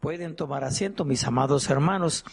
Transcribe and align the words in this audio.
Pueden 0.00 0.34
tomar 0.34 0.64
asiento, 0.64 1.04
mis 1.04 1.24
amados 1.24 1.68
hermanos. 1.68 2.24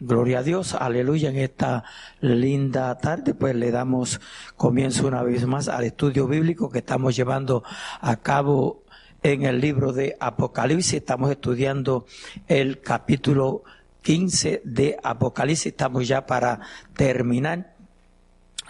Gloria 0.00 0.40
a 0.40 0.42
Dios, 0.42 0.74
aleluya. 0.74 1.30
En 1.30 1.36
esta 1.36 1.84
linda 2.20 2.98
tarde, 2.98 3.32
pues 3.32 3.54
le 3.54 3.70
damos 3.70 4.20
comienzo 4.56 5.06
una 5.06 5.22
vez 5.22 5.46
más 5.46 5.68
al 5.68 5.84
estudio 5.84 6.26
bíblico 6.26 6.68
que 6.68 6.80
estamos 6.80 7.14
llevando 7.14 7.62
a 8.00 8.16
cabo 8.16 8.82
en 9.22 9.44
el 9.44 9.60
libro 9.60 9.92
de 9.92 10.16
Apocalipsis. 10.18 10.94
Estamos 10.94 11.30
estudiando 11.30 12.06
el 12.48 12.80
capítulo 12.80 13.62
15 14.02 14.62
de 14.64 14.98
Apocalipsis. 15.00 15.66
Estamos 15.66 16.08
ya 16.08 16.26
para 16.26 16.58
terminar. 16.96 17.76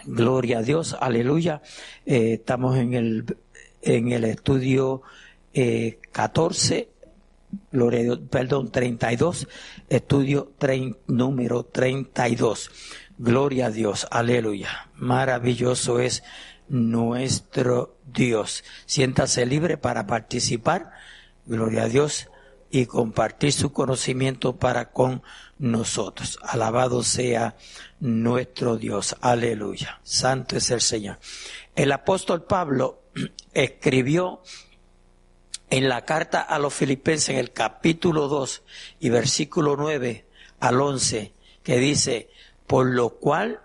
Gloria 0.05 0.59
a 0.59 0.61
Dios, 0.61 0.95
aleluya. 0.99 1.63
Eh, 2.05 2.33
estamos 2.33 2.77
en 2.77 2.93
el, 2.93 3.37
en 3.81 4.11
el 4.11 4.25
estudio 4.25 5.01
eh, 5.55 5.97
14 6.11 6.73
Gloria 6.75 6.92
perdón, 8.29 8.71
32, 8.71 9.47
estudio 9.89 10.53
número 11.07 11.63
32. 11.63 12.71
Gloria 13.17 13.67
a 13.67 13.71
Dios, 13.71 14.07
aleluya. 14.11 14.89
Maravilloso 14.95 15.99
es 15.99 16.23
nuestro 16.67 17.97
Dios. 18.05 18.63
Siéntase 18.85 19.45
libre 19.45 19.77
para 19.77 20.07
participar, 20.07 20.91
gloria 21.45 21.83
a 21.83 21.89
Dios, 21.89 22.29
y 22.71 22.87
compartir 22.87 23.53
su 23.53 23.71
conocimiento 23.71 24.55
para 24.55 24.91
con 24.91 25.21
nosotros. 25.59 26.39
Alabado 26.41 27.03
sea 27.03 27.55
nuestro 27.99 28.77
Dios, 28.77 29.15
aleluya. 29.21 29.99
Santo 30.01 30.57
es 30.57 30.71
el 30.71 30.81
Señor. 30.81 31.19
El 31.75 31.91
apóstol 31.91 32.45
Pablo 32.45 33.03
escribió 33.53 34.41
en 35.73 35.89
la 35.89 36.05
carta 36.05 36.39
a 36.39 36.59
los 36.59 36.71
filipenses 36.71 37.29
en 37.29 37.37
el 37.37 37.51
capítulo 37.51 38.27
2 38.27 38.61
y 38.99 39.09
versículo 39.09 39.75
9 39.75 40.23
al 40.59 40.79
11, 40.79 41.33
que 41.63 41.77
dice, 41.79 42.29
por 42.67 42.85
lo 42.85 43.15
cual 43.15 43.59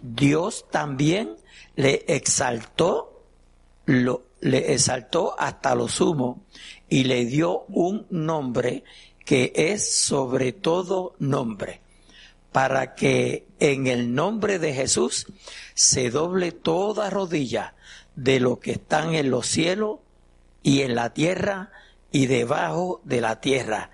Dios 0.00 0.66
también 0.70 1.34
le 1.74 2.04
exaltó, 2.06 3.24
lo, 3.86 4.22
le 4.40 4.72
exaltó 4.72 5.34
hasta 5.36 5.74
lo 5.74 5.88
sumo 5.88 6.44
y 6.88 7.02
le 7.04 7.24
dio 7.24 7.64
un 7.70 8.06
nombre 8.10 8.84
que 9.24 9.52
es 9.52 9.92
sobre 9.92 10.52
todo 10.52 11.16
nombre, 11.18 11.80
para 12.52 12.94
que 12.94 13.48
en 13.58 13.88
el 13.88 14.14
nombre 14.14 14.60
de 14.60 14.74
Jesús 14.74 15.26
se 15.74 16.08
doble 16.08 16.52
toda 16.52 17.10
rodilla 17.10 17.74
de 18.14 18.38
lo 18.38 18.60
que 18.60 18.70
están 18.70 19.16
en 19.16 19.32
los 19.32 19.48
cielos 19.48 19.98
y 20.62 20.82
en 20.82 20.94
la 20.94 21.12
tierra 21.12 21.72
y 22.10 22.26
debajo 22.26 23.00
de 23.04 23.20
la 23.20 23.40
tierra, 23.40 23.90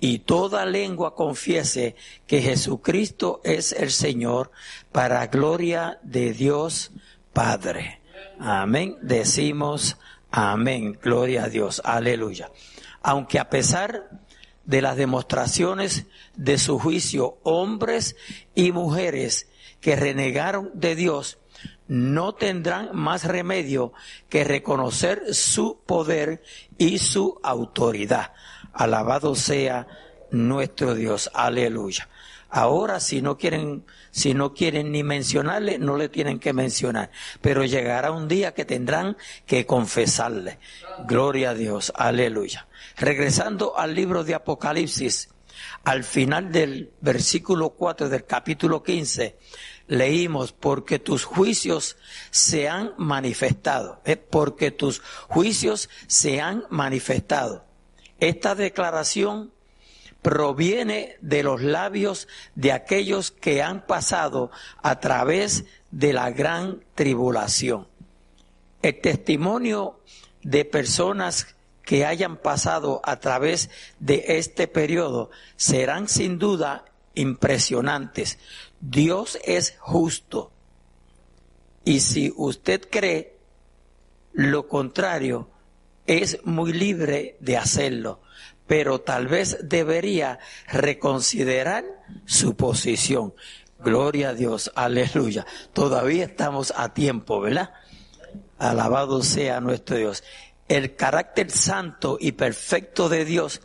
y 0.00 0.18
toda 0.20 0.66
lengua 0.66 1.14
confiese 1.14 1.94
que 2.26 2.42
Jesucristo 2.42 3.40
es 3.44 3.72
el 3.72 3.92
Señor, 3.92 4.50
para 4.90 5.28
gloria 5.28 6.00
de 6.02 6.32
Dios 6.32 6.90
Padre. 7.32 8.00
Amén. 8.40 8.96
Decimos 9.00 9.96
amén. 10.32 10.98
Gloria 11.00 11.44
a 11.44 11.48
Dios. 11.48 11.80
Aleluya. 11.84 12.50
Aunque 13.00 13.38
a 13.38 13.48
pesar 13.48 14.10
de 14.64 14.82
las 14.82 14.96
demostraciones 14.96 16.06
de 16.34 16.58
su 16.58 16.78
juicio, 16.78 17.38
hombres 17.44 18.16
y 18.56 18.72
mujeres 18.72 19.48
que 19.80 19.94
renegaron 19.94 20.70
de 20.74 20.96
Dios, 20.96 21.38
no 21.88 22.34
tendrán 22.34 22.90
más 22.94 23.24
remedio 23.24 23.92
que 24.28 24.44
reconocer 24.44 25.34
su 25.34 25.80
poder 25.84 26.42
y 26.78 26.98
su 26.98 27.40
autoridad. 27.42 28.32
Alabado 28.72 29.34
sea 29.34 29.86
nuestro 30.30 30.94
Dios. 30.94 31.30
Aleluya. 31.34 32.08
Ahora 32.48 33.00
si 33.00 33.22
no 33.22 33.38
quieren 33.38 33.84
si 34.10 34.34
no 34.34 34.52
quieren 34.52 34.92
ni 34.92 35.02
mencionarle, 35.02 35.78
no 35.78 35.96
le 35.96 36.10
tienen 36.10 36.38
que 36.38 36.52
mencionar, 36.52 37.10
pero 37.40 37.64
llegará 37.64 38.10
un 38.10 38.28
día 38.28 38.52
que 38.52 38.66
tendrán 38.66 39.16
que 39.46 39.64
confesarle. 39.64 40.58
Gloria 41.06 41.50
a 41.50 41.54
Dios. 41.54 41.92
Aleluya. 41.96 42.68
Regresando 42.98 43.78
al 43.78 43.94
libro 43.94 44.22
de 44.22 44.34
Apocalipsis, 44.34 45.30
al 45.84 46.04
final 46.04 46.52
del 46.52 46.92
versículo 47.00 47.70
4 47.70 48.10
del 48.10 48.26
capítulo 48.26 48.82
15, 48.82 49.36
leímos, 49.86 50.52
porque 50.52 50.98
tus 50.98 51.24
juicios 51.24 51.96
se 52.30 52.68
han 52.68 52.94
manifestado, 52.96 54.00
¿eh? 54.04 54.16
porque 54.16 54.70
tus 54.70 55.00
juicios 55.28 55.88
se 56.06 56.40
han 56.40 56.64
manifestado. 56.70 57.64
Esta 58.18 58.54
declaración 58.54 59.52
proviene 60.22 61.16
de 61.20 61.42
los 61.42 61.60
labios 61.60 62.28
de 62.54 62.72
aquellos 62.72 63.32
que 63.32 63.62
han 63.62 63.84
pasado 63.86 64.50
a 64.82 65.00
través 65.00 65.64
de 65.90 66.12
la 66.12 66.30
gran 66.30 66.84
tribulación. 66.94 67.88
El 68.82 69.00
testimonio 69.00 70.00
de 70.42 70.64
personas 70.64 71.54
que 71.84 72.06
hayan 72.06 72.36
pasado 72.36 73.00
a 73.04 73.18
través 73.18 73.70
de 73.98 74.24
este 74.28 74.68
periodo 74.68 75.30
serán 75.56 76.08
sin 76.08 76.38
duda 76.38 76.84
impresionantes. 77.14 78.38
Dios 78.82 79.38
es 79.44 79.76
justo. 79.78 80.50
Y 81.84 82.00
si 82.00 82.32
usted 82.36 82.82
cree 82.90 83.38
lo 84.32 84.68
contrario, 84.68 85.48
es 86.06 86.44
muy 86.44 86.72
libre 86.72 87.36
de 87.40 87.56
hacerlo, 87.56 88.20
pero 88.66 89.00
tal 89.00 89.28
vez 89.28 89.58
debería 89.62 90.40
reconsiderar 90.66 91.84
su 92.26 92.56
posición. 92.56 93.34
Gloria 93.78 94.30
a 94.30 94.34
Dios, 94.34 94.72
aleluya. 94.74 95.46
Todavía 95.72 96.24
estamos 96.24 96.72
a 96.76 96.92
tiempo, 96.92 97.40
¿verdad? 97.40 97.70
Alabado 98.58 99.22
sea 99.22 99.60
nuestro 99.60 99.96
Dios. 99.96 100.24
El 100.68 100.96
carácter 100.96 101.50
santo 101.50 102.16
y 102.20 102.32
perfecto 102.32 103.08
de 103.08 103.24
Dios 103.24 103.60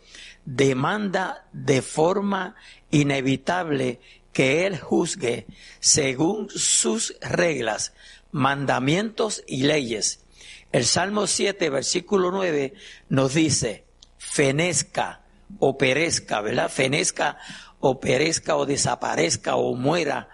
demanda 0.46 1.48
de 1.54 1.82
forma 1.82 2.56
inevitable 2.92 4.00
que 4.38 4.68
Él 4.68 4.78
juzgue 4.78 5.48
según 5.80 6.48
sus 6.52 7.16
reglas, 7.22 7.94
mandamientos 8.32 9.44
y 9.48 9.64
leyes. 9.64 10.24
El 10.72 10.86
Salmo 10.86 11.26
7, 11.26 11.72
versículo 11.72 12.30
9 12.30 12.76
nos 13.10 13.34
dice, 13.34 13.86
fenezca 14.20 15.22
o 15.58 15.76
perezca, 15.76 16.42
¿verdad? 16.42 16.70
Fenezca 16.70 17.40
o 17.80 18.00
perezca 18.00 18.58
o 18.58 18.68
desaparezca 18.68 19.56
o 19.56 19.74
muera. 19.74 20.30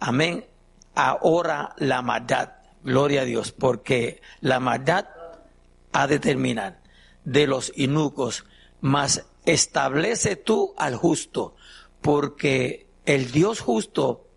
Amén. 0.00 0.44
Ahora 0.96 1.76
la 1.78 2.02
maldad. 2.02 2.54
Gloria 2.82 3.20
a 3.20 3.26
Dios, 3.26 3.52
porque 3.52 4.22
la 4.40 4.58
maldad 4.58 5.06
ha 5.92 6.08
de 6.08 6.18
terminar 6.18 6.80
de 7.24 7.46
los 7.46 7.72
inucos, 7.76 8.44
mas 8.80 9.24
establece 9.44 10.34
tú 10.34 10.74
al 10.76 10.96
justo, 10.96 11.54
porque 12.00 12.83
el 13.06 13.30
Dios 13.30 13.60
justo 13.60 14.28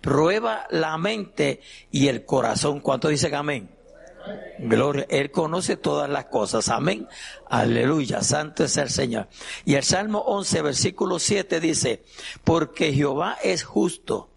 prueba 0.00 0.66
la 0.70 0.96
mente 0.98 1.60
y 1.90 2.08
el 2.08 2.24
corazón. 2.24 2.80
¿Cuánto 2.80 3.08
dicen 3.08 3.34
amén? 3.34 3.70
Gloria. 4.58 5.06
Él 5.08 5.30
conoce 5.30 5.76
todas 5.76 6.08
las 6.10 6.26
cosas. 6.26 6.68
Amén. 6.68 7.08
Aleluya. 7.48 8.22
Santo 8.22 8.64
es 8.64 8.76
el 8.76 8.90
Señor. 8.90 9.28
Y 9.64 9.74
el 9.74 9.84
Salmo 9.84 10.20
11, 10.20 10.62
versículo 10.62 11.18
7 11.18 11.60
dice, 11.60 12.02
porque 12.44 12.92
Jehová 12.92 13.38
es 13.42 13.62
justo 13.62 14.28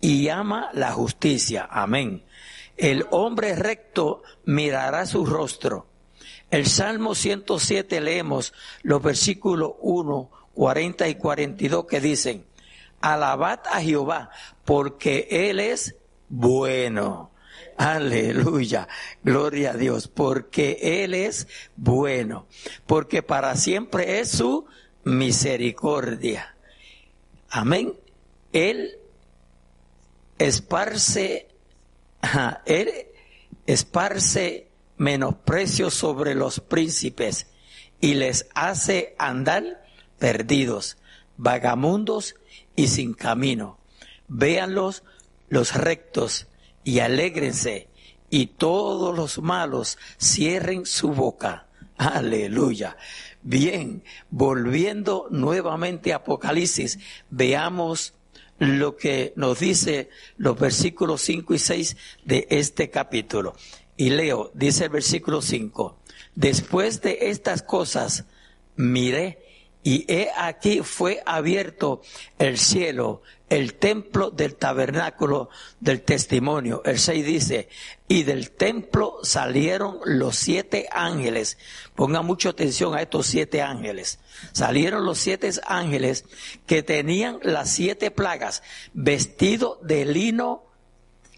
y 0.00 0.28
ama 0.28 0.70
la 0.72 0.92
justicia. 0.92 1.68
Amén. 1.70 2.24
El 2.76 3.06
hombre 3.10 3.54
recto 3.54 4.22
mirará 4.44 5.06
su 5.06 5.26
rostro. 5.26 5.86
El 6.50 6.66
Salmo 6.66 7.14
107 7.14 8.00
leemos 8.00 8.52
los 8.82 9.02
versículos 9.02 9.72
1, 9.80 10.30
40 10.54 11.08
y 11.08 11.14
42 11.14 11.84
que 11.86 12.00
dicen, 12.00 12.44
alabad 13.00 13.60
a 13.66 13.80
Jehová, 13.80 14.30
porque 14.64 15.28
Él 15.30 15.60
es 15.60 15.96
bueno. 16.28 17.30
Aleluya, 17.76 18.88
gloria 19.22 19.70
a 19.70 19.76
Dios, 19.76 20.06
porque 20.08 20.78
Él 21.02 21.14
es 21.14 21.48
bueno, 21.76 22.46
porque 22.86 23.22
para 23.22 23.56
siempre 23.56 24.20
es 24.20 24.30
su 24.30 24.66
misericordia. 25.04 26.54
Amén. 27.48 27.94
Él 28.52 28.98
esparce, 30.38 31.48
Él 32.66 32.90
esparce 33.66 34.68
menosprecio 34.96 35.90
sobre 35.90 36.34
los 36.34 36.60
príncipes 36.60 37.46
y 38.00 38.14
les 38.14 38.46
hace 38.54 39.14
andar 39.18 39.84
perdidos, 40.18 40.98
vagamundos 41.38 42.34
y 42.80 42.88
sin 42.88 43.12
camino. 43.12 43.78
Véanlos 44.26 45.02
los 45.50 45.74
rectos 45.74 46.46
y 46.82 47.00
alégrense, 47.00 47.88
y 48.30 48.46
todos 48.46 49.14
los 49.14 49.38
malos 49.42 49.98
cierren 50.18 50.86
su 50.86 51.08
boca. 51.08 51.66
Aleluya. 51.98 52.96
Bien, 53.42 54.02
volviendo 54.30 55.26
nuevamente 55.30 56.14
a 56.14 56.16
Apocalipsis, 56.16 56.98
veamos 57.28 58.14
lo 58.58 58.96
que 58.96 59.34
nos 59.36 59.58
dice 59.58 60.08
los 60.38 60.58
versículos 60.58 61.20
5 61.20 61.52
y 61.52 61.58
6 61.58 61.96
de 62.24 62.46
este 62.48 62.88
capítulo. 62.88 63.56
Y 63.98 64.08
leo, 64.08 64.52
dice 64.54 64.84
el 64.84 64.90
versículo 64.90 65.42
5, 65.42 65.98
después 66.34 67.02
de 67.02 67.18
estas 67.28 67.62
cosas 67.62 68.24
miré 68.76 69.49
y 69.82 70.04
he 70.12 70.30
aquí 70.36 70.80
fue 70.82 71.22
abierto 71.24 72.02
el 72.38 72.58
cielo, 72.58 73.22
el 73.48 73.74
templo 73.74 74.30
del 74.30 74.56
tabernáculo 74.56 75.48
del 75.80 76.02
testimonio. 76.02 76.82
El 76.84 76.98
6 76.98 77.24
dice, 77.24 77.68
y 78.06 78.24
del 78.24 78.50
templo 78.50 79.18
salieron 79.22 79.98
los 80.04 80.36
siete 80.36 80.86
ángeles. 80.92 81.56
Ponga 81.94 82.22
mucha 82.22 82.50
atención 82.50 82.94
a 82.94 83.02
estos 83.02 83.26
siete 83.26 83.62
ángeles. 83.62 84.20
Salieron 84.52 85.04
los 85.06 85.18
siete 85.18 85.50
ángeles 85.66 86.24
que 86.66 86.82
tenían 86.82 87.38
las 87.42 87.70
siete 87.70 88.10
plagas, 88.10 88.62
vestidos 88.92 89.78
de 89.82 90.04
lino 90.04 90.64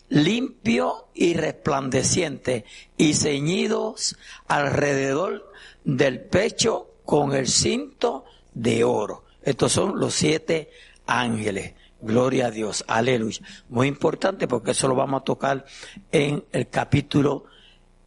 limpio 0.09 1.09
y 1.15 1.33
resplandeciente 1.35 2.67
y 2.99 3.15
ceñidos 3.15 4.19
alrededor 4.47 5.51
del 5.85 6.21
pecho 6.21 6.89
con 7.05 7.35
el 7.35 7.49
cinto 7.49 8.25
de 8.55 8.85
oro. 8.85 9.25
Estos 9.43 9.73
son 9.73 9.99
los 9.99 10.15
siete 10.15 10.71
ángeles. 11.07 11.75
Gloria 12.01 12.47
a 12.47 12.51
Dios, 12.51 12.85
aleluya. 12.89 13.41
Muy 13.69 13.87
importante 13.87 14.49
porque 14.49 14.73
eso 14.73 14.89
lo 14.89 14.95
vamos 14.95 15.21
a 15.21 15.25
tocar 15.25 15.65
en 16.11 16.45
el 16.53 16.69
capítulo 16.69 17.45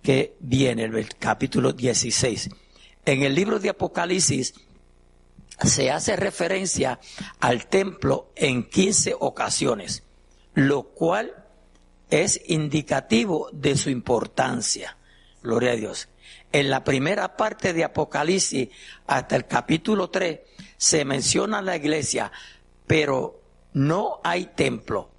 que 0.01 0.35
viene, 0.39 0.83
el 0.83 1.15
capítulo 1.17 1.71
16. 1.71 2.49
En 3.05 3.23
el 3.23 3.33
libro 3.33 3.59
de 3.59 3.69
Apocalipsis 3.69 4.53
se 5.63 5.91
hace 5.91 6.15
referencia 6.15 6.99
al 7.39 7.67
templo 7.67 8.31
en 8.35 8.67
15 8.67 9.15
ocasiones, 9.19 10.03
lo 10.53 10.83
cual 10.83 11.33
es 12.09 12.41
indicativo 12.47 13.49
de 13.53 13.77
su 13.77 13.89
importancia. 13.89 14.97
Gloria 15.41 15.71
a 15.71 15.75
Dios. 15.75 16.09
En 16.55 16.69
la 16.69 16.85
primera 16.85 17.35
parte 17.35 17.73
de 17.73 17.83
Apocalipsis, 17.83 18.69
hasta 19.07 19.35
el 19.35 19.45
capítulo 19.45 20.09
3, 20.09 20.39
se 20.77 21.03
menciona 21.03 21.61
la 21.61 21.75
iglesia, 21.75 22.31
pero 22.87 23.41
no 23.73 24.21
hay 24.23 24.45
templo. 24.55 25.09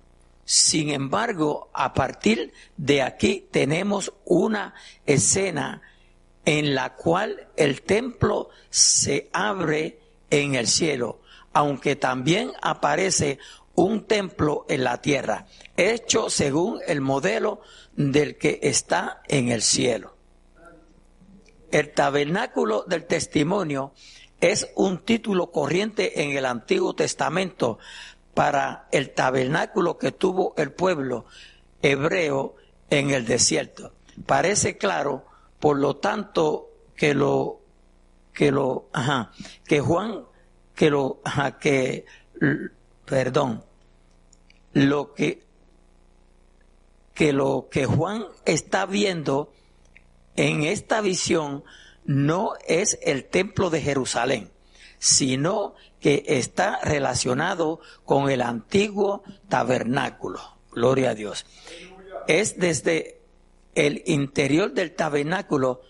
Sin 0.47 0.89
embargo, 0.89 1.69
a 1.75 1.93
partir 1.93 2.55
de 2.79 3.03
aquí 3.03 3.47
tenemos 3.51 4.15
una 4.25 4.73
escena 5.05 5.83
en 6.47 6.75
la 6.75 6.95
cual 6.95 7.49
el 7.55 7.83
templo 7.83 8.49
se 8.71 9.29
abre 9.35 9.99
en 10.31 10.55
el 10.55 10.67
cielo, 10.67 11.21
aunque 11.53 11.97
también 11.97 12.53
aparece 12.63 13.39
un 13.75 14.07
templo 14.07 14.65
en 14.71 14.85
la 14.85 15.03
tierra, 15.03 15.45
hecho 15.77 16.31
según 16.31 16.81
el 16.89 17.03
modelo 17.03 17.61
del 17.95 18.39
que 18.39 18.59
está 18.63 19.21
en 19.29 19.51
el 19.51 19.61
cielo. 19.61 20.16
El 21.71 21.93
tabernáculo 21.93 22.85
del 22.87 23.07
testimonio 23.07 23.93
es 24.41 24.71
un 24.77 24.99
título 24.99 25.51
corriente 25.51 26.23
en 26.23 26.37
el 26.37 26.45
Antiguo 26.45 26.95
Testamento 26.95 27.79
para 28.35 28.87
el 28.93 29.15
tabernáculo 29.15 29.99
que 29.99 30.13
tuvo 30.13 30.55
el 30.57 30.73
pueblo 30.73 31.25
hebreo 31.83 32.55
en 32.91 33.11
el 33.11 33.25
desierto. 33.25 33.93
Parece 34.27 34.77
claro, 34.77 35.25
por 35.59 35.79
lo 35.79 35.97
tanto, 35.97 36.71
que 36.97 37.15
lo 37.15 37.61
que 38.33 38.53
lo 38.53 38.89
ajá, 38.93 39.33
que 39.67 39.81
Juan 39.81 40.27
que 40.75 40.91
lo 40.91 41.21
ajá, 41.25 41.59
que 41.59 42.05
perdón, 43.05 43.65
lo 44.73 45.15
que 45.15 45.43
que 47.15 47.33
lo 47.33 47.69
que 47.71 47.87
Juan 47.87 48.27
está 48.45 48.85
viendo 48.85 49.53
en 50.37 50.63
esta 50.63 51.01
visión 51.01 51.65
no 52.05 52.55
es 52.67 52.99
el 53.03 53.25
templo 53.25 53.71
de 53.71 53.81
Jerusalén, 53.81 54.51
sino 54.99 55.75
que 56.01 56.25
está 56.27 56.81
relacionado 56.83 57.81
con 58.05 58.31
el 58.31 58.43
antiguo 58.43 59.25
tabernáculo. 59.49 60.41
Gloria 60.71 61.11
a 61.11 61.15
Dios. 61.15 61.47
Es 62.29 62.59
desde 62.59 63.21
el 63.75 64.03
interior 64.07 64.73
del 64.73 64.95
tabernáculo 64.95 65.83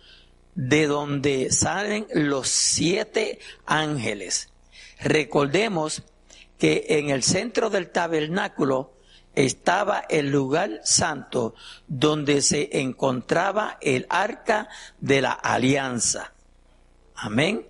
de 0.55 0.87
donde 0.87 1.53
salen 1.53 2.07
los 2.13 2.49
siete 2.49 3.39
ángeles. 3.67 4.51
Recordemos 5.01 6.03
que 6.59 6.87
en 6.89 7.11
el 7.11 7.23
centro 7.23 7.69
del 7.69 7.91
tabernáculo 7.91 8.96
estaba 9.37 10.05
el 10.09 10.31
lugar 10.31 10.81
santo 10.83 11.55
donde 11.87 12.43
se 12.43 12.81
encontraba 12.81 13.79
el 13.81 14.07
arca 14.11 14.69
de 15.01 15.23
la 15.23 15.33
alianza. 15.33 16.33
Amén 17.15 17.67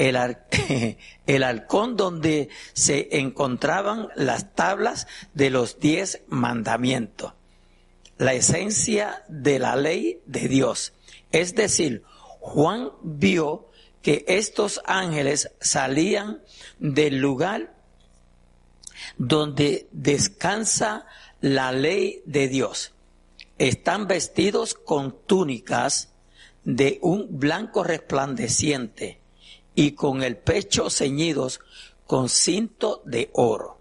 el, 0.00 0.16
el 1.26 1.42
halcón 1.42 1.96
donde 1.96 2.48
se 2.72 3.18
encontraban 3.18 4.08
las 4.16 4.54
tablas 4.54 5.06
de 5.34 5.50
los 5.50 5.78
diez 5.78 6.22
mandamientos, 6.28 7.34
la 8.16 8.32
esencia 8.32 9.22
de 9.28 9.58
la 9.58 9.76
ley 9.76 10.22
de 10.24 10.48
Dios. 10.48 10.94
Es 11.32 11.54
decir, 11.54 12.02
Juan 12.40 12.90
vio 13.02 13.68
que 14.00 14.24
estos 14.26 14.80
ángeles 14.86 15.50
salían 15.60 16.40
del 16.78 17.18
lugar 17.18 17.74
donde 19.18 19.88
descansa 19.92 21.06
la 21.40 21.72
ley 21.72 22.22
de 22.24 22.48
Dios. 22.48 22.92
Están 23.58 24.06
vestidos 24.06 24.74
con 24.74 25.16
túnicas 25.26 26.10
de 26.64 26.98
un 27.02 27.38
blanco 27.38 27.84
resplandeciente 27.84 29.20
y 29.74 29.92
con 29.92 30.22
el 30.22 30.36
pecho 30.36 30.90
ceñidos 30.90 31.60
con 32.06 32.28
cinto 32.28 33.02
de 33.04 33.30
oro. 33.34 33.78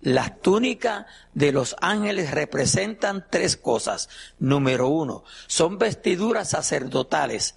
Las 0.00 0.40
túnicas 0.42 1.06
de 1.32 1.50
los 1.50 1.76
ángeles 1.80 2.30
representan 2.30 3.26
tres 3.30 3.56
cosas. 3.56 4.10
Número 4.38 4.88
uno, 4.88 5.24
son 5.46 5.78
vestiduras 5.78 6.50
sacerdotales, 6.50 7.54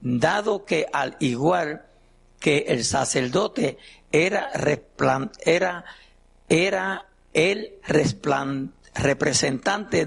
dado 0.00 0.64
que 0.64 0.86
al 0.92 1.16
igual 1.18 1.86
que 2.38 2.66
el 2.68 2.84
sacerdote 2.84 3.78
era, 4.14 4.50
era, 5.44 5.84
era 6.48 7.06
el 7.32 7.72
representante 8.94 10.06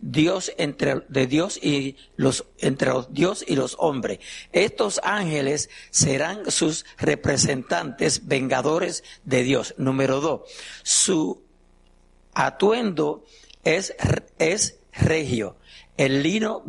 Dios 0.00 0.52
entre 0.58 1.02
de 1.08 1.28
Dios 1.28 1.56
y 1.62 1.96
los 2.16 2.46
entre 2.58 2.88
los 2.88 3.14
Dios 3.14 3.44
y 3.46 3.54
los 3.54 3.76
hombres. 3.78 4.18
Estos 4.50 5.00
ángeles 5.04 5.70
serán 5.90 6.50
sus 6.50 6.84
representantes 6.98 8.26
vengadores 8.26 9.04
de 9.22 9.44
Dios. 9.44 9.76
Número 9.78 10.20
dos, 10.20 10.40
su 10.82 11.44
atuendo 12.34 13.24
es, 13.62 13.94
es 14.38 14.80
regio. 14.92 15.56
El 15.96 16.24
lino 16.24 16.60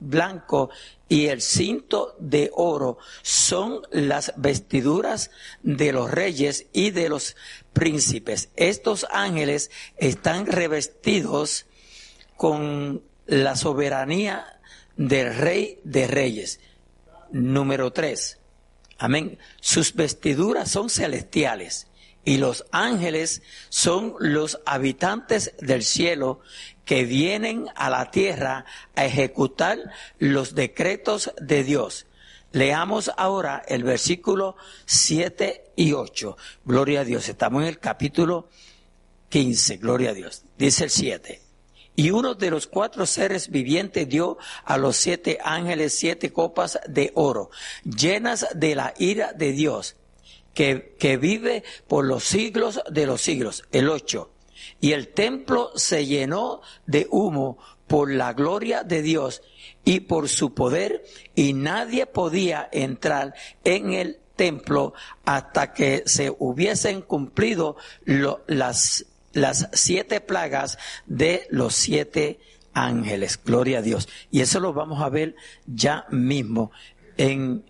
blanco 0.00 0.70
y 1.08 1.26
el 1.26 1.40
cinto 1.40 2.16
de 2.18 2.50
oro 2.54 2.98
son 3.22 3.82
las 3.90 4.32
vestiduras 4.36 5.30
de 5.62 5.92
los 5.92 6.10
reyes 6.10 6.66
y 6.72 6.90
de 6.90 7.08
los 7.08 7.36
príncipes. 7.72 8.50
Estos 8.56 9.06
ángeles 9.10 9.70
están 9.96 10.46
revestidos 10.46 11.66
con 12.36 13.02
la 13.26 13.56
soberanía 13.56 14.60
del 14.96 15.34
rey 15.34 15.80
de 15.84 16.06
reyes. 16.06 16.60
Número 17.30 17.92
tres. 17.92 18.38
Amén. 18.98 19.38
Sus 19.60 19.94
vestiduras 19.94 20.70
son 20.70 20.90
celestiales 20.90 21.87
y 22.24 22.36
los 22.36 22.66
ángeles 22.72 23.42
son 23.68 24.14
los 24.18 24.60
habitantes 24.66 25.54
del 25.60 25.82
cielo 25.82 26.40
que 26.84 27.04
vienen 27.04 27.66
a 27.74 27.90
la 27.90 28.10
tierra 28.10 28.64
a 28.96 29.04
ejecutar 29.04 29.78
los 30.18 30.54
decretos 30.54 31.32
de 31.40 31.64
Dios. 31.64 32.06
Leamos 32.52 33.10
ahora 33.16 33.62
el 33.68 33.84
versículo 33.84 34.56
7 34.86 35.72
y 35.76 35.92
8. 35.92 36.36
Gloria 36.64 37.00
a 37.00 37.04
Dios. 37.04 37.28
Estamos 37.28 37.62
en 37.62 37.68
el 37.68 37.78
capítulo 37.78 38.48
15. 39.28 39.76
Gloria 39.76 40.10
a 40.10 40.14
Dios. 40.14 40.44
Dice 40.56 40.84
el 40.84 40.90
7. 40.90 41.42
Y 41.98 42.12
uno 42.12 42.34
de 42.34 42.50
los 42.50 42.68
cuatro 42.68 43.06
seres 43.06 43.50
vivientes 43.50 44.08
dio 44.08 44.38
a 44.64 44.78
los 44.78 44.96
siete 44.96 45.38
ángeles 45.42 45.98
siete 45.98 46.32
copas 46.32 46.78
de 46.86 47.10
oro, 47.16 47.50
llenas 47.82 48.46
de 48.54 48.76
la 48.76 48.94
ira 48.98 49.32
de 49.32 49.50
Dios, 49.50 49.96
que, 50.58 51.16
vive 51.18 51.62
por 51.86 52.04
los 52.04 52.24
siglos 52.24 52.80
de 52.90 53.06
los 53.06 53.20
siglos. 53.20 53.62
El 53.70 53.88
8. 53.88 54.28
Y 54.80 54.92
el 54.92 55.08
templo 55.08 55.70
se 55.76 56.04
llenó 56.04 56.62
de 56.84 57.06
humo 57.10 57.58
por 57.86 58.10
la 58.12 58.32
gloria 58.32 58.82
de 58.82 59.02
Dios 59.02 59.42
y 59.84 60.00
por 60.00 60.28
su 60.28 60.54
poder, 60.54 61.04
y 61.36 61.52
nadie 61.52 62.06
podía 62.06 62.68
entrar 62.72 63.34
en 63.62 63.92
el 63.92 64.18
templo 64.34 64.94
hasta 65.24 65.72
que 65.72 66.02
se 66.06 66.34
hubiesen 66.36 67.02
cumplido 67.02 67.76
las, 68.04 69.06
las 69.32 69.68
siete 69.72 70.20
plagas 70.20 70.76
de 71.06 71.46
los 71.50 71.74
siete 71.74 72.40
ángeles. 72.74 73.40
Gloria 73.42 73.78
a 73.78 73.82
Dios. 73.82 74.08
Y 74.32 74.40
eso 74.40 74.58
lo 74.58 74.72
vamos 74.72 75.00
a 75.02 75.08
ver 75.08 75.36
ya 75.66 76.04
mismo 76.10 76.72
en, 77.16 77.64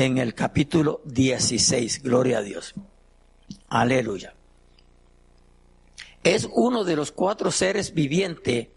en 0.00 0.16
el 0.16 0.34
capítulo 0.34 1.02
16. 1.04 2.02
Gloria 2.02 2.38
a 2.38 2.42
Dios. 2.42 2.74
Aleluya. 3.68 4.34
Es 6.24 6.48
uno 6.50 6.84
de 6.84 6.96
los 6.96 7.12
cuatro 7.12 7.50
seres 7.50 7.92
vivientes 7.92 8.68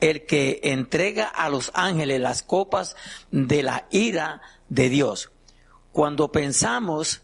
el 0.00 0.26
que 0.26 0.60
entrega 0.64 1.26
a 1.26 1.48
los 1.48 1.70
ángeles 1.74 2.20
las 2.20 2.42
copas 2.42 2.96
de 3.30 3.62
la 3.62 3.86
ira 3.90 4.42
de 4.68 4.88
Dios. 4.88 5.30
Cuando 5.92 6.32
pensamos 6.32 7.22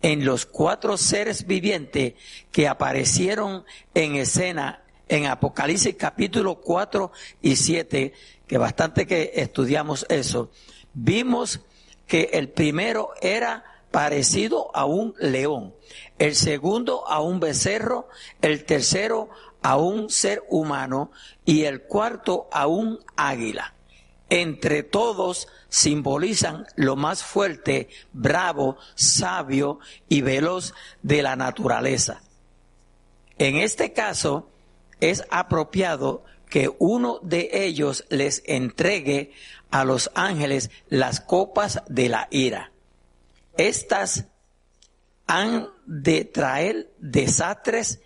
en 0.00 0.24
los 0.24 0.46
cuatro 0.46 0.96
seres 0.96 1.46
vivientes 1.46 2.14
que 2.52 2.68
aparecieron 2.68 3.64
en 3.94 4.14
escena 4.14 4.84
en 5.08 5.26
Apocalipsis 5.26 5.96
capítulo 5.96 6.60
4 6.60 7.10
y 7.42 7.56
7, 7.56 8.12
que 8.46 8.58
bastante 8.58 9.06
que 9.06 9.32
estudiamos 9.34 10.06
eso, 10.08 10.50
vimos 10.94 11.60
que 12.06 12.30
el 12.32 12.48
primero 12.48 13.10
era 13.20 13.64
parecido 13.90 14.70
a 14.74 14.84
un 14.86 15.14
león, 15.18 15.74
el 16.18 16.34
segundo 16.34 17.06
a 17.06 17.20
un 17.20 17.38
becerro, 17.38 18.08
el 18.42 18.64
tercero 18.64 19.30
a 19.62 19.76
un 19.76 20.10
ser 20.10 20.42
humano 20.48 21.12
y 21.44 21.64
el 21.64 21.82
cuarto 21.82 22.48
a 22.52 22.66
un 22.66 22.98
águila. 23.16 23.74
Entre 24.30 24.82
todos 24.82 25.48
simbolizan 25.68 26.66
lo 26.76 26.96
más 26.96 27.22
fuerte, 27.22 27.88
bravo, 28.12 28.76
sabio 28.94 29.78
y 30.08 30.22
veloz 30.22 30.74
de 31.02 31.22
la 31.22 31.36
naturaleza. 31.36 32.20
En 33.38 33.56
este 33.56 33.92
caso, 33.92 34.50
es 35.00 35.24
apropiado 35.30 36.24
que 36.48 36.70
uno 36.78 37.18
de 37.22 37.50
ellos 37.52 38.04
les 38.08 38.42
entregue 38.46 39.32
a 39.74 39.84
los 39.84 40.12
ángeles 40.14 40.70
las 40.88 41.18
copas 41.18 41.82
de 41.88 42.08
la 42.08 42.28
ira. 42.30 42.70
Estas 43.56 44.26
han 45.26 45.68
de 45.84 46.24
traer 46.24 46.92
desastres 47.00 48.00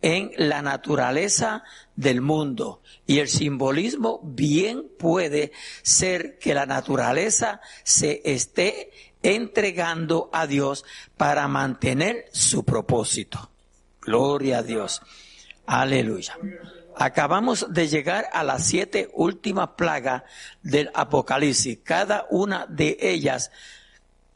en 0.00 0.32
la 0.36 0.62
naturaleza 0.62 1.62
del 1.94 2.22
mundo. 2.22 2.82
Y 3.06 3.20
el 3.20 3.28
simbolismo 3.28 4.18
bien 4.24 4.90
puede 4.98 5.52
ser 5.82 6.40
que 6.40 6.54
la 6.54 6.66
naturaleza 6.66 7.60
se 7.84 8.20
esté 8.24 8.90
entregando 9.22 10.28
a 10.32 10.48
Dios 10.48 10.84
para 11.16 11.46
mantener 11.46 12.24
su 12.32 12.64
propósito. 12.64 13.48
Gloria 14.00 14.58
a 14.58 14.62
Dios. 14.64 15.00
Aleluya. 15.66 16.36
Acabamos 16.96 17.66
de 17.72 17.88
llegar 17.88 18.28
a 18.32 18.44
las 18.44 18.66
siete 18.66 19.10
últimas 19.14 19.70
plagas 19.70 20.22
del 20.62 20.90
Apocalipsis, 20.94 21.78
cada 21.82 22.26
una 22.30 22.66
de 22.66 22.96
ellas 23.00 23.50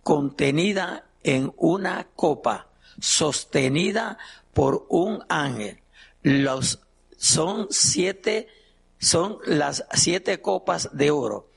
contenida 0.03 1.05
en 1.23 1.53
una 1.57 2.07
copa, 2.15 2.69
sostenida 3.01 4.19
por 4.53 4.87
un 4.89 5.25
ángel. 5.29 5.81
Los 6.23 6.81
son 7.17 7.69
siete, 7.71 8.49
son 8.99 9.39
las 9.45 9.85
siete 9.93 10.41
copas 10.41 10.91
de 10.93 11.11
oro. 11.11 11.51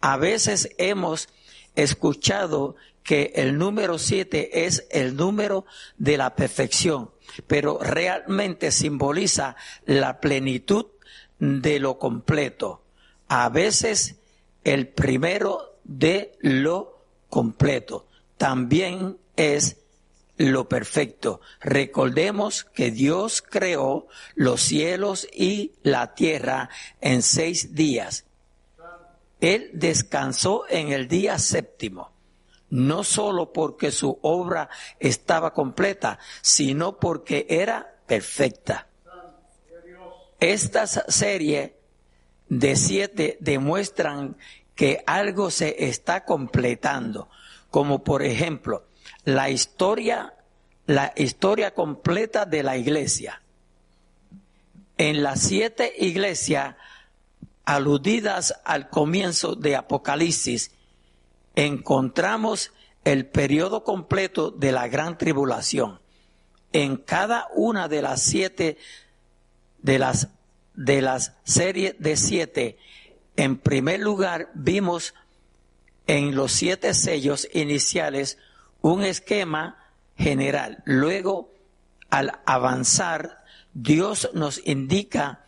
A 0.00 0.16
veces 0.16 0.70
hemos 0.78 1.28
escuchado 1.74 2.76
que 3.02 3.32
el 3.34 3.58
número 3.58 3.98
siete 3.98 4.64
es 4.66 4.86
el 4.90 5.16
número 5.16 5.64
de 5.98 6.16
la 6.16 6.34
perfección 6.34 7.10
pero 7.46 7.78
realmente 7.80 8.70
simboliza 8.70 9.56
la 9.86 10.20
plenitud 10.20 10.86
de 11.38 11.80
lo 11.80 11.98
completo. 11.98 12.82
A 13.28 13.48
veces 13.48 14.16
el 14.64 14.88
primero 14.88 15.78
de 15.84 16.36
lo 16.40 17.04
completo 17.28 18.06
también 18.36 19.18
es 19.36 19.78
lo 20.36 20.68
perfecto. 20.68 21.40
Recordemos 21.60 22.64
que 22.64 22.90
Dios 22.90 23.42
creó 23.42 24.06
los 24.34 24.62
cielos 24.62 25.28
y 25.32 25.72
la 25.82 26.14
tierra 26.14 26.70
en 27.00 27.22
seis 27.22 27.74
días. 27.74 28.24
Él 29.40 29.70
descansó 29.72 30.64
en 30.68 30.92
el 30.92 31.08
día 31.08 31.38
séptimo 31.38 32.12
no 32.70 33.04
solo 33.04 33.52
porque 33.52 33.90
su 33.92 34.18
obra 34.22 34.68
estaba 34.98 35.52
completa, 35.52 36.18
sino 36.40 36.98
porque 36.98 37.46
era 37.48 37.94
perfecta. 38.06 38.86
Estas 40.38 41.04
series 41.08 41.72
de 42.48 42.76
siete 42.76 43.36
demuestran 43.40 44.36
que 44.74 45.02
algo 45.06 45.50
se 45.50 45.84
está 45.84 46.24
completando, 46.24 47.28
como 47.70 48.02
por 48.02 48.22
ejemplo 48.22 48.86
la 49.24 49.50
historia, 49.50 50.34
la 50.86 51.12
historia 51.16 51.74
completa 51.74 52.46
de 52.46 52.62
la 52.62 52.76
iglesia. 52.76 53.42
En 54.96 55.22
las 55.22 55.40
siete 55.40 55.92
iglesias 55.98 56.76
aludidas 57.64 58.54
al 58.64 58.88
comienzo 58.88 59.54
de 59.54 59.76
Apocalipsis, 59.76 60.72
encontramos 61.54 62.72
el 63.04 63.26
periodo 63.26 63.84
completo 63.84 64.50
de 64.50 64.72
la 64.72 64.88
gran 64.88 65.18
tribulación. 65.18 66.00
En 66.72 66.96
cada 66.96 67.48
una 67.54 67.88
de 67.88 68.02
las 68.02 68.22
siete, 68.22 68.78
de 69.78 69.98
las, 69.98 70.28
de 70.74 71.02
las 71.02 71.34
series 71.44 71.94
de 71.98 72.16
siete, 72.16 72.78
en 73.36 73.58
primer 73.58 74.00
lugar 74.00 74.50
vimos 74.54 75.14
en 76.06 76.34
los 76.34 76.52
siete 76.52 76.94
sellos 76.94 77.48
iniciales 77.52 78.38
un 78.80 79.02
esquema 79.02 79.78
general. 80.16 80.82
Luego, 80.84 81.52
al 82.10 82.40
avanzar, 82.44 83.44
Dios 83.72 84.30
nos 84.34 84.60
indica 84.66 85.44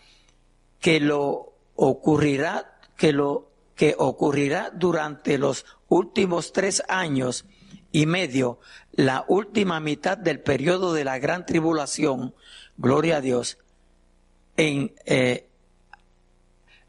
que 0.81 1.01
lo 1.01 1.53
ocurrirá, 1.75 2.79
que 2.97 3.13
lo 3.13 3.52
que 3.75 3.95
ocurrirá 3.99 4.71
durante 4.75 5.39
los 5.39 5.65
últimos 5.89 6.53
tres 6.53 6.83
años 6.89 7.45
y 7.91 8.07
medio, 8.07 8.59
la 8.93 9.25
última 9.29 9.81
mitad 9.81 10.17
del 10.17 10.41
periodo 10.41 10.93
de 10.95 11.05
la 11.05 11.19
gran 11.19 11.47
tribulación, 11.47 12.35
gloria 12.77 13.19
a 13.19 13.21
Dios, 13.21 13.59
en, 14.57 14.95
eh, 15.05 15.49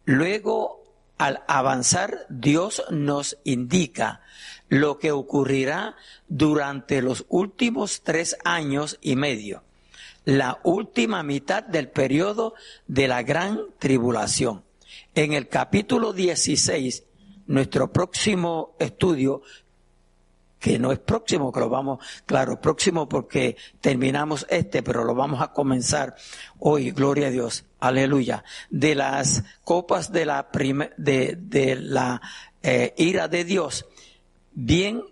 luego 0.06 0.84
al 1.18 1.44
avanzar 1.48 2.26
Dios 2.30 2.84
nos 2.90 3.38
indica 3.44 4.22
lo 4.70 4.98
que 4.98 5.12
ocurrirá 5.12 5.96
durante 6.28 7.02
los 7.02 7.26
últimos 7.30 8.02
tres 8.02 8.38
años 8.44 8.98
y 9.02 9.16
medio, 9.16 9.64
la 10.26 10.60
última 10.64 11.22
mitad 11.24 11.64
del 11.64 11.90
periodo 11.90 12.56
de 12.88 13.08
la 13.08 13.24
gran 13.24 13.60
tribulación. 13.80 14.64
En 15.16 15.34
el 15.34 15.48
capítulo 15.48 16.12
16, 16.12 17.04
nuestro 17.46 17.92
próximo 17.92 18.76
estudio, 18.80 19.44
que 20.58 20.80
no 20.80 20.92
es 20.92 20.98
próximo, 20.98 21.52
que 21.52 21.60
lo 21.60 21.70
vamos, 21.70 22.04
claro, 22.26 22.60
próximo 22.60 23.08
porque 23.08 23.56
terminamos 23.80 24.48
este, 24.50 24.82
pero 24.82 25.04
lo 25.04 25.14
vamos 25.14 25.40
a 25.40 25.52
comenzar 25.52 26.16
hoy, 26.58 26.90
gloria 26.90 27.28
a 27.28 27.30
Dios, 27.30 27.64
aleluya, 27.80 28.44
de 28.72 28.96
las 28.96 29.44
copas 29.64 30.12
de 30.12 30.26
la, 30.26 30.50
de, 30.98 31.38
de 31.40 31.76
la 31.76 32.20
eh, 32.64 32.96
ira 32.98 33.28
de 33.28 33.44
Dios, 33.44 33.86
bien 34.54 35.04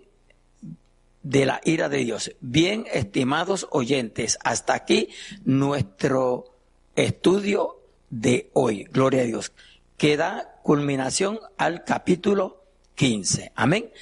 de 1.22 1.46
la 1.46 1.60
ira 1.64 1.88
de 1.88 1.98
Dios. 1.98 2.34
Bien, 2.40 2.86
estimados 2.92 3.68
oyentes, 3.70 4.36
hasta 4.42 4.74
aquí 4.74 5.10
nuestro 5.44 6.56
estudio 6.96 7.78
de 8.10 8.50
hoy. 8.54 8.82
Gloria 8.90 9.22
a 9.22 9.26
Dios 9.26 9.52
que 10.02 10.16
da 10.16 10.58
culminación 10.64 11.38
al 11.56 11.84
capítulo 11.84 12.64
15. 12.96 13.52
Amén. 13.54 13.92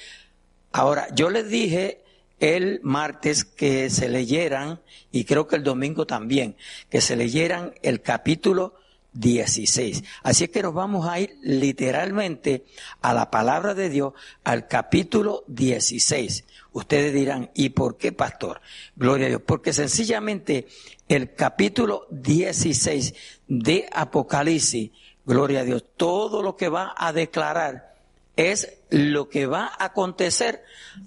Ahora, 0.71 1.07
yo 1.13 1.29
les 1.29 1.47
dije 1.47 2.01
el 2.39 2.79
martes 2.81 3.45
que 3.45 3.87
se 3.91 4.09
leyeran, 4.09 4.81
y 5.11 5.25
creo 5.25 5.45
que 5.45 5.57
el 5.57 5.63
domingo 5.63 6.07
también, 6.07 6.55
que 6.89 7.01
se 7.01 7.15
leyeran 7.15 7.75
el 7.83 8.01
capítulo 8.01 8.73
16. 9.13 10.03
Así 10.23 10.45
es 10.45 10.49
que 10.49 10.63
nos 10.63 10.73
vamos 10.73 11.07
a 11.07 11.19
ir 11.19 11.37
literalmente 11.43 12.65
a 13.03 13.13
la 13.13 13.29
palabra 13.29 13.75
de 13.75 13.91
Dios, 13.91 14.13
al 14.43 14.67
capítulo 14.67 15.43
16. 15.49 16.45
Ustedes 16.71 17.13
dirán, 17.13 17.51
¿y 17.53 17.69
por 17.69 17.97
qué, 17.97 18.11
pastor? 18.11 18.59
Gloria 18.95 19.27
a 19.27 19.29
Dios. 19.29 19.41
Porque 19.45 19.71
sencillamente 19.71 20.65
el 21.07 21.35
capítulo 21.35 22.07
16 22.09 23.13
de 23.47 23.87
Apocalipsis 23.93 24.89
Gloria 25.25 25.61
a 25.61 25.63
Dios. 25.63 25.83
Todo 25.97 26.41
lo 26.41 26.55
que 26.55 26.69
va 26.69 26.93
a 26.97 27.13
declarar 27.13 27.95
es 28.35 28.77
lo 28.89 29.29
que 29.29 29.45
va 29.45 29.67
a 29.67 29.85
acontecer, 29.85 30.63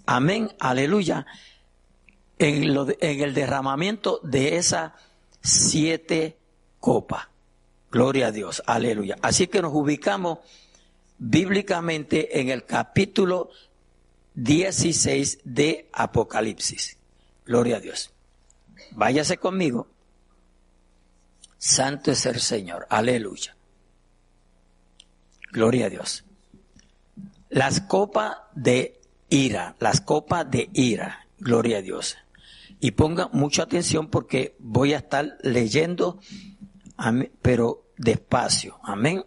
amén, 0.06 0.52
aleluya, 0.58 1.26
en, 2.38 2.64
el 3.00 3.34
derramamiento 3.34 4.20
de 4.22 4.56
esas 4.56 4.92
siete 5.40 6.36
copas. 6.80 7.28
Gloria 7.90 8.28
a 8.28 8.32
Dios, 8.32 8.62
aleluya. 8.66 9.16
Así 9.22 9.46
que 9.46 9.62
nos 9.62 9.72
ubicamos 9.72 10.40
bíblicamente 11.18 12.40
en 12.40 12.50
el 12.50 12.64
capítulo 12.64 13.50
16 14.34 15.40
de 15.44 15.88
Apocalipsis. 15.92 16.96
Gloria 17.46 17.76
a 17.76 17.80
Dios. 17.80 18.10
Váyase 18.92 19.38
conmigo. 19.38 19.86
Santo 21.56 22.10
es 22.10 22.26
el 22.26 22.40
Señor. 22.40 22.86
Aleluya. 22.90 23.53
Gloria 25.54 25.86
a 25.86 25.88
Dios. 25.88 26.24
Las 27.48 27.80
copas 27.80 28.38
de 28.56 29.00
ira, 29.28 29.76
las 29.78 30.00
copas 30.00 30.50
de 30.50 30.68
ira. 30.72 31.28
Gloria 31.38 31.78
a 31.78 31.82
Dios. 31.82 32.16
Y 32.80 32.90
ponga 32.90 33.28
mucha 33.32 33.62
atención 33.62 34.08
porque 34.08 34.56
voy 34.58 34.94
a 34.94 34.96
estar 34.96 35.38
leyendo, 35.42 36.18
pero 37.40 37.84
despacio. 37.96 38.80
Amén. 38.82 39.24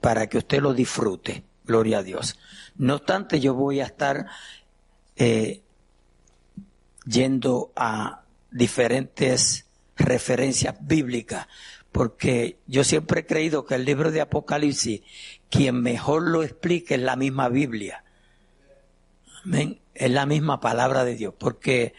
Para 0.00 0.26
que 0.26 0.38
usted 0.38 0.62
lo 0.62 0.72
disfrute. 0.72 1.44
Gloria 1.66 1.98
a 1.98 2.02
Dios. 2.02 2.38
No 2.76 2.94
obstante, 2.94 3.38
yo 3.38 3.52
voy 3.52 3.80
a 3.80 3.84
estar 3.84 4.26
eh, 5.16 5.60
yendo 7.04 7.72
a 7.76 8.22
diferentes 8.50 9.66
referencias 9.96 10.76
bíblicas, 10.80 11.46
porque 11.92 12.58
yo 12.66 12.84
siempre 12.84 13.20
he 13.20 13.26
creído 13.26 13.66
que 13.66 13.74
el 13.74 13.84
libro 13.84 14.10
de 14.10 14.20
Apocalipsis, 14.20 15.02
quien 15.50 15.80
mejor 15.82 16.22
lo 16.22 16.42
explique 16.42 16.94
es 16.94 17.00
la 17.00 17.16
misma 17.16 17.48
Biblia. 17.48 18.04
Amén. 19.44 19.80
Es 19.94 20.10
la 20.10 20.26
misma 20.26 20.60
palabra 20.60 21.04
de 21.04 21.16
Dios, 21.16 21.34
porque 21.36 21.94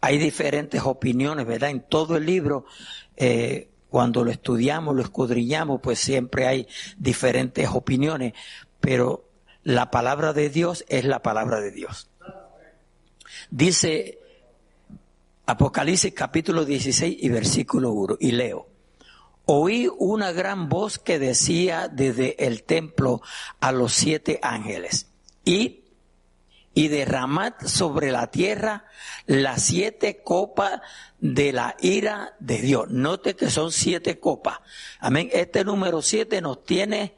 hay 0.00 0.18
diferentes 0.18 0.82
opiniones, 0.82 1.46
¿verdad? 1.46 1.70
En 1.70 1.80
todo 1.80 2.16
el 2.16 2.26
libro, 2.26 2.64
eh, 3.16 3.68
cuando 3.88 4.24
lo 4.24 4.30
estudiamos, 4.30 4.94
lo 4.94 5.02
escudriñamos, 5.02 5.80
pues 5.80 5.98
siempre 5.98 6.46
hay 6.46 6.66
diferentes 6.96 7.68
opiniones, 7.68 8.32
pero 8.80 9.28
la 9.62 9.90
palabra 9.90 10.32
de 10.32 10.50
Dios 10.50 10.84
es 10.88 11.04
la 11.04 11.22
palabra 11.22 11.60
de 11.60 11.70
Dios. 11.70 12.10
Dice 13.50 14.18
Apocalipsis 15.46 16.12
capítulo 16.12 16.64
16 16.64 17.16
y 17.20 17.28
versículo 17.28 17.92
1, 17.92 18.16
y 18.20 18.32
leo. 18.32 18.75
Oí 19.46 19.88
una 19.98 20.32
gran 20.32 20.68
voz 20.68 20.98
que 20.98 21.18
decía 21.18 21.88
desde 21.88 22.46
el 22.46 22.64
templo 22.64 23.22
a 23.60 23.72
los 23.72 23.92
siete 23.94 24.40
ángeles, 24.42 25.06
y, 25.44 25.84
y 26.74 26.88
derramad 26.88 27.54
sobre 27.64 28.10
la 28.10 28.26
tierra 28.30 28.84
las 29.26 29.62
siete 29.62 30.22
copas 30.22 30.82
de 31.20 31.52
la 31.52 31.76
ira 31.80 32.34
de 32.40 32.60
Dios. 32.60 32.90
Note 32.90 33.34
que 33.34 33.48
son 33.48 33.72
siete 33.72 34.18
copas. 34.18 34.58
Amén. 34.98 35.30
Este 35.32 35.64
número 35.64 36.02
siete 36.02 36.40
nos 36.40 36.64
tiene 36.64 37.14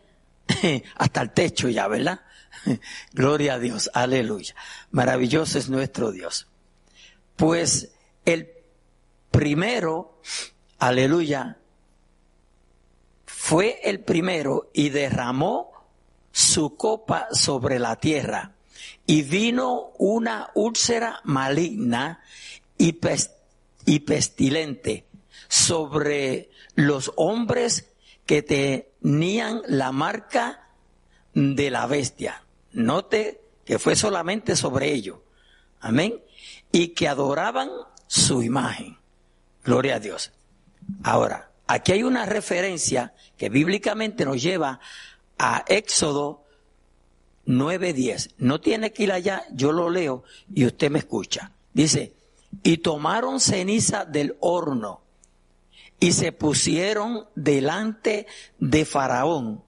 hasta 0.97 1.23
el 1.23 1.31
techo 1.31 1.69
ya, 1.69 1.89
¿verdad? 1.89 2.21
Gloria 3.13 3.55
a 3.55 3.59
Dios, 3.59 3.91
aleluya. 3.95 4.55
Maravilloso 4.91 5.59
es 5.59 5.69
nuestro 5.69 6.13
Dios. 6.13 6.47
Pues 7.37 7.93
el 8.25 8.51
primero, 9.31 10.21
aleluya, 10.79 11.59
fue 13.49 13.81
el 13.83 14.01
primero 14.01 14.69
y 14.75 14.91
derramó 14.91 15.73
su 16.31 16.77
copa 16.77 17.29
sobre 17.33 17.79
la 17.79 17.97
tierra 17.97 18.53
y 19.07 19.23
vino 19.23 19.93
una 19.97 20.51
úlcera 20.53 21.23
maligna 21.25 22.23
y, 22.77 22.93
pestilente 24.01 25.07
sobre 25.49 26.51
los 26.75 27.11
hombres 27.17 27.91
que 28.27 28.43
tenían 28.43 29.63
la 29.67 29.93
marca 29.93 30.69
de 31.33 31.71
la 31.71 31.87
bestia. 31.87 32.43
Note 32.73 33.41
que 33.65 33.79
fue 33.79 33.97
solamente 33.97 34.57
sobre 34.57 34.93
ellos. 34.93 35.21
Amén. 35.81 36.21
Y 36.71 36.89
que 36.89 37.09
adoraban 37.09 37.71
su 38.09 38.43
imagen. 38.43 38.99
Gloria 39.65 39.95
a 39.95 40.01
Dios. 40.01 40.33
Ahora, 41.03 41.48
aquí 41.69 41.93
hay 41.93 42.03
una 42.03 42.27
referencia 42.27 43.15
que 43.37 43.49
bíblicamente 43.49 44.25
nos 44.25 44.43
lleva 44.43 44.81
a 45.39 45.65
Éxodo 45.69 46.45
9:10. 47.47 48.35
No 48.39 48.61
tiene 48.61 48.93
que 48.93 49.05
ir 49.05 49.13
allá, 49.13 49.45
yo 49.53 49.71
lo 49.71 49.89
leo 49.89 50.25
y 50.53 50.67
usted 50.67 50.91
me 50.91 50.99
escucha. 50.99 51.53
Dice, 51.73 52.15
y 52.63 52.79
tomaron 52.79 53.39
ceniza 53.39 54.05
del 54.05 54.37
horno 54.41 55.03
y 56.01 56.13
se 56.13 56.33
pusieron 56.33 57.27
delante 57.35 58.27
de 58.59 58.85
Faraón 58.85 59.63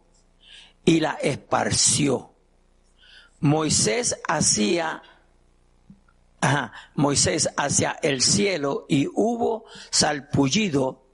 y 0.85 1.01
la 1.01 1.13
esparció. 1.13 2.33
Moisés 3.41 4.17
hacía 4.29 5.03
Moisés 6.95 7.51
hacia 7.57 7.99
el 8.03 8.23
cielo 8.23 8.87
y 8.89 9.07
hubo 9.07 9.65
salpullido 9.91 11.10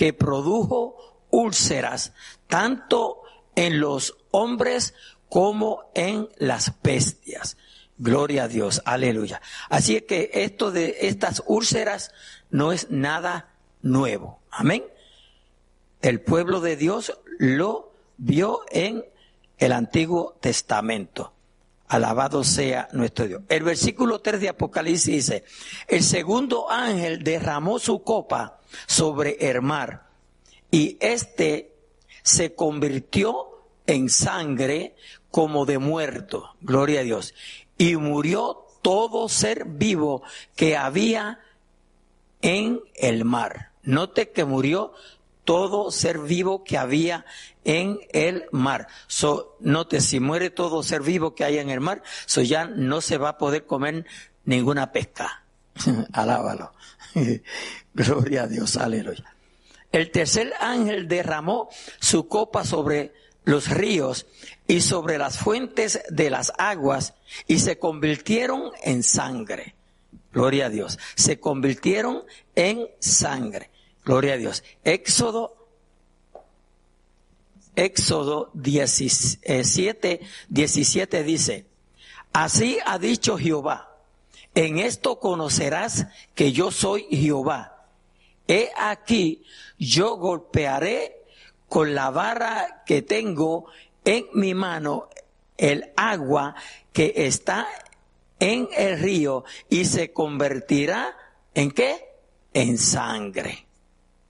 que 0.00 0.14
produjo 0.14 1.26
úlceras 1.28 2.14
tanto 2.46 3.20
en 3.54 3.80
los 3.80 4.16
hombres 4.30 4.94
como 5.28 5.90
en 5.94 6.26
las 6.38 6.80
bestias. 6.82 7.58
Gloria 7.98 8.44
a 8.44 8.48
Dios, 8.48 8.80
aleluya. 8.86 9.42
Así 9.68 9.96
es 9.96 10.04
que 10.04 10.30
esto 10.32 10.72
de 10.72 10.96
estas 11.02 11.42
úlceras 11.46 12.12
no 12.48 12.72
es 12.72 12.90
nada 12.90 13.50
nuevo. 13.82 14.40
Amén. 14.50 14.84
El 16.00 16.22
pueblo 16.22 16.62
de 16.62 16.76
Dios 16.76 17.12
lo 17.38 17.92
vio 18.16 18.62
en 18.70 19.04
el 19.58 19.72
Antiguo 19.72 20.38
Testamento. 20.40 21.34
Alabado 21.90 22.44
sea 22.44 22.88
nuestro 22.92 23.26
Dios. 23.26 23.42
El 23.48 23.64
versículo 23.64 24.20
3 24.20 24.40
de 24.40 24.48
Apocalipsis 24.50 25.06
dice, 25.06 25.44
el 25.88 26.04
segundo 26.04 26.70
ángel 26.70 27.24
derramó 27.24 27.80
su 27.80 28.04
copa 28.04 28.60
sobre 28.86 29.36
el 29.50 29.60
mar 29.60 30.06
y 30.70 30.96
éste 31.00 31.74
se 32.22 32.54
convirtió 32.54 33.64
en 33.88 34.08
sangre 34.08 34.94
como 35.32 35.66
de 35.66 35.78
muerto. 35.78 36.54
Gloria 36.60 37.00
a 37.00 37.02
Dios. 37.02 37.34
Y 37.76 37.96
murió 37.96 38.66
todo 38.82 39.28
ser 39.28 39.64
vivo 39.64 40.22
que 40.54 40.76
había 40.76 41.40
en 42.40 42.80
el 42.94 43.24
mar. 43.24 43.72
Note 43.82 44.30
que 44.30 44.44
murió 44.44 44.92
todo 45.50 45.90
ser 45.90 46.20
vivo 46.20 46.62
que 46.62 46.78
había 46.78 47.26
en 47.64 47.98
el 48.12 48.44
mar. 48.52 48.86
So, 49.08 49.56
note, 49.58 50.00
si 50.00 50.20
muere 50.20 50.50
todo 50.50 50.84
ser 50.84 51.02
vivo 51.02 51.34
que 51.34 51.42
hay 51.42 51.58
en 51.58 51.70
el 51.70 51.80
mar, 51.80 52.04
so 52.26 52.40
ya 52.40 52.66
no 52.66 53.00
se 53.00 53.18
va 53.18 53.30
a 53.30 53.36
poder 53.36 53.66
comer 53.66 54.06
ninguna 54.44 54.92
pesca. 54.92 55.42
Alábalo. 56.12 56.72
Gloria 57.94 58.44
a 58.44 58.46
Dios, 58.46 58.76
aleluya. 58.76 59.34
El 59.90 60.12
tercer 60.12 60.52
ángel 60.60 61.08
derramó 61.08 61.68
su 61.98 62.28
copa 62.28 62.64
sobre 62.64 63.12
los 63.42 63.70
ríos 63.70 64.28
y 64.68 64.82
sobre 64.82 65.18
las 65.18 65.38
fuentes 65.38 66.00
de 66.10 66.30
las 66.30 66.52
aguas 66.58 67.14
y 67.48 67.58
se 67.58 67.76
convirtieron 67.76 68.70
en 68.84 69.02
sangre. 69.02 69.74
Gloria 70.32 70.66
a 70.66 70.70
Dios. 70.70 70.96
Se 71.16 71.40
convirtieron 71.40 72.22
en 72.54 72.86
sangre. 73.00 73.70
Gloria 74.04 74.34
a 74.34 74.36
Dios. 74.36 74.64
Éxodo 74.84 75.60
Éxodo 77.76 78.50
17, 78.54 80.20
17 80.48 81.22
dice, 81.22 81.66
así 82.32 82.78
ha 82.84 82.98
dicho 82.98 83.38
Jehová, 83.38 83.96
en 84.54 84.78
esto 84.78 85.18
conocerás 85.18 86.06
que 86.34 86.52
yo 86.52 86.70
soy 86.72 87.06
Jehová. 87.10 87.86
He 88.48 88.70
aquí, 88.76 89.44
yo 89.78 90.16
golpearé 90.16 91.24
con 91.68 91.94
la 91.94 92.10
vara 92.10 92.82
que 92.84 93.02
tengo 93.02 93.66
en 94.04 94.26
mi 94.34 94.54
mano 94.54 95.08
el 95.56 95.92
agua 95.96 96.56
que 96.92 97.12
está 97.16 97.68
en 98.40 98.68
el 98.76 98.98
río 98.98 99.44
y 99.68 99.84
se 99.84 100.12
convertirá 100.12 101.16
en 101.54 101.70
qué? 101.70 102.08
En 102.52 102.76
sangre. 102.76 103.69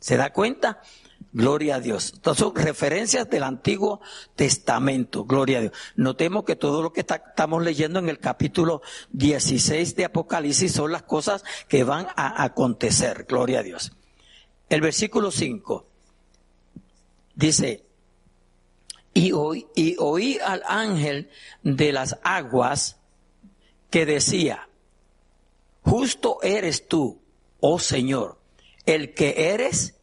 ¿Se 0.00 0.16
da 0.16 0.32
cuenta? 0.32 0.80
Gloria 1.32 1.76
a 1.76 1.80
Dios. 1.80 2.14
Estas 2.14 2.38
son 2.38 2.54
referencias 2.56 3.30
del 3.30 3.44
Antiguo 3.44 4.00
Testamento. 4.34 5.24
Gloria 5.24 5.58
a 5.58 5.60
Dios. 5.60 5.72
Notemos 5.94 6.44
que 6.44 6.56
todo 6.56 6.82
lo 6.82 6.92
que 6.92 7.00
estamos 7.00 7.62
leyendo 7.62 8.00
en 8.00 8.08
el 8.08 8.18
capítulo 8.18 8.82
16 9.12 9.94
de 9.94 10.06
Apocalipsis 10.06 10.72
son 10.72 10.90
las 10.90 11.02
cosas 11.02 11.44
que 11.68 11.84
van 11.84 12.08
a 12.16 12.42
acontecer. 12.42 13.26
Gloria 13.28 13.60
a 13.60 13.62
Dios. 13.62 13.92
El 14.68 14.80
versículo 14.80 15.30
5 15.30 15.86
dice, 17.36 17.84
Y 19.14 19.30
oí, 19.32 19.66
y 19.76 19.96
oí 19.98 20.38
al 20.38 20.62
ángel 20.66 21.30
de 21.62 21.92
las 21.92 22.18
aguas 22.24 22.98
que 23.90 24.06
decía, 24.06 24.68
justo 25.82 26.38
eres 26.42 26.88
tú, 26.88 27.20
oh 27.60 27.78
Señor, 27.78 28.39
el 28.86 29.14
que 29.14 29.52
eres 29.52 29.94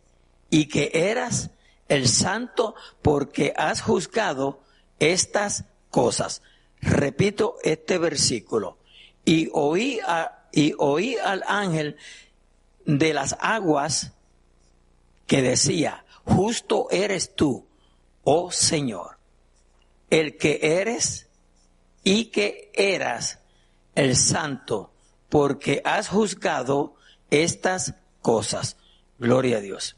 y 0.49 0.67
que 0.67 0.91
eras 0.93 1.51
el 1.87 2.07
santo 2.07 2.75
porque 3.01 3.53
has 3.55 3.81
juzgado 3.81 4.61
estas 4.99 5.65
cosas. 5.89 6.41
Repito 6.81 7.57
este 7.63 7.97
versículo. 7.97 8.77
Y 9.25 9.49
oí, 9.53 9.99
a, 10.05 10.47
y 10.51 10.73
oí 10.77 11.17
al 11.17 11.43
ángel 11.47 11.97
de 12.85 13.13
las 13.13 13.35
aguas 13.39 14.13
que 15.25 15.41
decía, 15.41 16.05
justo 16.23 16.87
eres 16.89 17.35
tú, 17.35 17.67
oh 18.23 18.51
Señor, 18.51 19.17
el 20.09 20.37
que 20.37 20.59
eres 20.61 21.27
y 22.03 22.25
que 22.25 22.71
eras 22.73 23.39
el 23.95 24.15
santo, 24.15 24.93
porque 25.27 25.81
has 25.83 26.07
juzgado 26.07 26.95
estas 27.29 27.87
cosas. 27.87 28.06
Gloria 29.19 29.57
a 29.57 29.61
Dios. 29.61 29.95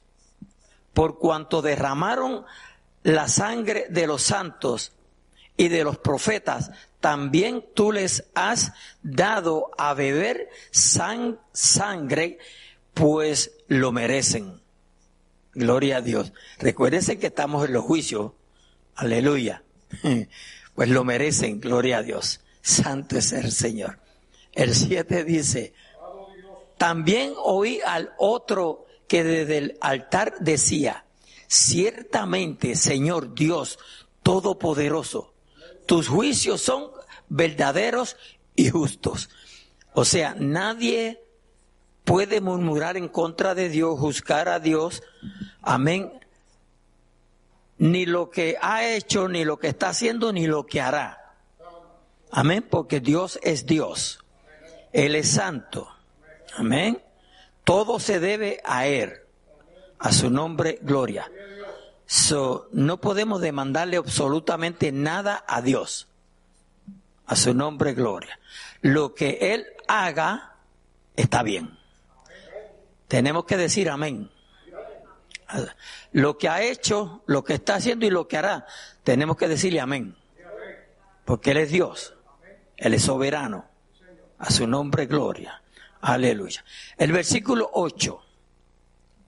Por 0.93 1.17
cuanto 1.17 1.61
derramaron 1.61 2.45
la 3.03 3.27
sangre 3.27 3.87
de 3.89 4.07
los 4.07 4.21
santos 4.21 4.93
y 5.57 5.67
de 5.67 5.83
los 5.83 5.97
profetas, 5.97 6.71
también 6.99 7.65
tú 7.73 7.91
les 7.91 8.25
has 8.35 8.71
dado 9.01 9.71
a 9.77 9.93
beber 9.93 10.49
sangre, 10.71 12.37
pues 12.93 13.51
lo 13.67 13.91
merecen. 13.91 14.61
Gloria 15.53 15.97
a 15.97 16.01
Dios. 16.01 16.31
Recuérdense 16.59 17.17
que 17.17 17.27
estamos 17.27 17.65
en 17.65 17.73
los 17.73 17.83
juicios. 17.83 18.33
Aleluya. 18.95 19.63
Pues 20.75 20.87
lo 20.87 21.03
merecen, 21.03 21.59
gloria 21.59 21.97
a 21.97 22.03
Dios. 22.03 22.39
Santo 22.61 23.17
es 23.17 23.33
el 23.33 23.51
Señor. 23.51 23.99
El 24.53 24.73
7 24.73 25.25
dice, 25.25 25.73
también 26.79 27.33
oí 27.35 27.81
al 27.85 28.13
otro 28.17 28.87
que 29.09 29.23
desde 29.23 29.57
el 29.57 29.77
altar 29.81 30.35
decía, 30.39 31.05
ciertamente, 31.47 32.75
Señor 32.75 33.35
Dios 33.35 33.77
Todopoderoso, 34.23 35.33
tus 35.85 36.07
juicios 36.07 36.61
son 36.61 36.89
verdaderos 37.27 38.15
y 38.55 38.69
justos. 38.69 39.29
O 39.93 40.05
sea, 40.05 40.35
nadie 40.39 41.21
puede 42.05 42.39
murmurar 42.39 42.95
en 42.95 43.09
contra 43.09 43.55
de 43.55 43.67
Dios, 43.67 43.99
juzgar 43.99 44.47
a 44.47 44.59
Dios. 44.59 45.03
Amén. 45.61 46.13
Ni 47.77 48.05
lo 48.05 48.29
que 48.29 48.55
ha 48.61 48.87
hecho, 48.87 49.27
ni 49.27 49.43
lo 49.43 49.59
que 49.59 49.67
está 49.67 49.89
haciendo, 49.89 50.31
ni 50.31 50.47
lo 50.47 50.65
que 50.65 50.79
hará. 50.79 51.35
Amén, 52.31 52.65
porque 52.69 53.01
Dios 53.01 53.37
es 53.43 53.65
Dios. 53.65 54.23
Él 54.93 55.15
es 55.15 55.29
santo. 55.29 55.89
Amén. 56.55 57.01
Todo 57.63 57.99
se 57.99 58.19
debe 58.19 58.61
a 58.63 58.87
Él. 58.87 59.13
A 59.99 60.11
su 60.11 60.29
nombre, 60.29 60.79
gloria. 60.81 61.29
So, 62.05 62.67
no 62.71 62.99
podemos 62.99 63.41
demandarle 63.41 63.97
absolutamente 63.97 64.91
nada 64.91 65.43
a 65.47 65.61
Dios. 65.61 66.07
A 67.27 67.35
su 67.35 67.53
nombre, 67.53 67.93
gloria. 67.93 68.39
Lo 68.81 69.13
que 69.13 69.53
Él 69.53 69.67
haga 69.87 70.55
está 71.15 71.43
bien. 71.43 71.77
Tenemos 73.07 73.45
que 73.45 73.57
decir 73.57 73.89
amén. 73.89 74.31
Lo 76.11 76.37
que 76.37 76.47
ha 76.47 76.61
hecho, 76.61 77.23
lo 77.25 77.43
que 77.43 77.55
está 77.55 77.75
haciendo 77.75 78.05
y 78.05 78.09
lo 78.09 78.27
que 78.27 78.37
hará, 78.37 78.65
tenemos 79.03 79.35
que 79.37 79.47
decirle 79.47 79.79
amén. 79.79 80.15
Porque 81.25 81.51
Él 81.51 81.57
es 81.57 81.71
Dios. 81.71 82.15
Él 82.77 82.93
es 82.93 83.03
soberano. 83.03 83.65
A 84.37 84.49
su 84.51 84.65
nombre, 84.65 85.05
gloria. 85.05 85.58
Aleluya. 86.01 86.63
El 86.97 87.11
versículo 87.11 87.69
8, 87.73 88.21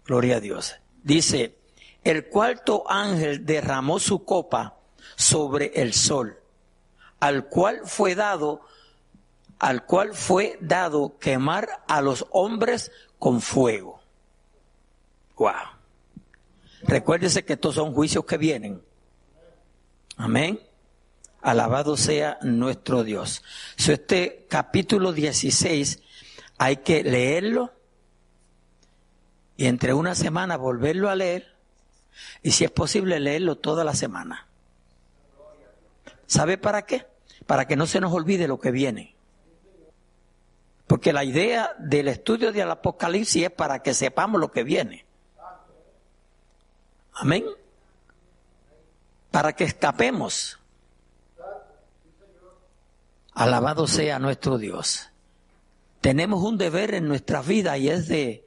gloria 0.06 0.38
a 0.38 0.40
Dios, 0.40 0.76
dice, 1.04 1.58
el 2.04 2.28
cuarto 2.28 2.90
ángel 2.90 3.46
derramó 3.46 4.00
su 4.00 4.24
copa 4.24 4.78
sobre 5.16 5.72
el 5.76 5.94
sol, 5.94 6.40
al 7.20 7.48
cual 7.48 7.82
fue 7.86 8.16
dado, 8.16 8.62
al 9.60 9.86
cual 9.86 10.14
fue 10.14 10.58
dado 10.62 11.18
quemar 11.20 11.84
a 11.88 12.02
los 12.02 12.26
hombres 12.32 12.92
con 13.20 13.42
fuego. 13.42 14.02
Wow. 15.38 15.52
Recuérdese 16.84 17.44
que 17.46 17.54
estos 17.54 17.76
son 17.76 17.94
juicios 17.94 18.26
que 18.26 18.38
vienen. 18.38 18.82
Amén. 20.18 20.60
Alabado 21.42 21.98
sea 21.98 22.38
nuestro 22.42 23.04
Dios. 23.04 23.44
So, 23.76 23.92
este 23.92 24.46
capítulo 24.50 25.14
16 25.14 26.00
hay 26.62 26.78
que 26.78 27.04
leerlo 27.04 27.74
y 29.58 29.66
entre 29.66 29.96
una 29.96 30.14
semana 30.14 30.58
volverlo 30.58 31.10
a 31.10 31.16
leer 31.16 31.56
y 32.44 32.52
si 32.52 32.66
es 32.66 32.70
posible 32.70 33.20
leerlo 33.20 33.58
toda 33.58 33.84
la 33.84 33.96
semana. 33.96 34.46
¿Sabe 36.28 36.60
para 36.60 36.84
qué? 36.84 37.08
Para 37.48 37.66
que 37.66 37.76
no 37.76 37.88
se 37.88 38.00
nos 38.00 38.14
olvide 38.14 38.48
lo 38.48 38.60
que 38.60 38.70
viene. 38.70 39.16
Porque 40.86 41.14
la 41.14 41.24
idea 41.24 41.74
del 41.80 42.08
estudio 42.08 42.52
del 42.52 42.70
Apocalipsis 42.70 43.46
es 43.46 43.52
para 43.52 43.82
que 43.82 43.96
sepamos 43.96 44.40
lo 44.40 44.52
que 44.52 44.64
viene. 44.64 45.04
Amén. 47.14 47.44
Para 49.32 49.54
que 49.54 49.64
escapemos. 49.64 50.60
Alabado 53.34 53.88
sea 53.88 54.20
nuestro 54.20 54.60
Dios. 54.60 55.11
Tenemos 56.02 56.44
un 56.44 56.58
deber 56.58 56.96
en 56.96 57.08
nuestra 57.08 57.42
vida 57.42 57.78
y 57.78 57.90
es 57.90 58.08
de 58.08 58.46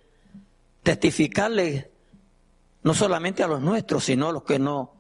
testificarle 0.83 1.91
no 2.83 2.95
solamente 2.95 3.43
a 3.43 3.47
los 3.47 3.61
nuestros, 3.61 4.05
sino 4.05 4.29
a 4.29 4.33
los 4.33 4.43
que 4.43 4.59
no, 4.59 4.93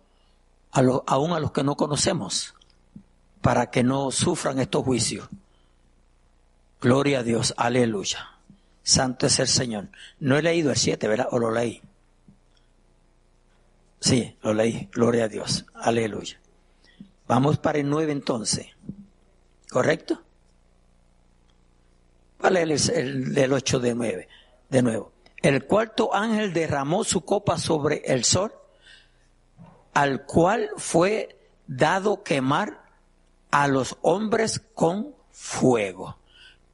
a 0.72 0.80
aún 1.06 1.32
a 1.32 1.40
los 1.40 1.52
que 1.52 1.62
no 1.62 1.76
conocemos, 1.76 2.54
para 3.42 3.70
que 3.70 3.82
no 3.82 4.10
sufran 4.10 4.58
estos 4.60 4.84
juicios. 4.84 5.28
Gloria 6.80 7.20
a 7.20 7.22
Dios, 7.22 7.54
aleluya. 7.56 8.30
Santo 8.82 9.26
es 9.26 9.38
el 9.38 9.48
Señor. 9.48 9.88
No 10.20 10.36
he 10.36 10.42
leído 10.42 10.70
el 10.70 10.76
7, 10.76 11.08
¿verdad? 11.08 11.28
¿O 11.30 11.38
lo 11.38 11.50
leí? 11.50 11.82
Sí, 14.00 14.36
lo 14.42 14.54
leí. 14.54 14.88
Gloria 14.92 15.24
a 15.24 15.28
Dios, 15.28 15.66
aleluya. 15.74 16.38
Vamos 17.26 17.58
para 17.58 17.78
el 17.78 17.88
9 17.88 18.12
entonces. 18.12 18.68
¿Correcto? 19.70 20.23
El, 22.44 22.70
el 22.70 23.34
del 23.34 23.52
8 23.52 23.80
de 23.80 23.94
9, 23.94 24.28
de 24.68 24.82
nuevo. 24.82 25.12
El 25.40 25.64
cuarto 25.66 26.14
ángel 26.14 26.52
derramó 26.52 27.04
su 27.04 27.24
copa 27.24 27.58
sobre 27.58 28.02
el 28.04 28.24
sol, 28.24 28.52
al 29.94 30.24
cual 30.24 30.70
fue 30.76 31.38
dado 31.66 32.22
quemar 32.22 32.82
a 33.50 33.68
los 33.68 33.96
hombres 34.02 34.60
con 34.74 35.14
fuego. 35.30 36.18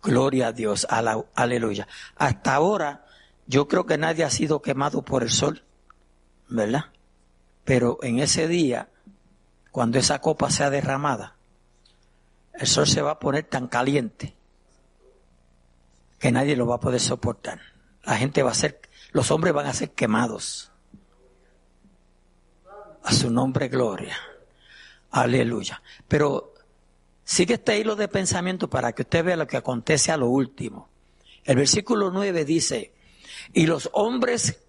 Gloria 0.03 0.49
a 0.49 0.53
Dios, 0.53 0.87
aleluya. 1.35 1.87
Hasta 2.17 2.55
ahora 2.55 3.05
yo 3.47 3.69
creo 3.69 3.87
que 3.87 3.99
nadie 3.99 4.25
ha 4.25 4.31
sido 4.31 4.63
quemado 4.63 5.03
por 5.03 5.23
el 5.23 5.31
sol, 5.31 5.63
¿verdad? 6.49 6.87
Pero 7.65 7.99
en 8.03 8.19
ese 8.19 8.49
día, 8.49 8.89
cuando 9.71 9.99
esa 9.99 10.21
copa 10.21 10.51
sea 10.51 10.71
derramada, 10.71 11.37
el 12.55 12.67
sol 12.67 12.87
se 12.87 13.03
va 13.03 13.13
a 13.13 13.19
poner 13.19 13.45
tan 13.45 13.69
caliente 13.69 14.35
que 16.21 16.31
nadie 16.31 16.55
lo 16.55 16.67
va 16.67 16.77
a 16.77 16.81
poder 16.81 17.01
soportar. 17.01 17.61
La 18.05 18.17
gente 18.17 18.43
va 18.43 18.51
a 18.51 18.55
ser, 18.55 18.81
los 19.11 19.31
hombres 19.31 19.55
van 19.55 19.67
a 19.67 19.73
ser 19.73 19.91
quemados. 19.93 20.71
A 23.03 23.13
su 23.13 23.31
nombre, 23.31 23.69
gloria. 23.69 24.17
Aleluya. 25.11 25.83
Pero 26.07 26.53
sigue 27.25 27.55
este 27.55 27.79
hilo 27.79 27.97
de 27.97 28.07
pensamiento 28.07 28.69
para 28.69 28.93
que 28.93 29.03
usted 29.03 29.25
vea 29.25 29.37
lo 29.37 29.47
que 29.47 29.57
acontece 29.57 30.13
a 30.13 30.19
lo 30.19 30.29
último. 30.29 30.91
El 31.43 31.57
versículo 31.57 32.11
9 32.11 32.45
dice, 32.45 32.93
y 33.55 33.67
los 33.67 33.89
hombres 33.95 34.61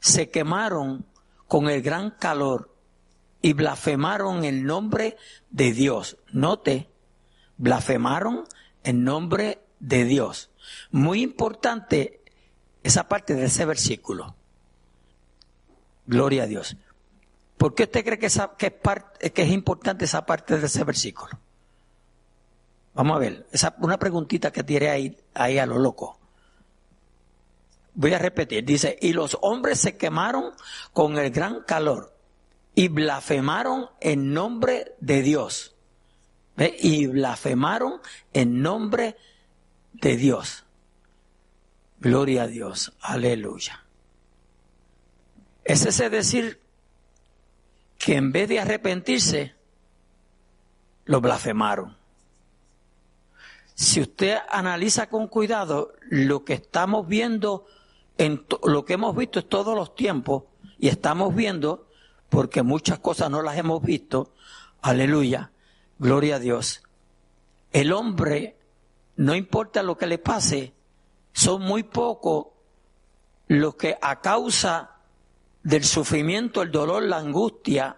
se 0.00 0.28
quemaron 0.28 1.06
con 1.46 1.70
el 1.70 1.82
gran 1.82 2.10
calor 2.10 2.74
y 3.42 3.52
blasfemaron 3.52 4.44
el 4.44 4.64
nombre 4.64 5.16
de 5.50 5.72
Dios. 5.72 6.16
Note, 6.32 6.88
blasfemaron 7.58 8.44
el 8.82 9.04
nombre 9.04 9.60
de 9.80 10.04
Dios. 10.04 10.50
Muy 10.90 11.22
importante 11.22 12.20
esa 12.82 13.08
parte 13.08 13.34
de 13.34 13.46
ese 13.46 13.64
versículo. 13.64 14.34
Gloria 16.06 16.44
a 16.44 16.46
Dios. 16.46 16.76
¿Por 17.56 17.74
qué 17.74 17.84
usted 17.84 18.04
cree 18.04 18.18
que, 18.18 18.28
que, 18.58 18.80
es, 19.20 19.32
que 19.32 19.42
es 19.42 19.50
importante 19.50 20.04
esa 20.04 20.26
parte 20.26 20.58
de 20.58 20.66
ese 20.66 20.84
versículo? 20.84 21.38
Vamos 22.94 23.16
a 23.16 23.18
ver, 23.18 23.46
esa, 23.52 23.74
una 23.80 23.98
preguntita 23.98 24.50
que 24.52 24.62
tiene 24.62 24.88
ahí, 24.88 25.16
ahí 25.34 25.58
a 25.58 25.66
lo 25.66 25.78
loco. 25.78 26.18
Voy 27.94 28.12
a 28.12 28.18
repetir, 28.18 28.64
dice, 28.64 28.98
y 29.00 29.12
los 29.12 29.38
hombres 29.40 29.80
se 29.80 29.96
quemaron 29.96 30.52
con 30.92 31.18
el 31.18 31.30
gran 31.30 31.62
calor 31.62 32.14
y 32.74 32.88
blasfemaron 32.88 33.88
en 34.00 34.34
nombre 34.34 34.94
de 35.00 35.22
Dios. 35.22 35.74
¿Ve? 36.56 36.76
Y 36.78 37.06
blasfemaron 37.06 38.00
en 38.32 38.62
nombre 38.62 39.04
de 39.12 39.35
Dios. 40.00 40.64
Gloria 41.98 42.44
a 42.44 42.46
Dios. 42.46 42.92
Aleluya. 43.00 43.84
Es 45.64 45.84
ese 45.84 46.10
decir 46.10 46.60
que 47.98 48.16
en 48.16 48.30
vez 48.30 48.48
de 48.48 48.60
arrepentirse, 48.60 49.54
lo 51.06 51.20
blasfemaron. 51.20 51.96
Si 53.74 54.00
usted 54.00 54.38
analiza 54.48 55.08
con 55.08 55.28
cuidado 55.28 55.92
lo 56.08 56.44
que 56.44 56.54
estamos 56.54 57.06
viendo, 57.08 57.66
en 58.16 58.46
lo 58.64 58.84
que 58.84 58.94
hemos 58.94 59.16
visto 59.16 59.40
en 59.40 59.48
todos 59.48 59.74
los 59.74 59.94
tiempos, 59.94 60.44
y 60.78 60.88
estamos 60.88 61.34
viendo, 61.34 61.88
porque 62.28 62.62
muchas 62.62 62.98
cosas 62.98 63.30
no 63.30 63.42
las 63.42 63.56
hemos 63.56 63.82
visto, 63.82 64.32
aleluya, 64.82 65.50
gloria 65.98 66.36
a 66.36 66.38
Dios. 66.38 66.82
El 67.72 67.92
hombre, 67.92 68.56
no 69.16 69.34
importa 69.34 69.82
lo 69.82 69.96
que 69.96 70.06
le 70.06 70.18
pase, 70.18 70.74
son 71.32 71.62
muy 71.62 71.82
pocos 71.82 72.46
los 73.48 73.76
que 73.76 73.98
a 74.00 74.20
causa 74.20 74.96
del 75.62 75.84
sufrimiento, 75.84 76.62
el 76.62 76.70
dolor, 76.70 77.02
la 77.02 77.18
angustia, 77.18 77.96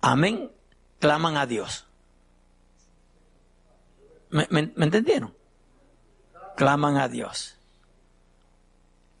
amén, 0.00 0.50
claman 0.98 1.36
a 1.36 1.46
Dios. 1.46 1.86
¿Me, 4.30 4.46
entendieron? 4.50 5.34
Claman 6.56 6.96
a 6.96 7.08
Dios. 7.08 7.56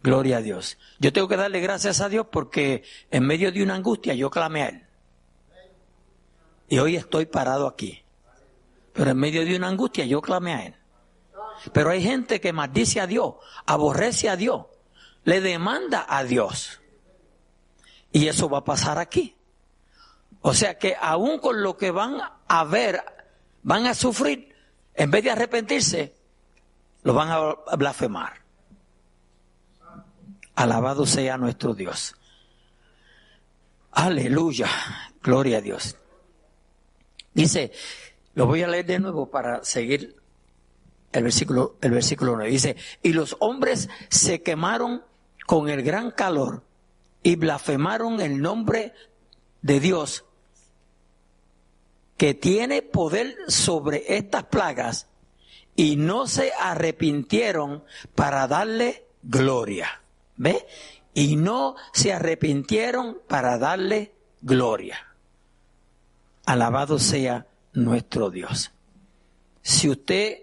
Gloria 0.02 0.38
a 0.38 0.42
Dios. 0.42 0.78
Yo 0.98 1.12
tengo 1.12 1.28
que 1.28 1.36
darle 1.36 1.60
gracias 1.60 2.00
a 2.00 2.08
Dios 2.08 2.26
porque 2.30 2.84
en 3.10 3.26
medio 3.26 3.50
de 3.52 3.62
una 3.62 3.74
angustia 3.74 4.14
yo 4.14 4.30
clamé 4.30 4.62
a 4.62 4.68
Él. 4.68 4.86
Y 6.68 6.78
hoy 6.78 6.96
estoy 6.96 7.26
parado 7.26 7.66
aquí. 7.66 8.02
Pero 8.98 9.12
en 9.12 9.16
medio 9.16 9.44
de 9.44 9.54
una 9.54 9.68
angustia 9.68 10.04
yo 10.06 10.20
clamé 10.20 10.54
a 10.54 10.66
Él. 10.66 10.74
Pero 11.72 11.90
hay 11.90 12.02
gente 12.02 12.40
que 12.40 12.52
maldice 12.52 13.00
a 13.00 13.06
Dios, 13.06 13.36
aborrece 13.64 14.28
a 14.28 14.34
Dios, 14.34 14.66
le 15.22 15.40
demanda 15.40 16.04
a 16.08 16.24
Dios. 16.24 16.80
Y 18.10 18.26
eso 18.26 18.48
va 18.48 18.58
a 18.58 18.64
pasar 18.64 18.98
aquí. 18.98 19.36
O 20.40 20.52
sea 20.52 20.78
que 20.78 20.96
aún 21.00 21.38
con 21.38 21.62
lo 21.62 21.76
que 21.76 21.92
van 21.92 22.18
a 22.48 22.64
ver, 22.64 23.00
van 23.62 23.86
a 23.86 23.94
sufrir, 23.94 24.52
en 24.94 25.12
vez 25.12 25.22
de 25.22 25.30
arrepentirse, 25.30 26.16
lo 27.04 27.14
van 27.14 27.28
a 27.30 27.76
blasfemar. 27.76 28.42
Alabado 30.56 31.06
sea 31.06 31.38
nuestro 31.38 31.72
Dios. 31.72 32.16
Aleluya. 33.92 34.66
Gloria 35.22 35.58
a 35.58 35.60
Dios. 35.60 35.96
Dice, 37.32 37.70
lo 38.38 38.46
voy 38.46 38.62
a 38.62 38.68
leer 38.68 38.86
de 38.86 39.00
nuevo 39.00 39.28
para 39.28 39.64
seguir 39.64 40.14
el 41.10 41.24
versículo, 41.24 41.74
el 41.80 41.90
versículo 41.90 42.36
9. 42.36 42.48
Dice, 42.48 42.76
y 43.02 43.12
los 43.12 43.36
hombres 43.40 43.88
se 44.10 44.42
quemaron 44.42 45.02
con 45.44 45.68
el 45.68 45.82
gran 45.82 46.12
calor 46.12 46.62
y 47.24 47.34
blasfemaron 47.34 48.20
el 48.20 48.40
nombre 48.40 48.92
de 49.62 49.80
Dios 49.80 50.24
que 52.16 52.32
tiene 52.34 52.82
poder 52.82 53.36
sobre 53.48 54.04
estas 54.16 54.44
plagas 54.44 55.08
y 55.74 55.96
no 55.96 56.28
se 56.28 56.52
arrepintieron 56.60 57.82
para 58.14 58.46
darle 58.46 59.04
gloria. 59.24 60.00
¿Ve? 60.36 60.64
Y 61.12 61.34
no 61.34 61.74
se 61.92 62.12
arrepintieron 62.12 63.18
para 63.26 63.58
darle 63.58 64.12
gloria. 64.42 65.08
Alabado 66.46 67.00
sea 67.00 67.47
nuestro 67.72 68.30
Dios. 68.30 68.70
Si 69.62 69.88
usted 69.88 70.38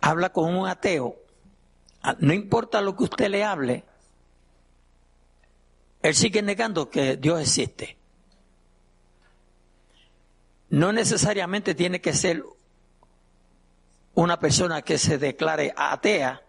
habla 0.00 0.32
con 0.32 0.54
un 0.54 0.68
ateo, 0.68 1.16
no 2.18 2.32
importa 2.32 2.80
lo 2.80 2.96
que 2.96 3.04
usted 3.04 3.28
le 3.28 3.44
hable, 3.44 3.84
él 6.02 6.14
sigue 6.14 6.42
negando 6.42 6.88
que 6.88 7.16
Dios 7.16 7.40
existe. 7.40 7.96
No 10.68 10.92
necesariamente 10.92 11.74
tiene 11.74 12.00
que 12.00 12.12
ser 12.12 12.44
una 14.14 14.38
persona 14.38 14.82
que 14.82 14.98
se 14.98 15.18
declare 15.18 15.72
atea. 15.76 16.42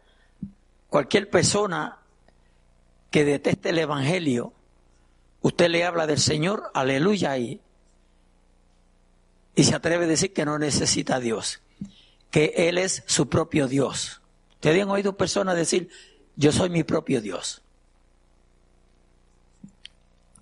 Cualquier 0.90 1.30
persona 1.30 1.98
que 3.12 3.26
deteste 3.26 3.70
el 3.70 3.80
Evangelio, 3.80 4.54
usted 5.42 5.70
le 5.70 5.84
habla 5.84 6.08
del 6.08 6.20
Señor, 6.20 6.72
aleluya, 6.74 7.38
y, 7.38 7.62
y 9.58 9.64
se 9.64 9.74
atreve 9.74 10.06
a 10.06 10.08
decir 10.08 10.34
que 10.34 10.46
no 10.46 10.60
necesita 10.60 11.16
a 11.16 11.20
Dios, 11.20 11.62
que 12.30 12.54
Él 12.56 12.78
es 12.78 13.04
su 13.08 13.28
propio 13.28 13.68
Dios. 13.68 14.22
Ustedes 14.52 14.84
han 14.84 14.90
oído 14.92 15.18
personas 15.18 15.56
decir, 15.56 15.90
yo 16.36 16.52
soy 16.52 16.70
mi 16.70 16.84
propio 16.84 17.22
Dios. 17.22 17.64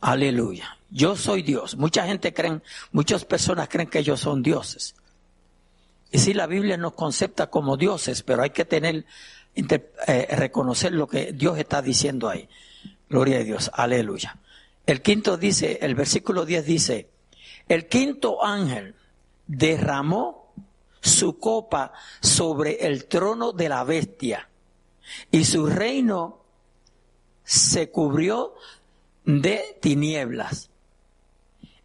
Aleluya. 0.01 0.77
Yo 0.89 1.15
soy 1.15 1.43
Dios. 1.43 1.77
Mucha 1.77 2.05
gente 2.05 2.33
creen, 2.33 2.61
muchas 2.91 3.23
personas 3.23 3.69
creen 3.69 3.87
que 3.87 3.99
ellos 3.99 4.19
son 4.19 4.43
dioses. 4.43 4.95
Y 6.11 6.19
sí, 6.19 6.33
la 6.33 6.45
Biblia 6.45 6.75
nos 6.75 6.91
concepta 6.91 7.49
como 7.49 7.77
dioses, 7.77 8.21
pero 8.21 8.43
hay 8.43 8.49
que 8.49 8.65
tener, 8.65 9.05
eh, 9.55 10.27
reconocer 10.31 10.91
lo 10.91 11.07
que 11.07 11.31
Dios 11.31 11.57
está 11.57 11.81
diciendo 11.81 12.27
ahí. 12.27 12.49
Gloria 13.09 13.37
a 13.37 13.43
Dios. 13.43 13.71
Aleluya. 13.73 14.37
El 14.85 15.01
quinto 15.01 15.37
dice, 15.37 15.79
el 15.81 15.95
versículo 15.95 16.45
10 16.45 16.65
dice, 16.65 17.09
el 17.69 17.87
quinto 17.87 18.43
ángel 18.43 18.93
derramó 19.47 20.53
su 21.01 21.39
copa 21.39 21.93
sobre 22.21 22.87
el 22.87 23.05
trono 23.05 23.51
de 23.51 23.69
la 23.69 23.83
bestia 23.83 24.49
y 25.31 25.45
su 25.45 25.67
reino 25.67 26.39
se 27.43 27.91
cubrió 27.91 28.55
de 29.23 29.77
tinieblas 29.81 30.69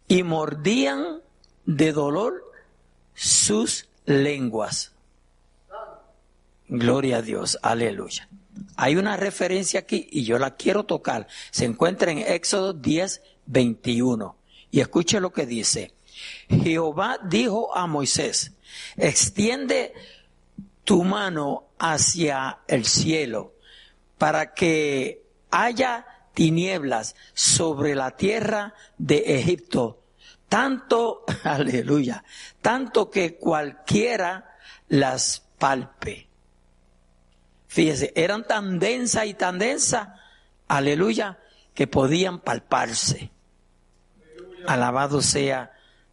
y 0.07 0.23
mordían 0.23 1.21
de 1.65 1.93
dolor 1.93 2.43
sus 3.13 3.87
lenguas. 4.05 4.93
Gloria 6.67 7.17
a 7.17 7.21
Dios, 7.21 7.59
aleluya. 7.61 8.27
Hay 8.75 8.95
una 8.95 9.17
referencia 9.17 9.81
aquí 9.81 10.07
y 10.11 10.23
yo 10.23 10.39
la 10.39 10.55
quiero 10.55 10.85
tocar. 10.85 11.27
Se 11.51 11.65
encuentra 11.65 12.11
en 12.11 12.19
Éxodo 12.19 12.73
10, 12.73 13.21
21. 13.45 14.35
Y 14.71 14.79
escuche 14.79 15.19
lo 15.19 15.31
que 15.31 15.45
dice. 15.45 15.93
Jehová 16.49 17.19
dijo 17.23 17.75
a 17.75 17.87
Moisés, 17.87 18.53
extiende 18.97 19.93
tu 20.83 21.03
mano 21.03 21.69
hacia 21.79 22.59
el 22.67 22.85
cielo 22.85 23.53
para 24.17 24.53
que 24.53 25.23
haya 25.49 26.05
tinieblas 26.33 27.15
sobre 27.33 27.95
la 27.95 28.11
tierra 28.11 28.73
de 28.97 29.37
Egipto, 29.37 30.03
tanto, 30.47 31.25
aleluya, 31.43 32.23
tanto 32.61 33.09
que 33.09 33.35
cualquiera 33.35 34.57
las 34.89 35.43
palpe. 35.57 36.27
Fíjese, 37.67 38.11
eran 38.15 38.45
tan 38.45 38.79
densa 38.79 39.25
y 39.25 39.33
tan 39.33 39.57
densa, 39.57 40.19
aleluya, 40.67 41.39
que 41.73 41.87
podían 41.87 42.39
palparse. 42.39 43.31
Alabado 44.67 45.21
sea 45.21 45.71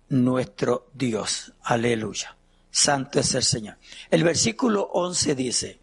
nuestro 0.09 0.91
Dios, 0.95 1.53
aleluya. 1.63 2.37
Santo 2.71 3.21
es 3.21 3.35
el 3.35 3.43
Señor. 3.43 3.77
El 4.11 4.25
versículo 4.25 4.83
11 4.93 5.35
dice, 5.35 5.81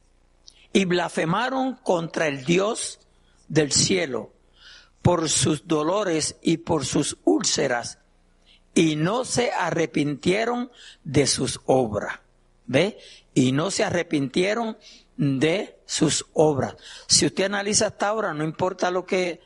y 0.71 0.85
blasfemaron 0.85 1.75
contra 1.75 2.27
el 2.27 2.43
Dios 2.45 2.99
del 3.47 3.71
cielo 3.71 4.31
por 5.01 5.29
sus 5.29 5.67
dolores 5.67 6.37
y 6.41 6.57
por 6.57 6.85
sus 6.85 7.17
úlceras 7.23 7.99
y 8.73 8.97
no 8.97 9.23
se 9.23 9.51
arrepintieron 9.51 10.71
de 11.03 11.27
sus 11.27 11.61
obras. 11.65 12.19
¿Ve? 12.67 12.97
Y 13.33 13.51
no 13.51 13.71
se 13.71 13.83
arrepintieron 13.83 14.77
de 15.15 15.79
sus 15.85 16.25
obras. 16.33 16.75
Si 17.07 17.25
usted 17.25 17.45
analiza 17.45 17.87
hasta 17.87 18.09
ahora, 18.09 18.33
no 18.33 18.43
importa 18.43 18.91
lo 18.91 19.05
que 19.05 19.39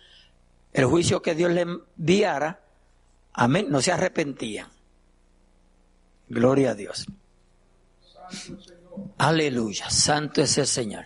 el 0.73 0.85
juicio 0.85 1.21
que 1.21 1.35
Dios 1.35 1.51
le 1.51 1.61
enviara, 1.61 2.61
amén, 3.33 3.67
no 3.69 3.81
se 3.81 3.91
arrepentían. 3.91 4.69
Gloria 6.27 6.71
a 6.71 6.75
Dios. 6.75 7.07
Aleluya, 9.17 9.89
santo 9.89 10.41
es 10.41 10.57
el 10.57 10.67
Señor. 10.67 11.05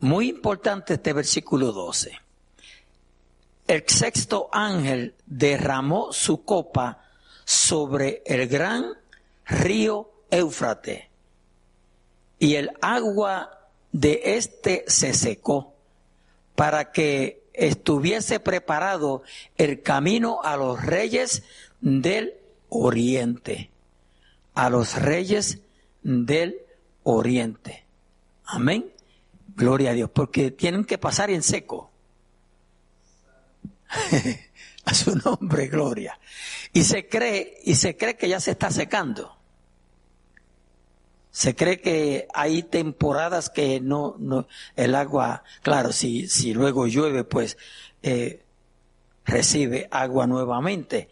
Muy 0.00 0.28
importante 0.28 0.94
este 0.94 1.12
versículo 1.12 1.72
12. 1.72 2.18
El 3.66 3.84
sexto 3.86 4.50
ángel 4.52 5.14
derramó 5.24 6.12
su 6.12 6.44
copa 6.44 7.02
sobre 7.44 8.22
el 8.26 8.46
gran 8.48 8.92
río 9.46 10.10
Éufrate 10.30 11.08
y 12.38 12.56
el 12.56 12.70
agua 12.82 13.68
de 13.92 14.20
éste 14.36 14.84
se 14.88 15.14
secó 15.14 15.74
para 16.54 16.92
que 16.92 17.43
estuviese 17.54 18.40
preparado 18.40 19.22
el 19.56 19.80
camino 19.82 20.40
a 20.42 20.56
los 20.56 20.84
reyes 20.84 21.44
del 21.80 22.34
oriente. 22.68 23.70
A 24.54 24.68
los 24.68 25.00
reyes 25.00 25.60
del 26.02 26.56
oriente. 27.04 27.84
Amén. 28.44 28.90
Gloria 29.56 29.90
a 29.90 29.94
Dios, 29.94 30.10
porque 30.12 30.50
tienen 30.50 30.84
que 30.84 30.98
pasar 30.98 31.30
en 31.30 31.42
seco. 31.42 31.90
a 34.84 34.94
su 34.94 35.14
nombre, 35.16 35.68
gloria. 35.68 36.18
Y 36.72 36.82
se 36.82 37.08
cree, 37.08 37.60
y 37.64 37.76
se 37.76 37.96
cree 37.96 38.16
que 38.16 38.28
ya 38.28 38.40
se 38.40 38.50
está 38.50 38.70
secando. 38.70 39.33
Se 41.34 41.56
cree 41.56 41.80
que 41.80 42.28
hay 42.32 42.62
temporadas 42.62 43.50
que 43.50 43.80
no, 43.80 44.14
no, 44.20 44.46
el 44.76 44.94
agua, 44.94 45.42
claro, 45.62 45.90
si, 45.90 46.28
si 46.28 46.54
luego 46.54 46.86
llueve, 46.86 47.24
pues 47.24 47.58
eh, 48.04 48.44
recibe 49.24 49.88
agua 49.90 50.28
nuevamente. 50.28 51.08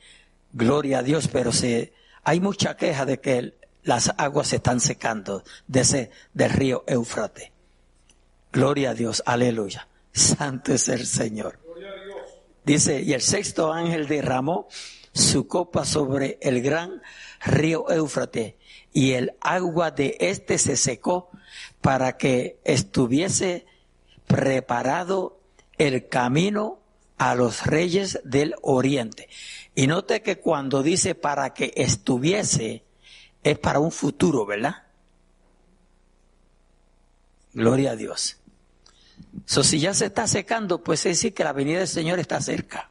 Gloria 0.53 1.01
a 1.01 1.03
Dios, 1.03 1.27
pero 1.27 1.51
se, 1.51 1.93
hay 2.23 2.39
mucha 2.39 2.77
queja 2.77 3.05
de 3.05 3.19
que 3.19 3.55
las 3.83 4.15
aguas 4.17 4.47
se 4.47 4.57
están 4.57 4.79
secando 4.79 5.43
de 5.67 5.81
ese, 5.81 6.11
del 6.33 6.51
río 6.51 6.85
Éufrates. 6.87 7.51
Gloria 8.53 8.91
a 8.91 8.95
Dios, 8.95 9.25
aleluya. 9.27 9.89
Santo 10.13 10.73
es 10.73 10.89
el 10.89 11.05
Señor. 11.05 11.59
Dice, 12.65 13.03
y 13.03 13.13
el 13.13 13.23
sexto 13.23 13.73
ángel 13.73 14.07
derramó 14.07 14.69
su 15.13 15.49
copa 15.49 15.85
sobre 15.85 16.39
el 16.41 16.63
gran 16.63 17.03
río 17.45 17.91
Éufrates 17.91 18.55
y 18.93 19.13
el 19.13 19.35
agua 19.41 19.91
de 19.91 20.17
éste 20.21 20.59
se 20.59 20.77
secó 20.77 21.31
para 21.81 22.17
que 22.17 22.59
estuviese 22.65 23.67
preparado 24.27 25.41
el 25.79 26.09
camino 26.09 26.79
a 27.19 27.35
los 27.35 27.67
reyes 27.67 28.21
del 28.25 28.55
oriente. 28.63 29.29
Y 29.75 29.87
note 29.87 30.23
que 30.23 30.39
cuando 30.39 30.83
dice 30.83 31.15
para 31.15 31.55
que 31.55 31.73
estuviese, 31.77 32.85
es 33.43 33.59
para 33.59 33.79
un 33.79 33.91
futuro, 33.91 34.45
¿verdad? 34.45 34.85
Gloria 37.55 37.93
a 37.93 37.97
Dios. 37.97 38.39
So, 39.47 39.63
si 39.63 39.81
ya 39.81 39.95
se 39.95 40.07
está 40.07 40.27
secando, 40.27 40.83
pues 40.83 41.01
es 41.07 41.19
decir 41.19 41.35
que 41.35 41.45
la 41.45 41.53
venida 41.53 41.79
del 41.79 41.89
Señor 41.89 42.19
está 42.19 42.41
cerca. 42.41 42.91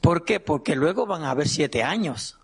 ¿Por 0.00 0.24
qué? 0.24 0.40
Porque 0.40 0.76
luego 0.76 1.06
van 1.06 1.24
a 1.24 1.30
haber 1.30 1.48
siete 1.48 1.82
años. 1.82 2.38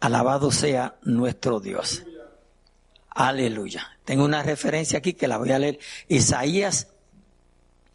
Alabado 0.00 0.50
sea 0.52 0.96
nuestro 1.02 1.60
Dios. 1.60 2.04
Aleluya. 3.10 3.98
Tengo 4.04 4.24
una 4.24 4.42
referencia 4.42 4.98
aquí 4.98 5.14
que 5.14 5.26
la 5.26 5.38
voy 5.38 5.50
a 5.50 5.58
leer. 5.58 5.80
Isaías, 6.06 6.88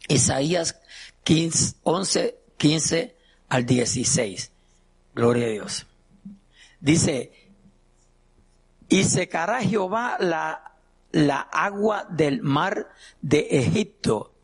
Isaías 0.08 0.80
15, 1.22 1.76
11, 1.82 2.38
15 2.58 3.16
al 3.48 3.64
16. 3.64 4.52
Gloria 5.14 5.46
a 5.46 5.50
Dios. 5.50 5.86
Dice, 6.80 7.32
y 8.88 9.04
secará 9.04 9.62
Jehová 9.62 10.18
la, 10.20 10.76
la 11.10 11.40
agua 11.40 12.06
del 12.10 12.42
mar 12.42 12.90
de 13.22 13.46
Egipto 13.50 14.34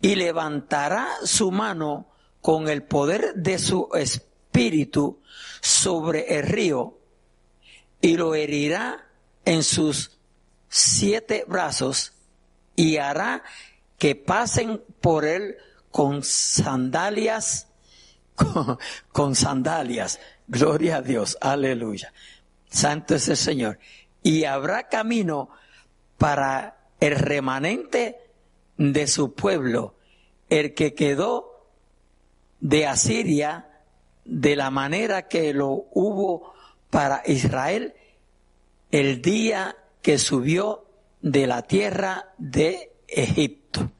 y 0.00 0.14
levantará 0.14 1.08
su 1.24 1.50
mano 1.50 2.06
con 2.40 2.68
el 2.68 2.82
poder 2.82 3.34
de 3.34 3.58
su 3.58 3.88
espíritu 3.94 4.33
sobre 5.60 6.36
el 6.36 6.42
río 6.44 6.98
y 8.00 8.16
lo 8.16 8.34
herirá 8.34 9.06
en 9.44 9.62
sus 9.62 10.18
siete 10.68 11.44
brazos 11.48 12.12
y 12.76 12.98
hará 12.98 13.42
que 13.98 14.14
pasen 14.14 14.82
por 15.00 15.24
él 15.24 15.56
con 15.90 16.22
sandalias, 16.22 17.68
con, 19.12 19.34
sandalias. 19.34 20.20
Gloria 20.46 20.96
a 20.96 21.02
Dios, 21.02 21.38
aleluya. 21.40 22.12
Santo 22.68 23.14
es 23.14 23.28
el 23.28 23.36
Señor. 23.36 23.78
Y 24.22 24.44
habrá 24.44 24.88
camino 24.88 25.50
para 26.18 26.76
el 27.00 27.16
remanente 27.16 28.18
de 28.76 29.06
su 29.06 29.34
pueblo, 29.34 29.94
el 30.48 30.74
que 30.74 30.94
quedó 30.94 31.68
de 32.60 32.86
Asiria 32.86 33.73
de 34.24 34.56
la 34.56 34.70
manera 34.70 35.28
que 35.28 35.52
lo 35.52 35.86
hubo 35.92 36.54
para 36.90 37.22
Israel 37.26 37.94
el 38.90 39.20
día 39.20 39.76
que 40.02 40.18
subió 40.18 40.86
de 41.20 41.46
la 41.46 41.62
tierra 41.62 42.32
de 42.38 42.92
Egipto. 43.08 43.90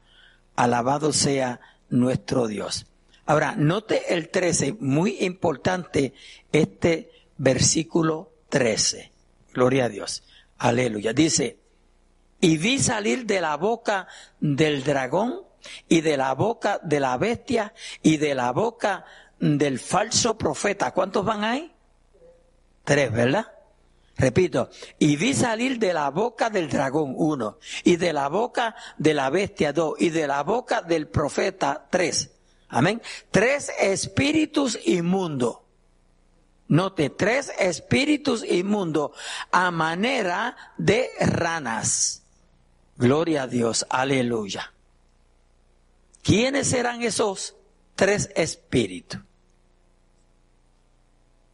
Alabado 0.55 1.11
sea 1.11 1.59
nuestro 1.89 2.47
Dios. 2.47 2.85
Ahora, 3.25 3.55
note 3.57 4.13
el 4.13 4.29
13, 4.29 4.77
muy 4.79 5.17
importante 5.21 6.13
este 6.51 7.11
versículo 7.37 8.31
13. 8.49 9.11
Gloria 9.53 9.85
a 9.85 9.89
Dios. 9.89 10.23
Aleluya. 10.57 11.11
Dice, 11.11 11.57
y 12.39 12.57
vi 12.57 12.79
salir 12.79 13.25
de 13.25 13.41
la 13.41 13.57
boca 13.57 14.07
del 14.39 14.83
dragón 14.83 15.41
y 15.89 16.01
de 16.01 16.17
la 16.17 16.33
boca 16.33 16.79
de 16.83 16.99
la 16.99 17.17
bestia 17.17 17.73
y 18.03 18.17
de 18.17 18.35
la 18.35 18.51
boca 18.51 19.05
del 19.39 19.79
falso 19.79 20.37
profeta. 20.37 20.91
¿Cuántos 20.91 21.25
van 21.25 21.43
ahí? 21.43 21.71
Tres, 22.83 23.11
¿verdad? 23.11 23.51
Repito, 24.17 24.69
y 24.97 25.17
vi 25.17 25.33
salir 25.33 25.77
de 25.77 25.93
la 25.93 26.09
boca 26.09 26.49
del 26.49 26.69
dragón, 26.69 27.13
uno, 27.17 27.57
y 27.83 27.97
de 27.97 28.13
la 28.13 28.29
boca 28.29 28.75
de 28.97 29.13
la 29.13 29.29
bestia, 29.29 29.73
dos, 29.73 29.95
y 29.99 30.09
de 30.09 30.25
la 30.25 30.43
boca 30.43 30.81
del 30.81 31.07
profeta, 31.07 31.87
tres. 31.89 32.31
Amén. 32.69 33.01
Tres 33.29 33.71
espíritus 33.77 34.79
inmundos. 34.85 35.57
Note, 36.67 37.09
tres 37.09 37.51
espíritus 37.59 38.43
inmundos 38.43 39.11
a 39.51 39.69
manera 39.69 40.55
de 40.77 41.09
ranas. 41.19 42.23
Gloria 42.97 43.43
a 43.43 43.47
Dios, 43.47 43.85
aleluya. 43.89 44.71
¿Quiénes 46.23 46.69
serán 46.69 47.03
esos 47.03 47.55
tres 47.95 48.29
espíritus? 48.35 49.21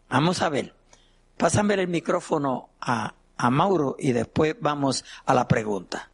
Vamos 0.10 0.42
a 0.42 0.50
ver. 0.50 0.74
Pásame 1.38 1.76
el 1.76 1.88
micrófono 1.88 2.70
a, 2.82 3.14
a 3.38 3.50
Mauro 3.50 3.96
y 3.98 4.12
después 4.12 4.56
vamos 4.60 5.06
a 5.26 5.34
la 5.34 5.48
pregunta. 5.48 6.12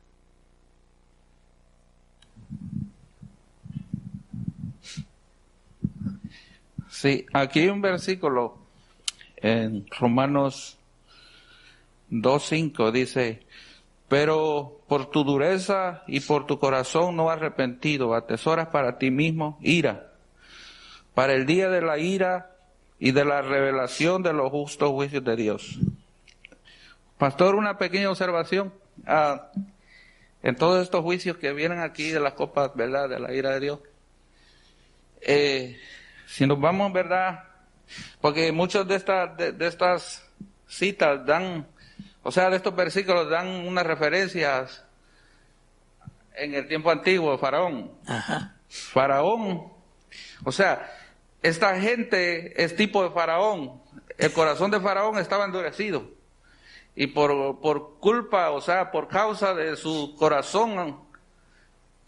Sí, 6.90 7.26
aquí 7.34 7.60
hay 7.60 7.70
un 7.70 7.82
versículo 7.82 8.58
en 9.36 9.86
Romanos 10.00 10.78
2.5 12.10 12.92
dice, 12.92 13.46
pero 14.08 14.82
por 14.88 15.10
tu 15.10 15.24
dureza 15.24 16.04
y 16.08 16.22
por 16.22 16.46
tu 16.46 16.60
corazón 16.60 17.16
no 17.16 17.30
arrepentido, 17.30 18.16
atesoras 18.16 18.70
para 18.70 18.98
ti 18.98 19.12
mismo 19.12 19.58
ira, 19.62 20.07
para 21.18 21.34
el 21.34 21.48
día 21.48 21.68
de 21.68 21.82
la 21.82 21.98
ira 21.98 22.52
y 23.00 23.10
de 23.10 23.26
la 23.26 23.42
revelación 23.42 24.22
de 24.22 24.34
los 24.34 24.52
justos 24.52 24.92
juicios 24.92 25.24
de 25.24 25.36
Dios. 25.36 25.80
Pastor, 27.18 27.56
una 27.56 27.80
pequeña 27.80 28.12
observación. 28.12 28.72
Ah, 29.08 29.50
en 30.44 30.56
todos 30.56 30.84
estos 30.84 31.02
juicios 31.02 31.38
que 31.38 31.54
vienen 31.54 31.80
aquí 31.80 32.12
de 32.12 32.20
las 32.20 32.34
copas, 32.34 32.70
¿verdad? 32.76 33.10
De 33.10 33.20
la 33.20 33.34
ira 33.34 33.50
de 33.50 33.60
Dios. 33.60 33.80
Eh, 35.22 35.80
si 36.28 36.46
nos 36.46 36.62
vamos, 36.62 36.94
¿verdad? 36.94 37.46
Porque 38.22 38.52
muchas 38.52 38.88
de 38.88 38.98
estas, 38.98 39.36
de, 39.38 39.68
estas 39.68 40.24
citas 40.68 41.26
dan, 41.26 41.66
o 42.22 42.32
sea, 42.32 42.52
de 42.52 42.58
estos 42.58 42.76
versículos 42.76 43.28
dan 43.28 43.48
unas 43.48 43.88
referencias 43.88 44.86
en 46.36 46.54
el 46.54 46.68
tiempo 46.68 46.92
antiguo, 46.92 47.36
Faraón. 47.40 47.92
Faraón, 48.70 49.74
o 50.44 50.52
sea, 50.52 50.88
esta 51.42 51.80
gente 51.80 52.64
es 52.64 52.76
tipo 52.76 53.04
de 53.04 53.12
faraón. 53.12 53.82
El 54.18 54.32
corazón 54.34 54.72
de 54.72 54.80
faraón 54.80 55.18
estaba 55.18 55.46
endurecido. 55.46 56.10
Y 56.96 57.08
por, 57.08 57.60
por 57.60 58.00
culpa, 58.00 58.50
o 58.50 58.62
sea, 58.62 58.92
por 58.92 59.08
causa 59.08 59.54
de 59.54 59.76
su 59.76 60.16
corazón 60.18 61.00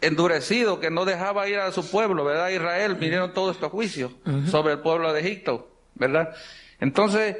endurecido 0.01 0.80
que 0.80 0.89
no 0.89 1.05
dejaba 1.05 1.47
ir 1.47 1.59
a 1.59 1.71
su 1.71 1.89
pueblo, 1.89 2.23
¿verdad? 2.23 2.49
Israel, 2.49 2.95
vinieron 2.95 3.34
todos 3.34 3.55
estos 3.55 3.71
juicios 3.71 4.11
sobre 4.49 4.73
el 4.73 4.80
pueblo 4.80 5.11
de 5.13 5.19
Egipto, 5.19 5.69
¿verdad? 5.95 6.34
Entonces, 6.80 7.36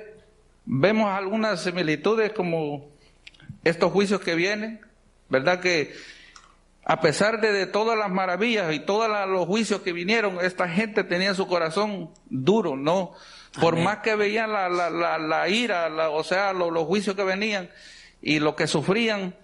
vemos 0.66 1.10
algunas 1.10 1.64
similitudes 1.64 2.34
como 2.34 2.90
estos 3.64 3.92
juicios 3.92 4.22
que 4.22 4.36
vienen, 4.36 4.82
¿verdad? 5.30 5.60
Que 5.62 5.96
a 6.90 7.02
pesar 7.02 7.40
de, 7.40 7.66
todas 7.68 7.98
las 7.98 8.10
maravillas 8.10 8.74
y 8.74 8.80
todos 8.80 9.08
los 9.30 9.46
juicios 9.46 9.82
que 9.82 9.94
vinieron, 9.94 10.40
esta 10.42 10.68
gente 10.68 11.04
tenía 11.04 11.36
su 11.36 11.48
corazón 11.48 12.10
duro, 12.30 12.76
¿no? 12.76 13.14
Por 13.62 13.78
más 13.78 14.00
que 14.00 14.16
veían 14.16 14.52
la, 14.52 14.70
la, 14.70 15.18
la, 15.20 15.50
ira, 15.50 16.10
o 16.10 16.24
sea, 16.24 16.52
los 16.54 16.84
juicios 16.86 17.16
que 17.16 17.24
venían 17.24 17.70
y 18.22 18.40
lo 18.40 18.56
que 18.56 18.68
sufrían, 18.68 19.36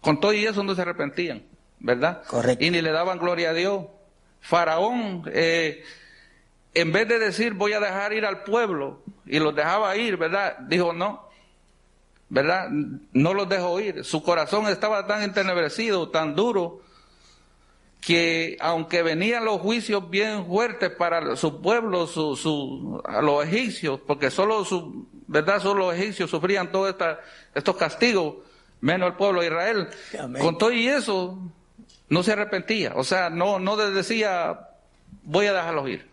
con 0.00 0.18
todo 0.18 0.32
y 0.32 0.44
eso 0.44 0.62
no 0.64 0.74
se 0.74 0.82
arrepentían. 0.82 1.44
¿verdad? 1.80 2.22
Correcto. 2.26 2.64
Y 2.64 2.70
ni 2.70 2.82
le 2.82 2.92
daban 2.92 3.18
gloria 3.18 3.50
a 3.50 3.54
Dios. 3.54 3.86
Faraón, 4.40 5.24
eh, 5.32 5.82
en 6.74 6.92
vez 6.92 7.08
de 7.08 7.18
decir 7.18 7.54
voy 7.54 7.72
a 7.72 7.80
dejar 7.80 8.12
ir 8.12 8.24
al 8.24 8.44
pueblo 8.44 9.02
y 9.26 9.38
los 9.38 9.54
dejaba 9.54 9.96
ir, 9.96 10.16
¿verdad? 10.16 10.58
Dijo 10.60 10.92
no, 10.92 11.29
¿verdad? 12.30 12.68
No 12.70 13.34
los 13.34 13.48
dejó 13.48 13.78
ir. 13.80 14.04
Su 14.04 14.22
corazón 14.22 14.68
estaba 14.68 15.06
tan 15.06 15.22
entenebrecido, 15.22 16.08
tan 16.08 16.34
duro, 16.34 16.80
que 18.00 18.56
aunque 18.60 19.02
venían 19.02 19.44
los 19.44 19.60
juicios 19.60 20.08
bien 20.08 20.46
fuertes 20.46 20.90
para 20.90 21.36
su 21.36 21.60
pueblo, 21.60 22.06
su, 22.06 22.36
su, 22.36 23.02
a 23.04 23.20
los 23.20 23.44
egipcios, 23.44 24.00
porque 24.06 24.30
solo 24.30 24.64
su, 24.64 25.06
¿verdad? 25.26 25.60
Solo 25.60 25.88
los 25.88 25.94
egipcios 25.94 26.30
sufrían 26.30 26.72
todos 26.72 26.94
estos 27.54 27.76
castigos, 27.76 28.36
menos 28.80 29.10
el 29.10 29.16
pueblo 29.16 29.40
de 29.40 29.48
Israel. 29.48 29.88
Amén. 30.18 30.40
Con 30.40 30.56
todo 30.56 30.72
y 30.72 30.88
eso, 30.88 31.36
no 32.08 32.22
se 32.22 32.32
arrepentía. 32.32 32.92
O 32.94 33.04
sea, 33.04 33.28
no, 33.28 33.58
no 33.58 33.76
decía, 33.76 34.68
voy 35.24 35.46
a 35.46 35.52
dejarlos 35.52 35.88
ir. 35.88 36.08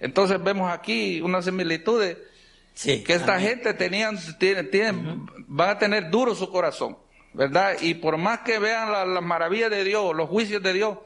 Entonces 0.00 0.42
vemos 0.42 0.70
aquí 0.70 1.20
unas 1.20 1.44
similitudes 1.44 2.18
Sí, 2.78 3.02
que 3.02 3.14
esta 3.14 3.34
amén. 3.34 3.48
gente 3.48 3.74
tenían, 3.74 4.16
tienen, 4.38 4.70
tienen, 4.70 5.26
van 5.48 5.70
a 5.70 5.78
tener 5.78 6.10
duro 6.10 6.32
su 6.36 6.48
corazón, 6.48 6.96
¿verdad? 7.32 7.74
Y 7.80 7.94
por 7.94 8.16
más 8.18 8.38
que 8.40 8.60
vean 8.60 8.92
la- 8.92 9.04
las 9.04 9.22
maravillas 9.22 9.68
de 9.68 9.82
Dios, 9.82 10.14
los 10.14 10.28
juicios 10.28 10.62
de 10.62 10.72
Dios, 10.72 10.96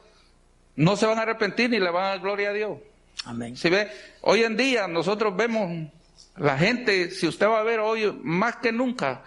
no 0.75 0.95
se 0.95 1.07
van 1.07 1.17
a 1.17 1.23
arrepentir 1.23 1.71
ni 1.71 1.79
le 1.79 1.89
van 1.89 2.03
a 2.05 2.07
dar 2.09 2.19
gloria 2.19 2.51
a 2.51 2.53
Dios. 2.53 2.77
Amén. 3.25 3.57
Si 3.57 3.71
ve, 3.71 3.89
hoy 4.21 4.43
en 4.43 4.55
día 4.55 4.87
nosotros 4.87 5.35
vemos 5.35 5.89
la 6.37 6.59
gente, 6.59 7.09
si 7.09 7.25
usted 7.27 7.47
va 7.47 7.59
a 7.61 7.63
ver 7.63 7.79
hoy 7.79 8.19
más 8.21 8.57
que 8.57 8.71
nunca, 8.71 9.23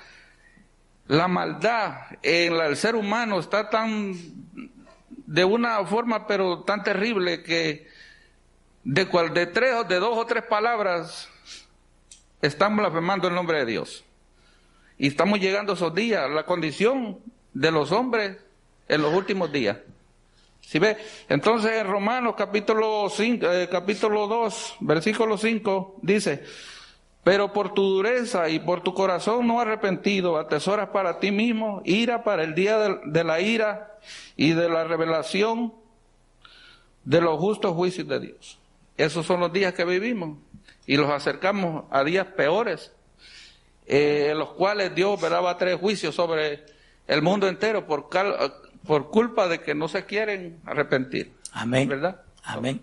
la 1.08 1.26
maldad 1.26 1.96
en 2.22 2.56
la- 2.58 2.66
el 2.66 2.76
ser 2.76 2.94
humano 2.94 3.40
está 3.40 3.70
tan 3.70 4.14
de 5.08 5.44
una 5.44 5.84
forma 5.84 6.28
pero 6.28 6.62
tan 6.62 6.84
terrible 6.84 7.42
que 7.42 7.88
de 8.84 9.06
cual 9.06 9.34
de 9.34 9.46
tres 9.46 9.74
o 9.74 9.82
de 9.82 9.96
dos 9.96 10.16
o 10.16 10.24
tres 10.26 10.44
palabras 10.44 11.28
están 12.46 12.76
blasfemando 12.76 13.28
el 13.28 13.34
nombre 13.34 13.58
de 13.58 13.66
Dios. 13.66 14.04
Y 14.98 15.08
estamos 15.08 15.40
llegando 15.40 15.72
a 15.72 15.74
esos 15.74 15.94
días, 15.94 16.28
la 16.30 16.44
condición 16.44 17.18
de 17.52 17.70
los 17.70 17.92
hombres 17.92 18.38
en 18.88 19.02
los 19.02 19.12
últimos 19.12 19.52
días. 19.52 19.78
¿Sí 20.60 20.78
ve? 20.78 20.96
Entonces 21.28 21.72
en 21.72 21.86
Romanos 21.86 22.34
capítulo 22.36 23.08
5, 23.08 23.46
eh, 23.52 23.68
capítulo 23.70 24.26
2, 24.26 24.76
versículo 24.80 25.38
5 25.38 26.00
dice, 26.02 26.44
pero 27.22 27.52
por 27.52 27.72
tu 27.72 27.82
dureza 27.82 28.48
y 28.48 28.58
por 28.58 28.82
tu 28.82 28.92
corazón 28.92 29.46
no 29.46 29.60
arrepentido, 29.60 30.38
atesoras 30.38 30.88
para 30.88 31.20
ti 31.20 31.30
mismo 31.30 31.82
ira 31.84 32.24
para 32.24 32.42
el 32.42 32.54
día 32.54 32.78
de 32.78 33.24
la 33.24 33.40
ira 33.40 33.98
y 34.36 34.52
de 34.52 34.68
la 34.68 34.84
revelación 34.84 35.72
de 37.04 37.20
los 37.20 37.38
justos 37.38 37.74
juicios 37.74 38.08
de 38.08 38.20
Dios. 38.20 38.58
Esos 38.96 39.26
son 39.26 39.40
los 39.40 39.52
días 39.52 39.74
que 39.74 39.84
vivimos 39.84 40.38
y 40.86 40.96
los 40.96 41.10
acercamos 41.10 41.84
a 41.90 42.04
días 42.04 42.26
peores, 42.28 42.92
eh, 43.86 44.28
en 44.32 44.38
los 44.38 44.50
cuales 44.50 44.94
Dios 44.94 45.20
¿verdad? 45.20 45.42
va 45.42 45.50
a 45.52 45.58
traer 45.58 45.78
juicios 45.78 46.14
sobre 46.14 46.64
el 47.06 47.22
mundo 47.22 47.48
entero 47.48 47.86
por, 47.86 48.08
cal- 48.08 48.52
por 48.86 49.10
culpa 49.10 49.48
de 49.48 49.60
que 49.60 49.74
no 49.74 49.88
se 49.88 50.04
quieren 50.04 50.60
arrepentir. 50.64 51.32
Amén. 51.52 51.88
¿Verdad? 51.88 52.20
Amén. 52.44 52.82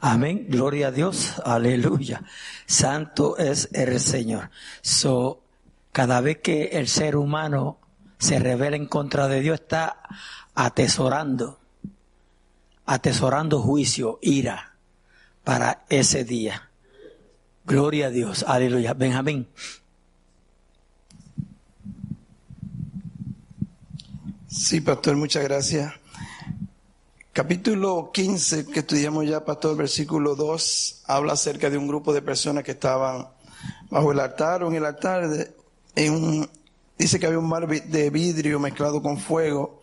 Amén. 0.00 0.46
Gloria 0.48 0.88
a 0.88 0.90
Dios. 0.90 1.40
Aleluya. 1.44 2.22
Santo 2.66 3.36
es 3.38 3.68
el 3.72 3.98
Señor. 4.00 4.50
So, 4.82 5.42
cada 5.92 6.20
vez 6.20 6.38
que 6.38 6.64
el 6.72 6.88
ser 6.88 7.16
humano 7.16 7.78
se 8.18 8.38
revela 8.38 8.76
en 8.76 8.86
contra 8.86 9.28
de 9.28 9.40
Dios, 9.40 9.60
está 9.60 10.00
atesorando, 10.54 11.58
atesorando 12.84 13.60
juicio, 13.60 14.18
ira 14.22 14.74
para 15.44 15.84
ese 15.88 16.24
día. 16.24 16.65
Gloria 17.66 18.06
a 18.06 18.10
Dios. 18.10 18.44
Aleluya. 18.46 18.94
Benjamín. 18.94 19.46
Sí, 24.48 24.80
pastor, 24.80 25.16
muchas 25.16 25.42
gracias. 25.44 25.92
Capítulo 27.32 28.10
15 28.14 28.66
que 28.66 28.80
estudiamos 28.80 29.26
ya, 29.26 29.44
pastor, 29.44 29.76
versículo 29.76 30.34
2, 30.34 31.02
habla 31.06 31.34
acerca 31.34 31.68
de 31.68 31.76
un 31.76 31.86
grupo 31.86 32.14
de 32.14 32.22
personas 32.22 32.64
que 32.64 32.70
estaban 32.70 33.28
bajo 33.90 34.12
el 34.12 34.20
altar 34.20 34.62
o 34.62 34.68
en 34.68 34.76
el 34.76 34.84
altar. 34.86 35.28
de- 35.28 35.54
en 35.96 36.12
un- 36.14 36.48
dice 36.98 37.18
que 37.18 37.26
había 37.26 37.38
un 37.38 37.48
mar 37.48 37.66
de 37.68 38.10
vidrio 38.10 38.58
mezclado 38.58 39.02
con 39.02 39.18
fuego 39.18 39.82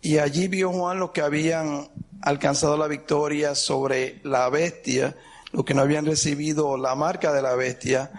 y 0.00 0.18
allí 0.18 0.46
vio 0.48 0.70
Juan 0.72 0.98
los 0.98 1.10
que 1.10 1.20
habían 1.22 1.88
alcanzado 2.22 2.76
la 2.76 2.86
victoria 2.86 3.54
sobre 3.54 4.20
la 4.24 4.48
bestia, 4.50 5.16
los 5.52 5.64
que 5.64 5.74
no 5.74 5.82
habían 5.82 6.06
recibido 6.06 6.76
la 6.76 6.94
marca 6.94 7.32
de 7.32 7.42
la 7.42 7.54
bestia. 7.54 8.10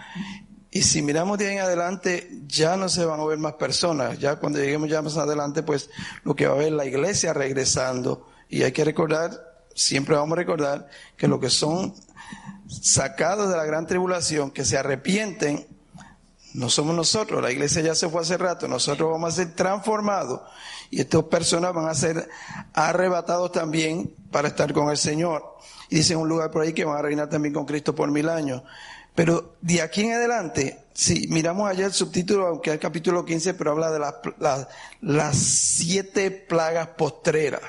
Y 0.70 0.82
si 0.82 1.02
miramos 1.02 1.38
de 1.38 1.48
ahí 1.48 1.56
en 1.56 1.62
adelante, 1.62 2.30
ya 2.46 2.76
no 2.76 2.88
se 2.88 3.04
van 3.04 3.20
a 3.20 3.24
ver 3.24 3.38
más 3.38 3.54
personas. 3.54 4.18
Ya 4.18 4.36
cuando 4.36 4.58
lleguemos 4.58 4.88
ya 4.88 5.02
más 5.02 5.16
adelante, 5.16 5.62
pues 5.62 5.90
lo 6.22 6.34
que 6.34 6.46
va 6.46 6.54
a 6.54 6.58
ver 6.58 6.72
la 6.72 6.86
iglesia 6.86 7.32
regresando. 7.32 8.28
Y 8.48 8.62
hay 8.62 8.72
que 8.72 8.84
recordar, 8.84 9.32
siempre 9.74 10.16
vamos 10.16 10.36
a 10.36 10.40
recordar, 10.40 10.88
que 11.16 11.28
los 11.28 11.40
que 11.40 11.50
son 11.50 11.94
sacados 12.68 13.50
de 13.50 13.56
la 13.56 13.64
gran 13.64 13.86
tribulación, 13.86 14.50
que 14.50 14.64
se 14.64 14.78
arrepienten, 14.78 15.66
no 16.54 16.68
somos 16.68 16.94
nosotros, 16.96 17.40
la 17.40 17.52
iglesia 17.52 17.80
ya 17.80 17.94
se 17.94 18.08
fue 18.08 18.22
hace 18.22 18.36
rato, 18.36 18.66
nosotros 18.66 19.10
vamos 19.10 19.32
a 19.32 19.36
ser 19.36 19.54
transformados 19.54 20.40
y 20.90 21.00
estas 21.00 21.22
personas 21.24 21.72
van 21.72 21.88
a 21.88 21.94
ser 21.94 22.28
arrebatados 22.74 23.52
también 23.52 24.12
para 24.32 24.48
estar 24.48 24.72
con 24.72 24.90
el 24.90 24.96
Señor. 24.96 25.44
Y 25.90 25.96
dice 25.96 26.16
un 26.16 26.28
lugar 26.28 26.50
por 26.50 26.62
ahí 26.62 26.72
que 26.72 26.84
van 26.84 26.96
a 26.96 27.02
reinar 27.02 27.28
también 27.28 27.52
con 27.52 27.66
Cristo 27.66 27.94
por 27.94 28.10
mil 28.10 28.28
años. 28.28 28.62
Pero 29.14 29.56
de 29.60 29.82
aquí 29.82 30.04
en 30.04 30.12
adelante, 30.12 30.84
si 30.94 31.26
miramos 31.28 31.68
allá 31.68 31.86
el 31.86 31.92
subtítulo, 31.92 32.46
aunque 32.46 32.72
es 32.72 32.78
capítulo 32.78 33.24
15, 33.24 33.54
pero 33.54 33.72
habla 33.72 33.90
de 33.90 33.98
las, 33.98 34.14
las 35.00 35.36
siete 35.36 36.30
plagas 36.30 36.88
postreras. 36.96 37.60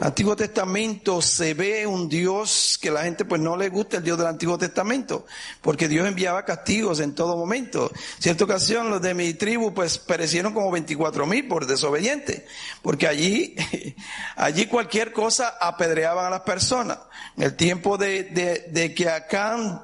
Antiguo 0.00 0.36
Testamento 0.36 1.20
se 1.20 1.54
ve 1.54 1.86
un 1.86 2.08
Dios 2.08 2.78
que 2.80 2.90
la 2.90 3.02
gente 3.02 3.24
pues 3.24 3.40
no 3.40 3.56
le 3.56 3.68
gusta 3.68 3.98
el 3.98 4.04
Dios 4.04 4.16
del 4.16 4.28
Antiguo 4.28 4.56
Testamento, 4.56 5.26
porque 5.60 5.88
Dios 5.88 6.06
enviaba 6.06 6.44
castigos 6.44 7.00
en 7.00 7.14
todo 7.14 7.36
momento. 7.36 7.90
Cierta 8.18 8.44
ocasión 8.44 8.90
los 8.90 9.02
de 9.02 9.14
mi 9.14 9.34
tribu 9.34 9.74
pues 9.74 9.98
perecieron 9.98 10.54
como 10.54 10.70
24 10.70 11.26
mil 11.26 11.48
por 11.48 11.66
desobedientes, 11.66 12.44
porque 12.82 13.06
allí, 13.06 13.54
allí 14.36 14.66
cualquier 14.66 15.12
cosa 15.12 15.56
apedreaban 15.60 16.26
a 16.26 16.30
las 16.30 16.40
personas. 16.42 16.98
En 17.36 17.42
el 17.44 17.56
tiempo 17.56 17.98
de, 17.98 18.24
de, 18.24 18.68
de 18.70 18.94
que 18.94 19.08
Acán 19.08 19.82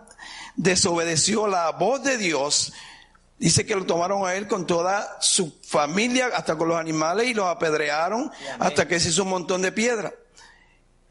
desobedeció 0.57 1.47
la 1.47 1.70
voz 1.72 2.03
de 2.03 2.16
Dios, 2.16 2.72
Dice 3.39 3.66
que 3.66 3.76
lo 3.76 3.84
tomaron 3.84 4.26
a 4.26 4.34
él 4.34 4.49
con 4.49 4.66
toda 4.66 5.18
su 5.20 5.59
familia, 5.62 6.30
hasta 6.34 6.57
con 6.57 6.68
los 6.68 6.78
animales, 6.78 7.26
y 7.26 7.34
los 7.34 7.47
apedrearon 7.47 8.30
hasta 8.59 8.89
que 8.89 8.99
se 8.99 9.11
hizo 9.11 9.24
un 9.24 9.30
montón 9.30 9.61
de 9.62 9.72
piedra. 9.72 10.14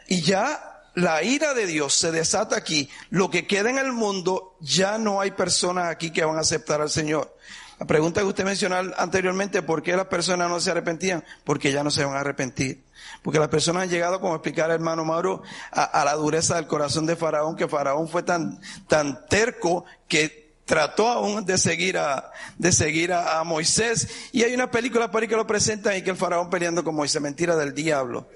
Y 0.08 0.22
ya 0.22 0.82
la 0.96 1.22
ira 1.24 1.54
de 1.54 1.68
Dios 1.68 1.94
se 1.94 2.12
desata 2.12 2.56
aquí. 2.56 2.90
Lo 3.10 3.30
que 3.30 3.46
queda 3.46 3.70
en 3.70 3.78
el 3.78 3.92
mundo, 3.92 4.56
ya 4.60 4.98
no 4.98 5.22
hay 5.22 5.32
personas 5.32 5.88
aquí 5.88 6.12
que 6.12 6.26
van 6.26 6.38
a 6.38 6.42
aceptar 6.42 6.82
al 6.82 6.90
Señor. 6.90 7.36
La 7.80 7.86
pregunta 7.86 8.22
que 8.22 8.28
usted 8.28 8.46
mencionó 8.46 8.78
anteriormente, 8.98 9.62
¿por 9.62 9.84
qué 9.84 9.96
las 9.96 10.08
personas 10.08 10.50
no 10.50 10.60
se 10.60 10.72
arrepentían? 10.72 11.24
Porque 11.44 11.72
ya 11.72 11.84
no 11.84 11.92
se 11.92 12.06
van 12.06 12.16
a 12.16 12.22
arrepentir. 12.22 12.86
Porque 13.22 13.38
las 13.38 13.50
personas 13.50 13.84
han 13.84 13.90
llegado, 13.90 14.22
como 14.22 14.34
explicar 14.34 14.70
el 14.70 14.76
hermano 14.76 15.04
Mauro, 15.04 15.44
a, 15.72 15.84
a 15.84 16.06
la 16.06 16.14
dureza 16.14 16.56
del 16.56 16.68
corazón 16.68 17.06
de 17.06 17.16
Faraón, 17.16 17.56
que 17.56 17.68
Faraón 17.68 18.08
fue 18.08 18.24
tan, 18.24 18.60
tan 18.88 19.28
terco 19.28 19.84
que 20.08 20.45
trató 20.66 21.08
aún 21.08 21.46
de 21.46 21.58
seguir 21.58 21.98
a, 21.98 22.32
de 22.58 22.72
seguir 22.72 23.14
a, 23.14 23.44
Moisés. 23.44 24.08
Y 24.32 24.44
hay 24.44 24.54
una 24.54 24.70
película 24.72 25.10
por 25.12 25.22
ahí 25.22 25.28
que 25.28 25.36
lo 25.36 25.48
presentan 25.48 25.96
y 25.96 26.02
que 26.02 26.10
el 26.10 26.18
faraón 26.18 26.50
peleando 26.50 26.84
con 26.84 26.96
Moisés, 26.96 27.22
mentira 27.22 27.56
del 27.56 27.74
diablo. 27.74 28.28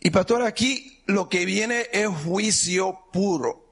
Y 0.00 0.10
pastor, 0.10 0.42
aquí 0.42 1.02
lo 1.06 1.28
que 1.28 1.44
viene 1.44 1.88
es 1.92 2.08
juicio 2.08 3.00
puro. 3.12 3.66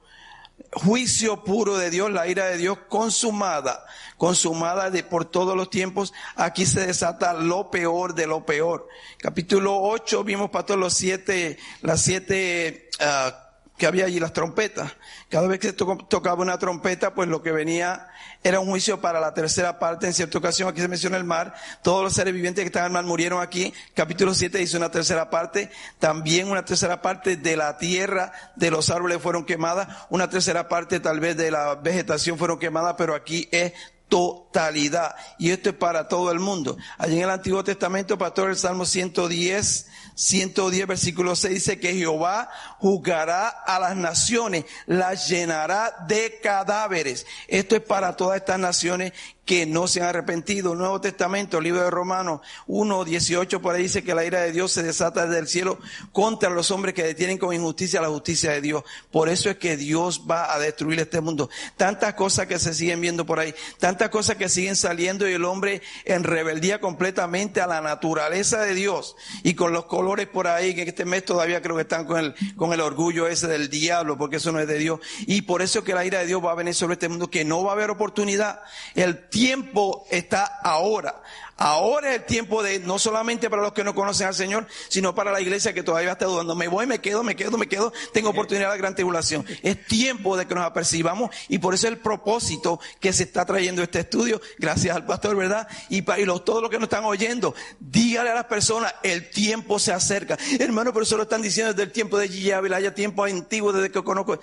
Juicio 0.72 1.44
puro 1.44 1.78
de 1.78 1.88
Dios, 1.88 2.10
la 2.10 2.26
ira 2.26 2.46
de 2.46 2.58
Dios 2.58 2.78
consumada, 2.88 3.86
consumada 4.18 4.90
de 4.90 5.02
por 5.02 5.24
todos 5.24 5.56
los 5.56 5.70
tiempos. 5.70 6.12
Aquí 6.36 6.66
se 6.66 6.86
desata 6.86 7.32
lo 7.32 7.70
peor 7.70 8.14
de 8.14 8.26
lo 8.26 8.44
peor. 8.44 8.86
Capítulo 9.18 9.80
8 9.80 10.24
vimos, 10.24 10.50
pastor, 10.50 10.78
los 10.78 10.92
siete, 10.92 11.58
las 11.80 12.02
siete, 12.02 12.90
ah, 13.00 13.47
que 13.78 13.86
había 13.86 14.04
allí 14.06 14.18
las 14.20 14.32
trompetas. 14.32 14.92
Cada 15.30 15.46
vez 15.46 15.60
que 15.60 15.68
se 15.68 15.72
to- 15.72 15.96
tocaba 16.08 16.42
una 16.42 16.58
trompeta, 16.58 17.14
pues 17.14 17.28
lo 17.28 17.42
que 17.42 17.52
venía 17.52 18.08
era 18.42 18.60
un 18.60 18.66
juicio 18.68 19.00
para 19.00 19.20
la 19.20 19.32
tercera 19.32 19.78
parte. 19.78 20.06
En 20.06 20.12
cierta 20.14 20.36
ocasión, 20.38 20.68
aquí 20.68 20.80
se 20.80 20.88
menciona 20.88 21.16
el 21.16 21.24
mar. 21.24 21.54
Todos 21.82 22.02
los 22.02 22.12
seres 22.12 22.34
vivientes 22.34 22.62
que 22.62 22.66
estaban 22.66 22.86
en 22.90 22.96
el 22.96 23.02
mar 23.02 23.08
murieron 23.08 23.40
aquí. 23.40 23.72
Capítulo 23.94 24.34
7 24.34 24.58
dice 24.58 24.76
una 24.76 24.90
tercera 24.90 25.30
parte. 25.30 25.70
También 25.98 26.50
una 26.50 26.64
tercera 26.64 27.00
parte 27.00 27.36
de 27.36 27.56
la 27.56 27.78
tierra, 27.78 28.32
de 28.56 28.70
los 28.70 28.90
árboles 28.90 29.22
fueron 29.22 29.44
quemadas. 29.46 29.88
Una 30.10 30.28
tercera 30.28 30.68
parte 30.68 31.00
tal 31.00 31.20
vez 31.20 31.36
de 31.36 31.50
la 31.50 31.76
vegetación 31.76 32.36
fueron 32.36 32.58
quemadas, 32.58 32.96
pero 32.98 33.14
aquí 33.14 33.48
es 33.52 33.72
totalidad. 34.08 35.14
Y 35.38 35.50
esto 35.50 35.70
es 35.70 35.76
para 35.76 36.08
todo 36.08 36.30
el 36.32 36.40
mundo. 36.40 36.76
Allí 36.96 37.16
en 37.18 37.24
el 37.24 37.30
Antiguo 37.30 37.62
Testamento, 37.62 38.16
pastor, 38.18 38.50
el 38.50 38.56
Salmo 38.56 38.84
110, 38.84 39.86
110 40.18 40.88
versículo 40.88 41.36
6 41.36 41.54
dice 41.54 41.78
que 41.78 41.94
Jehová 41.94 42.50
juzgará 42.78 43.46
a 43.48 43.78
las 43.78 43.94
naciones, 43.94 44.64
las 44.86 45.28
llenará 45.28 45.94
de 46.08 46.40
cadáveres. 46.42 47.24
Esto 47.46 47.76
es 47.76 47.82
para 47.82 48.16
todas 48.16 48.38
estas 48.38 48.58
naciones 48.58 49.12
que 49.48 49.64
no 49.64 49.88
se 49.88 50.02
han 50.02 50.08
arrepentido. 50.08 50.74
Nuevo 50.74 51.00
Testamento, 51.00 51.56
el 51.56 51.64
libro 51.64 51.82
de 51.82 51.90
Romanos 51.90 52.42
1, 52.66 53.02
18, 53.06 53.62
por 53.62 53.74
ahí 53.74 53.84
dice 53.84 54.04
que 54.04 54.14
la 54.14 54.22
ira 54.26 54.42
de 54.42 54.52
Dios 54.52 54.72
se 54.72 54.82
desata 54.82 55.24
desde 55.24 55.40
el 55.40 55.48
cielo 55.48 55.78
contra 56.12 56.50
los 56.50 56.70
hombres 56.70 56.92
que 56.92 57.02
detienen 57.02 57.38
con 57.38 57.54
injusticia 57.54 58.02
la 58.02 58.08
justicia 58.08 58.50
de 58.50 58.60
Dios. 58.60 58.84
Por 59.10 59.30
eso 59.30 59.48
es 59.48 59.56
que 59.56 59.78
Dios 59.78 60.26
va 60.30 60.52
a 60.52 60.58
destruir 60.58 61.00
este 61.00 61.22
mundo. 61.22 61.48
Tantas 61.78 62.12
cosas 62.12 62.46
que 62.46 62.58
se 62.58 62.74
siguen 62.74 63.00
viendo 63.00 63.24
por 63.24 63.38
ahí, 63.38 63.54
tantas 63.78 64.10
cosas 64.10 64.36
que 64.36 64.50
siguen 64.50 64.76
saliendo 64.76 65.26
y 65.26 65.32
el 65.32 65.46
hombre 65.46 65.80
en 66.04 66.24
rebeldía 66.24 66.78
completamente 66.78 67.62
a 67.62 67.66
la 67.66 67.80
naturaleza 67.80 68.60
de 68.60 68.74
Dios 68.74 69.16
y 69.44 69.54
con 69.54 69.72
los 69.72 69.86
colores 69.86 70.26
por 70.26 70.46
ahí, 70.46 70.74
que 70.74 70.82
este 70.82 71.06
mes 71.06 71.24
todavía 71.24 71.62
creo 71.62 71.76
que 71.76 71.82
están 71.82 72.04
con 72.04 72.18
el, 72.18 72.34
con 72.54 72.74
el 72.74 72.82
orgullo 72.82 73.26
ese 73.26 73.46
del 73.46 73.70
diablo, 73.70 74.18
porque 74.18 74.36
eso 74.36 74.52
no 74.52 74.60
es 74.60 74.68
de 74.68 74.76
Dios. 74.76 75.00
Y 75.20 75.40
por 75.40 75.62
eso 75.62 75.78
es 75.78 75.86
que 75.86 75.94
la 75.94 76.04
ira 76.04 76.18
de 76.18 76.26
Dios 76.26 76.44
va 76.44 76.52
a 76.52 76.54
venir 76.54 76.74
sobre 76.74 76.92
este 76.92 77.08
mundo, 77.08 77.30
que 77.30 77.46
no 77.46 77.64
va 77.64 77.70
a 77.70 77.74
haber 77.74 77.88
oportunidad. 77.88 78.60
El 78.94 79.26
tiempo 79.38 80.04
está 80.10 80.44
ahora. 80.64 81.22
Ahora 81.56 82.10
es 82.10 82.16
el 82.20 82.24
tiempo 82.24 82.62
de, 82.62 82.78
no 82.80 82.98
solamente 82.98 83.50
para 83.50 83.62
los 83.62 83.72
que 83.72 83.82
no 83.82 83.94
conocen 83.94 84.28
al 84.28 84.34
Señor, 84.34 84.66
sino 84.88 85.14
para 85.14 85.32
la 85.32 85.40
iglesia 85.40 85.72
que 85.72 85.82
todavía 85.82 86.12
está 86.12 86.26
dudando. 86.26 86.54
Me 86.54 86.66
voy, 86.66 86.86
me 86.86 87.00
quedo, 87.00 87.22
me 87.22 87.36
quedo, 87.36 87.56
me 87.56 87.68
quedo. 87.68 87.92
Tengo 88.12 88.30
oportunidad 88.30 88.72
de 88.72 88.78
gran 88.78 88.94
tribulación. 88.94 89.44
Es 89.62 89.84
tiempo 89.86 90.36
de 90.36 90.46
que 90.46 90.54
nos 90.54 90.64
apercibamos 90.64 91.30
y 91.48 91.58
por 91.58 91.74
eso 91.74 91.86
es 91.86 91.92
el 91.92 91.98
propósito 91.98 92.80
que 93.00 93.12
se 93.12 93.24
está 93.24 93.44
trayendo 93.44 93.82
este 93.82 94.00
estudio. 94.00 94.40
Gracias 94.58 94.94
al 94.94 95.06
pastor, 95.06 95.36
¿verdad? 95.36 95.68
Y 95.88 96.02
para 96.02 96.20
y 96.20 96.24
los, 96.24 96.44
todos 96.44 96.62
los 96.62 96.70
que 96.70 96.78
nos 96.78 96.84
están 96.84 97.04
oyendo, 97.04 97.54
dígale 97.78 98.30
a 98.30 98.34
las 98.34 98.46
personas, 98.46 98.94
el 99.04 99.30
tiempo 99.30 99.78
se 99.78 99.92
acerca. 99.92 100.36
Hermano, 100.58 100.92
pero 100.92 101.04
eso 101.04 101.16
lo 101.16 101.24
están 101.24 101.42
diciendo 101.42 101.72
desde 101.72 101.84
el 101.84 101.92
tiempo 101.92 102.18
de 102.18 102.28
Gigi 102.28 102.52
haya 102.52 102.94
tiempo 102.94 103.24
antiguo 103.24 103.72
desde 103.72 103.90
que 103.90 104.02
conozco. 104.02 104.38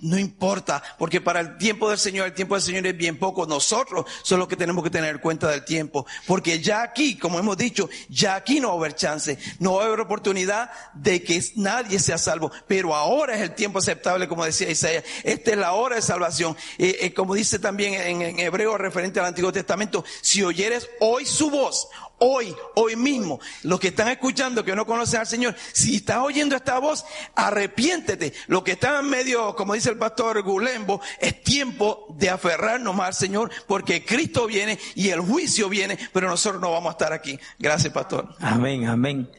No 0.00 0.16
importa, 0.16 0.80
porque 0.96 1.20
para 1.20 1.40
el 1.40 1.58
tiempo 1.58 1.88
del 1.90 1.98
Señor, 1.98 2.28
el 2.28 2.34
tiempo 2.34 2.54
del 2.54 2.62
Señor 2.62 2.86
es 2.86 2.96
bien 2.96 3.18
poco. 3.18 3.46
Nosotros 3.46 4.06
somos 4.22 4.38
los 4.40 4.48
que 4.48 4.54
tenemos 4.54 4.84
que 4.84 4.90
tener 4.90 5.20
cuenta 5.20 5.48
del 5.50 5.64
tiempo. 5.64 6.06
Porque 6.24 6.60
ya 6.60 6.82
aquí, 6.82 7.18
como 7.18 7.40
hemos 7.40 7.56
dicho, 7.56 7.88
ya 8.08 8.36
aquí 8.36 8.60
no 8.60 8.68
va 8.68 8.74
a 8.74 8.76
haber 8.76 8.94
chance, 8.94 9.36
no 9.58 9.74
va 9.74 9.82
a 9.82 9.86
haber 9.86 9.98
oportunidad 9.98 10.70
de 10.94 11.24
que 11.24 11.42
nadie 11.56 11.98
sea 11.98 12.16
salvo. 12.16 12.52
Pero 12.68 12.94
ahora 12.94 13.34
es 13.34 13.40
el 13.40 13.56
tiempo 13.56 13.80
aceptable, 13.80 14.28
como 14.28 14.44
decía 14.44 14.70
Isaías. 14.70 15.02
Esta 15.24 15.50
es 15.50 15.58
la 15.58 15.72
hora 15.72 15.96
de 15.96 16.02
salvación. 16.02 16.56
Eh, 16.78 16.98
eh, 17.00 17.12
como 17.12 17.34
dice 17.34 17.58
también 17.58 17.94
en, 17.94 18.22
en 18.22 18.38
hebreo 18.38 18.78
referente 18.78 19.18
al 19.18 19.26
Antiguo 19.26 19.50
Testamento, 19.50 20.04
si 20.20 20.44
oyeres 20.44 20.88
hoy 21.00 21.26
su 21.26 21.50
voz, 21.50 21.88
Hoy, 22.20 22.54
hoy 22.74 22.96
mismo, 22.96 23.38
los 23.62 23.78
que 23.78 23.88
están 23.88 24.08
escuchando 24.08 24.64
que 24.64 24.74
no 24.74 24.84
conocen 24.84 25.20
al 25.20 25.26
Señor, 25.26 25.54
si 25.72 25.96
estás 25.96 26.18
oyendo 26.18 26.56
esta 26.56 26.78
voz, 26.80 27.04
arrepiéntete. 27.34 28.32
Lo 28.48 28.64
que 28.64 28.72
está 28.72 28.98
en 28.98 29.08
medio, 29.08 29.54
como 29.54 29.74
dice 29.74 29.90
el 29.90 29.98
pastor 29.98 30.42
Gulembo, 30.42 31.00
es 31.20 31.42
tiempo 31.42 32.06
de 32.18 32.30
aferrarnos 32.30 32.94
más 32.94 33.08
al 33.08 33.14
Señor, 33.14 33.50
porque 33.66 34.04
Cristo 34.04 34.46
viene 34.46 34.78
y 34.96 35.10
el 35.10 35.20
juicio 35.20 35.68
viene, 35.68 35.96
pero 36.12 36.28
nosotros 36.28 36.60
no 36.60 36.72
vamos 36.72 36.88
a 36.88 36.92
estar 36.92 37.12
aquí. 37.12 37.38
Gracias, 37.58 37.92
pastor. 37.92 38.34
Amén, 38.40 38.86
amén. 38.86 39.30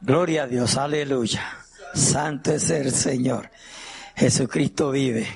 Gloria 0.00 0.44
a 0.44 0.46
Dios, 0.46 0.76
aleluya. 0.76 1.58
Santo 1.94 2.52
es 2.52 2.70
el 2.70 2.92
Señor. 2.92 3.50
Jesucristo 4.14 4.90
vive. 4.90 5.26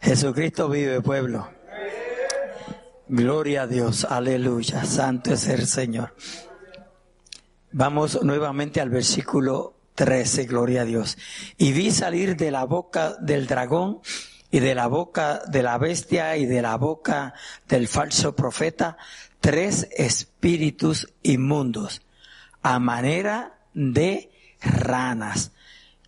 Jesucristo 0.00 0.68
vive, 0.68 1.00
pueblo. 1.00 1.48
Gloria 3.14 3.64
a 3.64 3.66
Dios, 3.66 4.06
aleluya, 4.08 4.86
santo 4.86 5.34
es 5.34 5.46
el 5.46 5.66
Señor. 5.66 6.16
Vamos 7.70 8.22
nuevamente 8.22 8.80
al 8.80 8.88
versículo 8.88 9.74
13, 9.96 10.46
gloria 10.46 10.80
a 10.80 10.84
Dios. 10.86 11.18
Y 11.58 11.72
vi 11.72 11.90
salir 11.90 12.38
de 12.38 12.50
la 12.50 12.64
boca 12.64 13.14
del 13.20 13.46
dragón 13.46 14.00
y 14.50 14.60
de 14.60 14.74
la 14.74 14.86
boca 14.86 15.42
de 15.46 15.62
la 15.62 15.76
bestia 15.76 16.38
y 16.38 16.46
de 16.46 16.62
la 16.62 16.78
boca 16.78 17.34
del 17.68 17.86
falso 17.86 18.34
profeta 18.34 18.96
tres 19.40 19.88
espíritus 19.94 21.12
inmundos 21.22 22.00
a 22.62 22.78
manera 22.78 23.58
de 23.74 24.30
ranas. 24.62 25.52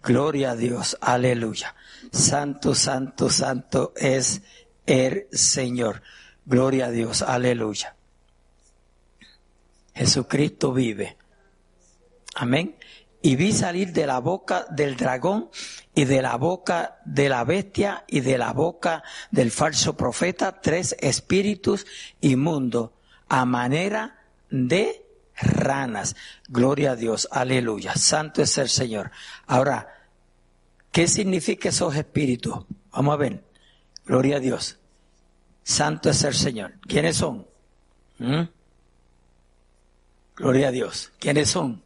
Gloria 0.03 0.53
a 0.53 0.57
Dios, 0.57 0.97
aleluya. 1.03 1.75
Santo, 2.11 2.75
santo, 2.75 3.29
santo 3.29 3.93
es 3.95 4.41
el 4.87 5.27
Señor. 5.33 6.01
Gloria 6.47 6.87
a 6.87 6.91
Dios, 6.91 7.23
aleluya. 7.23 7.97
Jesucristo 9.95 10.73
vive. 10.73 11.17
Amén. 12.35 12.77
Y 13.23 13.37
vi 13.37 13.53
salir 13.53 13.93
de 13.93 14.07
la 14.07 14.19
boca 14.19 14.67
del 14.71 14.97
dragón 14.97 15.49
y 15.95 16.05
de 16.05 16.21
la 16.21 16.37
boca 16.37 16.99
de 17.07 17.29
la 17.29 17.45
bestia 17.45 18.05
y 18.07 18.21
de 18.21 18.37
la 18.37 18.53
boca 18.53 19.03
del 19.31 19.51
falso 19.51 19.97
profeta 19.97 20.61
tres 20.61 20.95
espíritus 21.01 21.87
inmundos 22.21 22.91
a 23.29 23.47
manera 23.47 24.19
de 24.51 25.07
ranas. 25.37 26.17
Gloria 26.49 26.93
a 26.93 26.97
Dios, 26.97 27.29
aleluya. 27.31 27.95
Santo 27.95 28.43
es 28.43 28.59
el 28.59 28.69
Señor. 28.69 29.11
Ahora, 29.47 29.89
¿qué 30.93 31.09
significa 31.09 31.71
esos 31.71 31.97
espíritus? 31.97 32.67
Vamos 32.91 33.15
a 33.15 33.17
ver. 33.17 33.45
Gloria 34.05 34.37
a 34.37 34.41
Dios. 34.41 34.79
Santo 35.65 36.11
es 36.11 36.23
el 36.23 36.35
Señor. 36.35 36.75
¿Quiénes 36.87 37.17
son? 37.17 37.47
¿Mm? 38.19 38.43
Gloria 40.37 40.69
a 40.69 40.71
Dios. 40.71 41.11
¿Quiénes 41.19 41.51
son? 41.51 41.83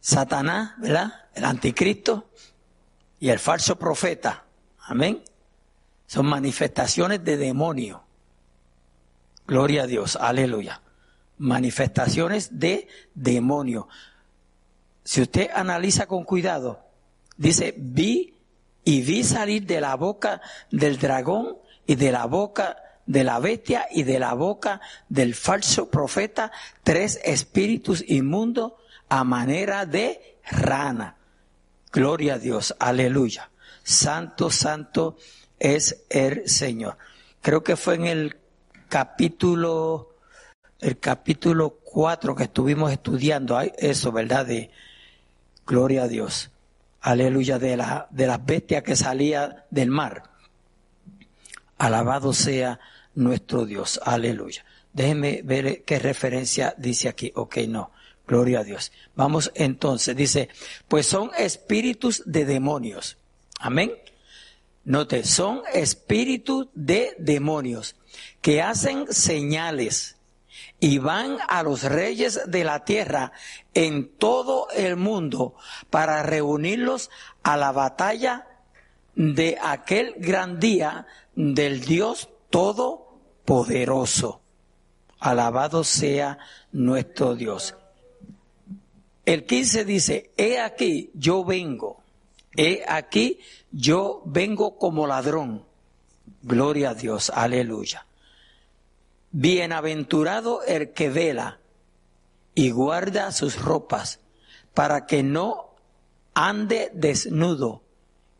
Satanás, 0.00 0.72
¿verdad? 0.78 1.28
El 1.34 1.44
anticristo 1.44 2.30
y 3.20 3.28
el 3.28 3.38
falso 3.38 3.78
profeta. 3.78 4.44
Amén. 4.80 5.22
Son 6.06 6.26
manifestaciones 6.26 7.22
de 7.22 7.36
demonio. 7.36 8.02
Gloria 9.46 9.82
a 9.82 9.86
Dios. 9.86 10.16
Aleluya. 10.16 10.80
Manifestaciones 11.38 12.58
de 12.58 12.88
demonio. 13.14 13.88
Si 15.04 15.20
usted 15.20 15.50
analiza 15.54 16.06
con 16.06 16.24
cuidado, 16.24 16.80
dice, 17.36 17.74
vi 17.76 18.34
y 18.84 19.02
vi 19.02 19.24
salir 19.24 19.66
de 19.66 19.80
la 19.80 19.94
boca 19.96 20.40
del 20.70 20.98
dragón 20.98 21.58
y 21.86 21.94
de 21.94 22.12
la 22.12 22.26
boca 22.26 22.76
de 23.06 23.24
la 23.24 23.38
bestia 23.38 23.86
y 23.90 24.04
de 24.04 24.18
la 24.18 24.34
boca 24.34 24.80
del 25.08 25.34
falso 25.34 25.90
profeta 25.90 26.52
tres 26.82 27.20
espíritus 27.24 28.04
inmundos 28.06 28.72
a 29.08 29.24
manera 29.24 29.86
de 29.86 30.38
rana. 30.44 31.16
Gloria 31.92 32.34
a 32.34 32.38
Dios, 32.38 32.74
aleluya. 32.78 33.50
Santo, 33.82 34.50
santo 34.50 35.16
es 35.58 36.04
el 36.08 36.48
Señor. 36.48 36.96
Creo 37.40 37.62
que 37.62 37.76
fue 37.76 37.96
en 37.96 38.06
el 38.06 38.36
capítulo, 38.88 40.14
el 40.80 40.98
capítulo 40.98 41.78
4 41.84 42.36
que 42.36 42.44
estuvimos 42.44 42.92
estudiando 42.92 43.60
eso, 43.60 44.12
¿verdad? 44.12 44.46
De 44.46 44.70
gloria 45.66 46.04
a 46.04 46.08
Dios 46.08 46.51
aleluya, 47.02 47.58
de, 47.58 47.76
de 48.10 48.26
las 48.26 48.44
bestias 48.44 48.82
que 48.82 48.96
salía 48.96 49.66
del 49.70 49.90
mar. 49.90 50.30
Alabado 51.78 52.32
sea 52.32 52.80
nuestro 53.14 53.66
Dios, 53.66 54.00
aleluya. 54.04 54.64
Déjenme 54.92 55.42
ver 55.42 55.82
qué 55.84 55.98
referencia 55.98 56.74
dice 56.78 57.08
aquí. 57.08 57.32
Ok, 57.34 57.58
no. 57.68 57.90
Gloria 58.26 58.60
a 58.60 58.64
Dios. 58.64 58.92
Vamos 59.16 59.50
entonces, 59.54 60.14
dice, 60.16 60.48
pues 60.88 61.06
son 61.06 61.30
espíritus 61.36 62.22
de 62.24 62.44
demonios. 62.44 63.18
Amén. 63.58 63.92
Note, 64.84 65.24
son 65.24 65.62
espíritus 65.72 66.68
de 66.74 67.14
demonios 67.18 67.96
que 68.40 68.62
hacen 68.62 69.12
señales 69.12 70.16
y 70.82 70.98
van 70.98 71.38
a 71.46 71.62
los 71.62 71.84
reyes 71.84 72.40
de 72.48 72.64
la 72.64 72.84
tierra 72.84 73.30
en 73.72 74.16
todo 74.18 74.66
el 74.74 74.96
mundo 74.96 75.54
para 75.90 76.24
reunirlos 76.24 77.08
a 77.44 77.56
la 77.56 77.70
batalla 77.70 78.48
de 79.14 79.58
aquel 79.62 80.14
gran 80.18 80.58
día 80.58 81.06
del 81.36 81.82
Dios 81.82 82.30
Todopoderoso. 82.50 84.40
Alabado 85.20 85.84
sea 85.84 86.38
nuestro 86.72 87.36
Dios. 87.36 87.76
El 89.24 89.46
15 89.46 89.84
dice, 89.84 90.32
he 90.36 90.58
aquí 90.58 91.12
yo 91.14 91.44
vengo, 91.44 92.02
he 92.56 92.82
aquí 92.88 93.38
yo 93.70 94.20
vengo 94.24 94.76
como 94.78 95.06
ladrón. 95.06 95.64
Gloria 96.42 96.90
a 96.90 96.94
Dios, 96.94 97.30
aleluya. 97.32 98.04
Bienaventurado 99.32 100.62
el 100.62 100.92
que 100.92 101.08
vela 101.08 101.58
y 102.54 102.70
guarda 102.70 103.32
sus 103.32 103.60
ropas 103.60 104.20
para 104.74 105.06
que 105.06 105.22
no 105.22 105.74
ande 106.34 106.90
desnudo 106.94 107.82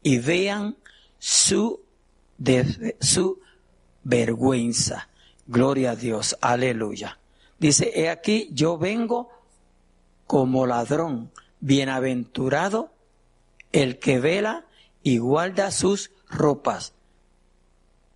y 0.02 0.18
vean 0.18 0.76
su 1.18 1.80
su 3.00 3.40
vergüenza. 4.02 5.08
Gloria 5.46 5.92
a 5.92 5.96
Dios, 5.96 6.36
aleluya. 6.40 7.18
Dice, 7.58 7.92
he 7.94 8.08
aquí 8.08 8.48
yo 8.52 8.78
vengo 8.78 9.30
como 10.26 10.66
ladrón, 10.66 11.30
bienaventurado 11.60 12.90
el 13.70 13.98
que 13.98 14.18
vela 14.18 14.66
y 15.02 15.18
guarda 15.18 15.70
sus 15.70 16.10
ropas, 16.28 16.94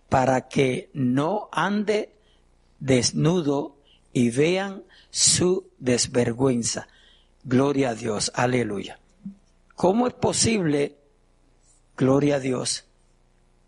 para 0.09 0.47
que 0.47 0.89
no 0.93 1.49
ande 1.51 2.16
desnudo 2.79 3.75
y 4.13 4.29
vean 4.29 4.83
su 5.09 5.69
desvergüenza. 5.79 6.87
Gloria 7.43 7.89
a 7.89 7.95
Dios, 7.95 8.31
aleluya. 8.35 8.99
¿Cómo 9.75 10.07
es 10.07 10.13
posible, 10.13 10.97
gloria 11.95 12.35
a 12.35 12.39
Dios, 12.39 12.85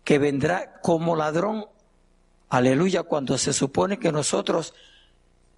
que 0.04 0.18
vendrá 0.18 0.80
como 0.82 1.16
ladrón, 1.16 1.66
aleluya, 2.48 3.04
cuando 3.04 3.38
se 3.38 3.52
supone 3.52 3.98
que 3.98 4.12
nosotros 4.12 4.74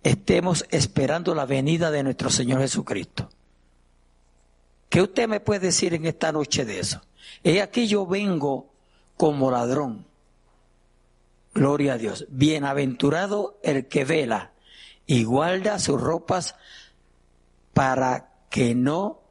estemos 0.03 0.67
esperando 0.71 1.35
la 1.35 1.47
venida 1.47 1.91
de 1.91 2.03
nuestro 2.03 2.31
Señor 2.31 2.61
Jesucristo? 2.61 3.31
¿Qué 4.89 5.01
usted 5.01 5.27
me 5.27 5.41
puede 5.41 5.61
decir 5.61 5.95
en 5.95 6.05
esta 6.05 6.33
noche 6.33 6.67
de 6.67 6.81
eso? 6.81 7.01
He 7.43 7.63
aquí 7.63 7.87
yo 7.87 8.07
vengo 8.07 8.69
como 9.17 9.51
ladrón. 9.51 10.05
Gloria 11.55 11.95
a 11.95 11.99
Dios. 11.99 12.27
Bienaventurado 12.31 13.59
el 13.63 13.87
que 13.87 14.05
vela 14.05 14.53
y 15.07 15.25
guarda 15.25 15.79
sus 15.79 16.01
ropas 16.01 16.55
para 17.73 18.33
que 18.51 18.75
no 18.75 19.23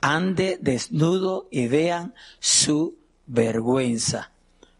ande 0.00 0.58
desnudo 0.60 1.48
y 1.50 1.68
vean 1.68 2.14
su 2.40 2.98
vergüenza. 3.26 4.32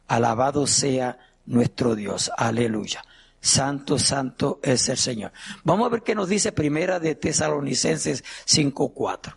Alabado 0.06 0.66
sea 0.66 1.18
nuestro 1.46 1.94
Dios. 1.94 2.30
Aleluya. 2.36 3.04
Santo, 3.40 3.98
santo 3.98 4.58
es 4.62 4.88
el 4.88 4.96
Señor. 4.96 5.32
Vamos 5.62 5.86
a 5.86 5.90
ver 5.90 6.02
qué 6.02 6.14
nos 6.14 6.28
dice 6.28 6.50
Primera 6.52 6.98
de 6.98 7.14
Tesalonicenses 7.14 8.24
5.4. 8.46 9.34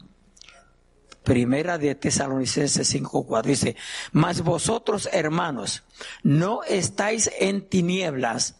Primera 1.24 1.78
de 1.78 1.94
Tesalonicenses 1.96 2.96
5.4 2.96 3.44
dice, 3.44 3.76
mas 4.12 4.42
vosotros 4.42 5.08
hermanos, 5.12 5.84
no 6.24 6.64
estáis 6.64 7.32
en 7.40 7.68
tinieblas 7.68 8.56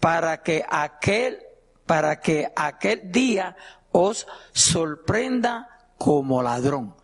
para 0.00 0.42
que 0.42 0.64
aquel, 0.68 1.38
para 1.86 2.20
que 2.20 2.50
aquel 2.56 3.12
día 3.12 3.56
os 3.92 4.26
sorprenda 4.52 5.68
como 5.98 6.42
ladrón. 6.42 6.96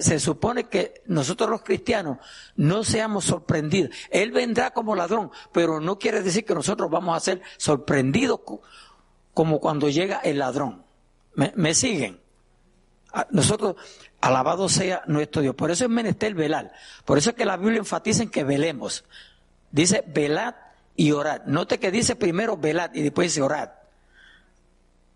Se 0.00 0.18
supone 0.18 0.64
que 0.64 1.02
nosotros 1.06 1.48
los 1.48 1.62
cristianos 1.62 2.18
no 2.56 2.82
seamos 2.82 3.24
sorprendidos. 3.24 3.94
Él 4.10 4.32
vendrá 4.32 4.72
como 4.72 4.96
ladrón, 4.96 5.30
pero 5.52 5.80
no 5.80 5.98
quiere 5.98 6.22
decir 6.22 6.44
que 6.44 6.54
nosotros 6.54 6.90
vamos 6.90 7.16
a 7.16 7.20
ser 7.20 7.40
sorprendidos 7.56 8.40
como 9.32 9.60
cuando 9.60 9.88
llega 9.88 10.18
el 10.18 10.38
ladrón. 10.38 10.84
¿Me, 11.34 11.52
me 11.54 11.74
siguen? 11.74 12.20
Ah, 13.12 13.26
nosotros, 13.30 13.76
alabado 14.20 14.68
sea 14.68 15.02
nuestro 15.06 15.42
Dios. 15.42 15.54
Por 15.54 15.70
eso 15.70 15.84
es 15.84 15.90
menester 15.90 16.34
velar. 16.34 16.72
Por 17.04 17.18
eso 17.18 17.30
es 17.30 17.36
que 17.36 17.44
la 17.44 17.56
Biblia 17.56 17.78
enfatiza 17.78 18.22
en 18.22 18.30
que 18.30 18.44
velemos. 18.44 19.04
Dice 19.70 20.04
velad 20.06 20.54
y 20.96 21.12
orad. 21.12 21.42
Note 21.46 21.78
que 21.78 21.90
dice 21.90 22.16
primero 22.16 22.56
velad 22.56 22.90
y 22.94 23.02
después 23.02 23.28
dice 23.28 23.42
orad. 23.42 23.70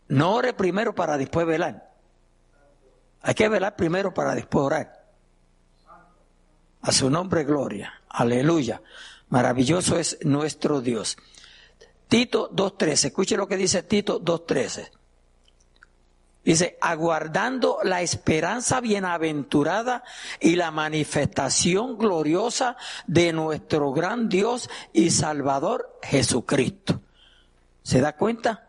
No 0.08 0.34
ore 0.34 0.52
primero 0.52 0.94
para 0.94 1.16
después 1.16 1.46
velar. 1.46 1.92
Hay 3.22 3.34
que 3.34 3.48
velar 3.48 3.74
primero 3.76 4.12
para 4.12 4.34
después 4.34 4.64
orar. 4.64 5.04
A 6.82 6.92
su 6.92 7.08
nombre 7.08 7.44
gloria. 7.44 8.02
Aleluya. 8.08 8.82
Maravilloso 9.30 9.98
es 9.98 10.18
nuestro 10.22 10.80
Dios. 10.80 11.16
Tito 12.08 12.50
2.13. 12.50 13.06
Escuche 13.06 13.36
lo 13.36 13.48
que 13.48 13.56
dice 13.56 13.82
Tito 13.82 14.20
2.13. 14.20 14.90
Dice, 16.44 16.76
aguardando 16.80 17.78
la 17.84 18.02
esperanza 18.02 18.80
bienaventurada 18.80 20.04
y 20.40 20.56
la 20.56 20.70
manifestación 20.70 21.96
gloriosa 21.96 22.76
de 23.06 23.32
nuestro 23.32 23.92
gran 23.92 24.28
Dios 24.28 24.68
y 24.92 25.10
Salvador 25.10 25.98
Jesucristo. 26.02 27.00
¿Se 27.82 28.00
da 28.00 28.14
cuenta? 28.16 28.68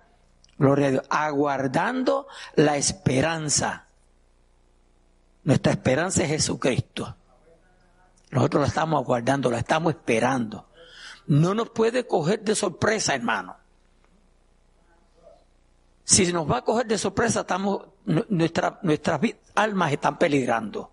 Gloria 0.57 0.87
a 0.87 0.91
Dios. 0.91 1.05
Aguardando 1.09 2.27
la 2.55 2.77
esperanza. 2.77 3.87
Nuestra 5.43 5.73
esperanza 5.73 6.23
es 6.23 6.29
Jesucristo. 6.29 7.13
Nosotros 8.31 8.61
la 8.61 8.67
estamos 8.67 9.03
aguardando, 9.03 9.51
la 9.51 9.59
estamos 9.59 9.93
esperando. 9.93 10.69
No 11.27 11.53
nos 11.53 11.69
puede 11.71 12.07
coger 12.07 12.41
de 12.41 12.55
sorpresa, 12.55 13.15
hermano. 13.15 13.57
Si 16.05 16.31
nos 16.31 16.49
va 16.49 16.59
a 16.59 16.61
coger 16.63 16.85
de 16.85 16.99
sorpresa, 16.99 17.41
estamos, 17.41 17.83
nuestra, 18.05 18.79
nuestras 18.83 19.19
almas 19.55 19.91
están 19.91 20.19
peligrando. 20.19 20.91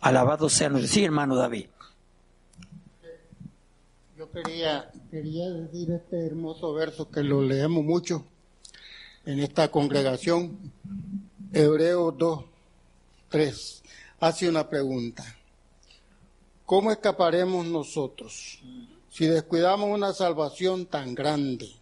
Alabado 0.00 0.48
sea 0.48 0.70
nuestro. 0.70 0.94
Sí, 0.94 1.04
hermano 1.04 1.36
David. 1.36 1.66
Yo 4.16 4.30
quería, 4.30 4.90
quería 5.10 5.50
decir 5.50 5.90
este 5.90 6.26
hermoso 6.26 6.72
verso 6.72 7.10
que 7.10 7.22
lo 7.22 7.42
leemos 7.42 7.84
mucho 7.84 8.24
en 9.26 9.40
esta 9.40 9.70
congregación. 9.70 10.72
Hebreos 11.52 12.16
2, 12.16 12.44
3. 13.28 13.82
Hace 14.20 14.48
una 14.48 14.66
pregunta. 14.66 15.22
¿Cómo 16.64 16.90
escaparemos 16.90 17.66
nosotros 17.66 18.62
si 19.10 19.26
descuidamos 19.26 19.90
una 19.90 20.14
salvación 20.14 20.86
tan 20.86 21.14
grande? 21.14 21.75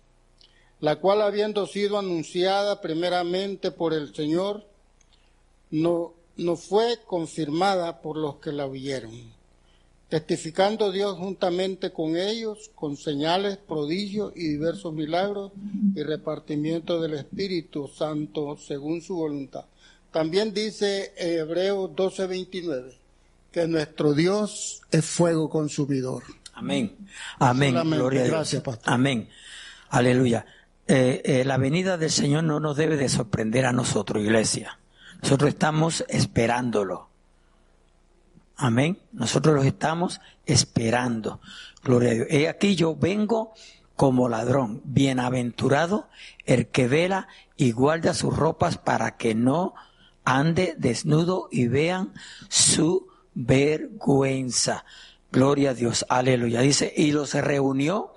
La 0.84 0.96
cual 0.96 1.22
habiendo 1.22 1.66
sido 1.66 1.98
anunciada 1.98 2.82
primeramente 2.82 3.70
por 3.70 3.94
el 3.94 4.14
Señor, 4.14 4.66
no, 5.70 6.12
no 6.36 6.56
fue 6.56 6.98
confirmada 7.06 8.02
por 8.02 8.18
los 8.18 8.36
que 8.36 8.52
la 8.52 8.66
oyeron, 8.66 9.18
testificando 10.10 10.92
Dios 10.92 11.16
juntamente 11.16 11.90
con 11.90 12.18
ellos, 12.18 12.70
con 12.74 12.98
señales, 12.98 13.56
prodigios 13.56 14.34
y 14.36 14.46
diversos 14.46 14.92
milagros 14.92 15.52
y 15.94 16.02
repartimiento 16.02 17.00
del 17.00 17.14
Espíritu 17.14 17.88
Santo 17.88 18.58
según 18.58 19.00
su 19.00 19.16
voluntad. 19.16 19.64
También 20.12 20.52
dice 20.52 21.14
Hebreos 21.16 21.92
12:29 21.96 22.92
que 23.50 23.66
nuestro 23.66 24.12
Dios 24.12 24.82
es 24.90 25.02
fuego 25.02 25.48
consumidor. 25.48 26.24
Amén. 26.52 26.94
Amén. 27.38 27.72
Gloria 27.72 28.20
a 28.20 28.24
Dios. 28.24 28.36
Gracias, 28.36 28.62
pastor. 28.62 28.92
Amén. 28.92 29.30
Aleluya. 29.88 30.44
Eh, 30.86 31.22
eh, 31.24 31.44
la 31.44 31.56
venida 31.56 31.96
del 31.96 32.10
Señor 32.10 32.44
no 32.44 32.60
nos 32.60 32.76
debe 32.76 32.96
de 32.96 33.08
sorprender 33.08 33.64
a 33.64 33.72
nosotros, 33.72 34.22
iglesia. 34.22 34.78
Nosotros 35.22 35.48
estamos 35.48 36.04
esperándolo. 36.08 37.08
Amén. 38.56 38.98
Nosotros 39.12 39.54
los 39.54 39.64
estamos 39.64 40.20
esperando. 40.44 41.40
Gloria 41.82 42.10
a 42.10 42.14
Dios. 42.14 42.26
He 42.30 42.48
aquí 42.48 42.76
yo 42.76 42.94
vengo 42.94 43.54
como 43.96 44.28
ladrón. 44.28 44.82
Bienaventurado 44.84 46.08
el 46.44 46.68
que 46.68 46.86
vela 46.86 47.28
y 47.56 47.72
guarda 47.72 48.12
sus 48.12 48.36
ropas 48.36 48.76
para 48.76 49.16
que 49.16 49.34
no 49.34 49.74
ande 50.24 50.74
desnudo 50.78 51.48
y 51.50 51.68
vean 51.68 52.12
su 52.48 53.08
vergüenza. 53.34 54.84
Gloria 55.32 55.70
a 55.70 55.74
Dios. 55.74 56.04
Aleluya. 56.08 56.60
Dice, 56.60 56.92
y 56.94 57.12
los 57.12 57.34
reunió 57.34 58.12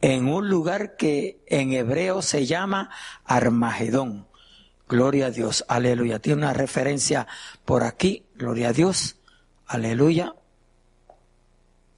en 0.00 0.28
un 0.28 0.48
lugar 0.48 0.96
que 0.96 1.42
en 1.46 1.72
hebreo 1.72 2.22
se 2.22 2.46
llama 2.46 2.90
Armagedón. 3.24 4.26
Gloria 4.88 5.26
a 5.26 5.30
Dios, 5.30 5.64
aleluya. 5.68 6.18
Tiene 6.18 6.42
una 6.42 6.52
referencia 6.54 7.26
por 7.64 7.84
aquí, 7.84 8.24
gloria 8.36 8.68
a 8.68 8.72
Dios, 8.72 9.16
aleluya. 9.66 10.34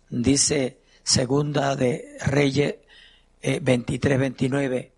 Dice 0.08 0.80
segunda 1.02 1.76
de 1.76 2.16
Reyes 2.20 2.76
23, 3.42 4.14
eh, 4.14 4.18
29. 4.18 4.92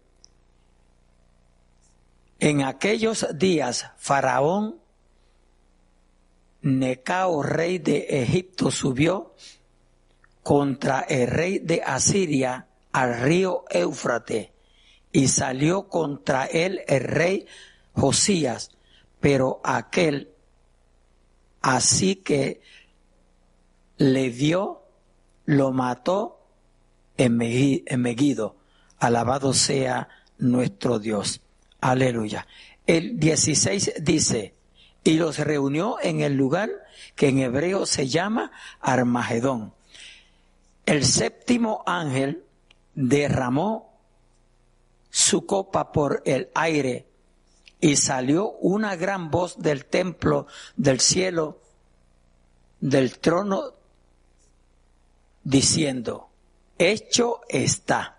En 2.40 2.62
aquellos 2.62 3.26
días, 3.34 3.90
Faraón, 3.98 4.80
Necao, 6.62 7.42
rey 7.42 7.78
de 7.78 8.22
Egipto, 8.22 8.70
subió 8.70 9.34
contra 10.42 11.00
el 11.00 11.28
rey 11.28 11.58
de 11.58 11.82
Asiria 11.84 12.68
al 12.92 13.20
río 13.20 13.64
Éufrates 13.70 14.50
y 15.12 15.28
salió 15.28 15.88
contra 15.88 16.46
él 16.46 16.82
el 16.86 17.00
rey 17.00 17.46
Josías, 17.94 18.70
pero 19.20 19.60
aquel 19.64 20.30
así 21.60 22.16
que 22.16 22.62
le 23.98 24.30
dio, 24.30 24.82
lo 25.44 25.72
mató 25.72 26.40
en 27.16 27.36
Megido. 27.36 28.56
Alabado 28.98 29.52
sea 29.52 30.08
nuestro 30.38 30.98
Dios. 30.98 31.40
Aleluya. 31.80 32.46
El 32.86 33.18
16 33.18 33.94
dice, 34.00 34.54
y 35.04 35.14
los 35.14 35.38
reunió 35.38 35.98
en 36.00 36.20
el 36.20 36.34
lugar 36.34 36.70
que 37.16 37.28
en 37.28 37.38
hebreo 37.38 37.86
se 37.86 38.08
llama 38.08 38.52
Armagedón 38.80 39.74
el 40.86 41.04
séptimo 41.04 41.82
ángel 41.86 42.44
derramó 42.94 43.92
su 45.10 45.46
copa 45.46 45.92
por 45.92 46.22
el 46.24 46.48
aire 46.54 47.06
y 47.80 47.96
salió 47.96 48.50
una 48.52 48.96
gran 48.96 49.30
voz 49.30 49.58
del 49.58 49.84
templo 49.84 50.46
del 50.76 51.00
cielo, 51.00 51.58
del 52.80 53.18
trono, 53.18 53.72
diciendo, 55.42 56.30
hecho 56.78 57.40
está. 57.48 58.18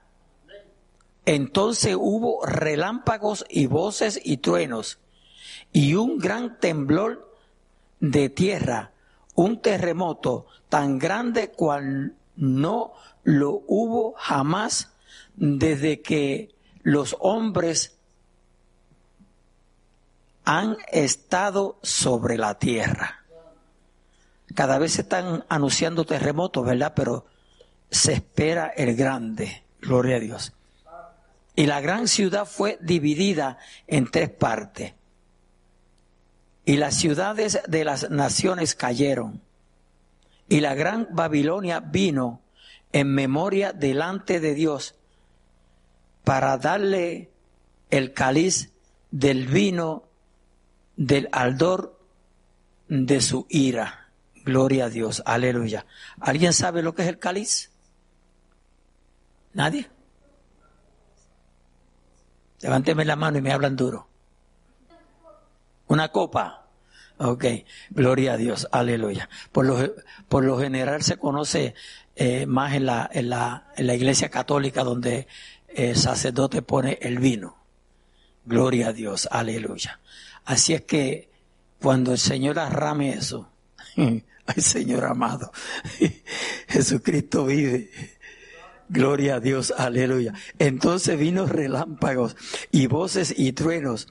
Entonces 1.25 1.95
hubo 1.97 2.45
relámpagos 2.45 3.45
y 3.49 3.67
voces 3.67 4.19
y 4.23 4.37
truenos 4.37 4.99
y 5.71 5.95
un 5.95 6.17
gran 6.19 6.59
temblor 6.59 7.33
de 7.99 8.29
tierra, 8.29 8.91
un 9.33 9.61
terremoto 9.61 10.45
tan 10.69 10.99
grande 10.99 11.51
cual 11.51 12.15
no 12.35 12.93
lo 13.23 13.63
hubo 13.67 14.13
jamás 14.17 14.91
desde 15.35 16.01
que 16.01 16.53
los 16.83 17.15
hombres 17.19 17.95
han 20.45 20.77
estado 20.91 21.79
sobre 21.81 22.37
la 22.37 22.59
tierra. 22.59 23.23
Cada 24.55 24.77
vez 24.77 24.93
se 24.93 25.01
están 25.01 25.45
anunciando 25.49 26.05
terremotos, 26.05 26.65
¿verdad? 26.65 26.93
Pero 26.95 27.25
se 27.89 28.13
espera 28.13 28.67
el 28.67 28.95
grande, 28.95 29.63
gloria 29.81 30.17
a 30.17 30.19
Dios. 30.19 30.53
Y 31.55 31.65
la 31.65 31.81
gran 31.81 32.07
ciudad 32.07 32.45
fue 32.45 32.77
dividida 32.81 33.57
en 33.87 34.09
tres 34.09 34.29
partes. 34.29 34.93
Y 36.65 36.77
las 36.77 36.95
ciudades 36.95 37.61
de 37.67 37.83
las 37.83 38.09
naciones 38.09 38.75
cayeron. 38.75 39.41
Y 40.49 40.59
la 40.59 40.75
gran 40.75 41.07
Babilonia 41.11 41.79
vino 41.79 42.41
en 42.93 43.13
memoria 43.13 43.73
delante 43.73 44.39
de 44.39 44.53
Dios 44.53 44.95
para 46.23 46.57
darle 46.57 47.31
el 47.89 48.13
cáliz 48.13 48.71
del 49.11 49.47
vino 49.47 50.07
del 50.95 51.27
aldor 51.31 51.99
de 52.87 53.19
su 53.21 53.45
ira. 53.49 54.11
Gloria 54.45 54.85
a 54.85 54.89
Dios, 54.89 55.23
aleluya. 55.25 55.85
¿Alguien 56.19 56.53
sabe 56.53 56.81
lo 56.81 56.93
que 56.93 57.01
es 57.01 57.07
el 57.07 57.19
cáliz? 57.19 57.71
¿Nadie? 59.53 59.89
Levánteme 62.61 63.05
la 63.05 63.15
mano 63.15 63.37
y 63.37 63.41
me 63.41 63.51
hablan 63.51 63.75
duro. 63.75 64.07
Una 65.87 66.09
copa. 66.09 66.67
Ok, 67.17 67.45
gloria 67.91 68.33
a 68.33 68.37
Dios, 68.37 68.67
aleluya. 68.71 69.29
Por 69.51 69.65
lo, 69.65 69.95
por 70.27 70.43
lo 70.43 70.57
general 70.57 71.03
se 71.03 71.17
conoce 71.17 71.75
eh, 72.15 72.45
más 72.45 72.73
en 72.73 72.85
la, 72.85 73.09
en, 73.11 73.29
la, 73.29 73.71
en 73.75 73.87
la 73.87 73.95
iglesia 73.95 74.29
católica 74.29 74.83
donde 74.83 75.27
el 75.67 75.95
sacerdote 75.95 76.61
pone 76.61 76.99
el 77.01 77.19
vino. 77.19 77.57
Gloria 78.45 78.89
a 78.89 78.93
Dios, 78.93 79.27
aleluya. 79.31 79.99
Así 80.45 80.73
es 80.73 80.81
que 80.81 81.29
cuando 81.81 82.11
el 82.11 82.17
Señor 82.17 82.59
arrame 82.59 83.13
eso, 83.13 83.49
ay 83.97 84.61
Señor 84.61 85.05
amado, 85.05 85.51
Jesucristo 86.67 87.45
vive. 87.45 87.89
Gloria 88.89 89.35
a 89.35 89.39
Dios, 89.39 89.73
aleluya. 89.75 90.33
Entonces 90.59 91.17
vino 91.17 91.47
relámpagos 91.47 92.35
y 92.69 92.87
voces 92.87 93.33
y 93.35 93.53
truenos 93.53 94.07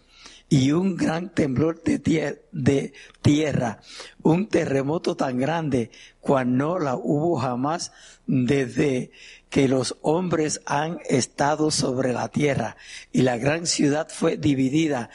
y 0.52 0.72
un 0.72 0.98
gran 0.98 1.30
temblor 1.30 1.82
de, 1.82 2.92
tierra, 3.22 3.80
un 4.20 4.48
terremoto 4.48 5.16
tan 5.16 5.38
grande 5.38 5.90
cual 6.20 6.58
no 6.58 6.78
la 6.78 6.94
hubo 6.94 7.38
jamás 7.38 7.90
desde 8.26 9.12
que 9.48 9.66
los 9.66 9.96
hombres 10.02 10.60
han 10.66 10.98
estado 11.08 11.70
sobre 11.70 12.12
la 12.12 12.28
tierra. 12.28 12.76
Y 13.12 13.22
la 13.22 13.38
gran 13.38 13.66
ciudad 13.66 14.08
fue 14.10 14.36
dividida 14.36 15.08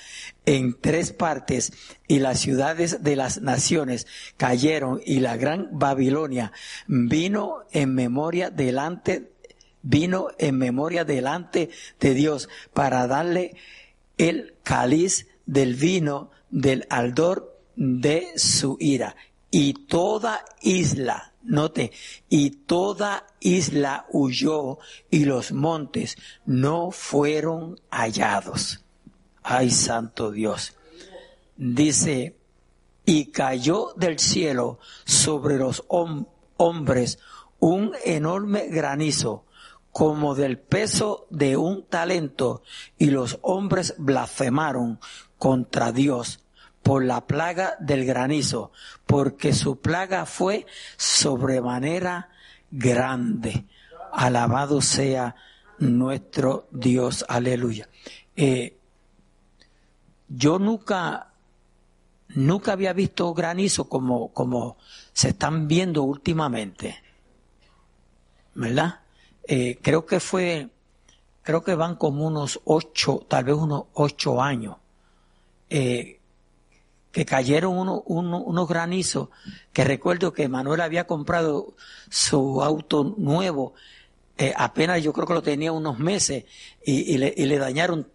en 0.47 0.75
tres 0.81 1.13
partes 1.13 1.71
y 2.07 2.17
las 2.17 2.39
ciudades 2.39 3.03
de 3.03 3.15
las 3.15 3.39
naciones 3.39 4.07
cayeron 4.37 5.01
y 5.05 5.19
la 5.19 5.37
gran 5.37 5.69
Babilonia 5.71 6.51
vino 6.87 7.59
en 7.73 7.93
memoria 7.93 8.49
delante 8.49 9.33
vino 9.83 10.29
en 10.37 10.57
memoria 10.57 11.05
delante 11.05 11.69
de 11.99 12.13
Dios 12.13 12.49
para 12.73 13.07
darle 13.07 13.55
el 14.17 14.55
cáliz 14.63 15.27
del 15.45 15.75
vino 15.75 16.31
del 16.49 16.85
aldor 16.89 17.61
de 17.75 18.27
su 18.35 18.77
ira 18.79 19.15
y 19.51 19.73
toda 19.85 20.43
isla 20.61 21.33
Note, 21.47 21.93
y 22.27 22.49
toda 22.49 23.25
isla 23.39 24.05
huyó 24.11 24.79
y 25.09 25.23
los 25.23 25.53
montes 25.53 26.17
no 26.45 26.91
fueron 26.91 27.79
hallados. 27.89 28.83
Ay, 29.43 29.69
santo 29.71 30.31
Dios. 30.31 30.75
Dice, 31.55 32.35
y 33.05 33.27
cayó 33.27 33.93
del 33.95 34.19
cielo 34.19 34.79
sobre 35.05 35.57
los 35.57 35.85
hombres 35.87 37.17
un 37.59 37.93
enorme 38.03 38.67
granizo 38.67 39.45
como 39.97 40.35
del 40.35 40.59
peso 40.59 41.25
de 41.31 41.57
un 41.57 41.83
talento, 41.87 42.61
y 42.99 43.09
los 43.09 43.39
hombres 43.41 43.95
blasfemaron 43.97 44.99
contra 45.39 45.91
Dios 45.91 46.43
por 46.83 47.03
la 47.03 47.25
plaga 47.25 47.77
del 47.79 48.05
granizo, 48.05 48.71
porque 49.07 49.53
su 49.53 49.79
plaga 49.81 50.27
fue 50.27 50.67
sobremanera 50.97 52.29
grande. 52.69 53.65
Alabado 54.13 54.81
sea 54.81 55.35
nuestro 55.79 56.67
Dios, 56.69 57.25
aleluya. 57.27 57.89
Eh, 58.35 58.77
yo 60.27 60.59
nunca, 60.59 61.33
nunca 62.35 62.73
había 62.73 62.93
visto 62.93 63.33
granizo 63.33 63.89
como, 63.89 64.31
como 64.31 64.77
se 65.11 65.29
están 65.29 65.67
viendo 65.67 66.03
últimamente, 66.03 67.01
¿verdad? 68.53 69.06
Eh, 69.47 69.79
creo 69.81 70.05
que 70.05 70.19
fue, 70.19 70.69
creo 71.41 71.63
que 71.63 71.73
van 71.75 71.95
como 71.95 72.27
unos 72.27 72.59
ocho, 72.65 73.25
tal 73.27 73.45
vez 73.45 73.55
unos 73.55 73.85
ocho 73.93 74.41
años. 74.41 74.75
Eh, 75.69 76.19
que 77.11 77.25
cayeron 77.25 77.73
unos 78.05 78.67
granizos, 78.67 79.29
que 79.73 79.83
recuerdo 79.83 80.33
que 80.33 80.47
Manuel 80.49 80.81
había 80.81 81.07
comprado 81.07 81.73
su 82.09 82.61
auto 82.61 83.15
nuevo, 83.17 83.73
eh, 84.37 84.53
apenas 84.55 85.01
yo 85.01 85.13
creo 85.13 85.25
que 85.25 85.33
lo 85.33 85.41
tenía 85.41 85.71
unos 85.71 85.97
meses, 85.97 86.45
y, 86.85 87.17
le, 87.17 87.33
y, 87.35 87.45
le, 87.45 87.57
dañaron 87.57 88.07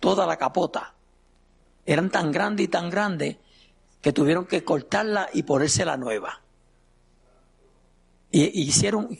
toda 0.00 0.26
la 0.26 0.38
capota. 0.38 0.94
Eran 1.86 2.10
tan 2.10 2.32
grandes 2.32 2.64
y 2.64 2.68
tan 2.68 2.90
grandes 2.90 3.36
que 4.00 4.12
tuvieron 4.12 4.46
que 4.46 4.64
cortarla 4.64 5.28
y 5.32 5.44
ponerse 5.44 5.84
la 5.84 5.96
nueva. 5.96 6.40
Y, 8.34 8.62
hicieron, 8.62 9.16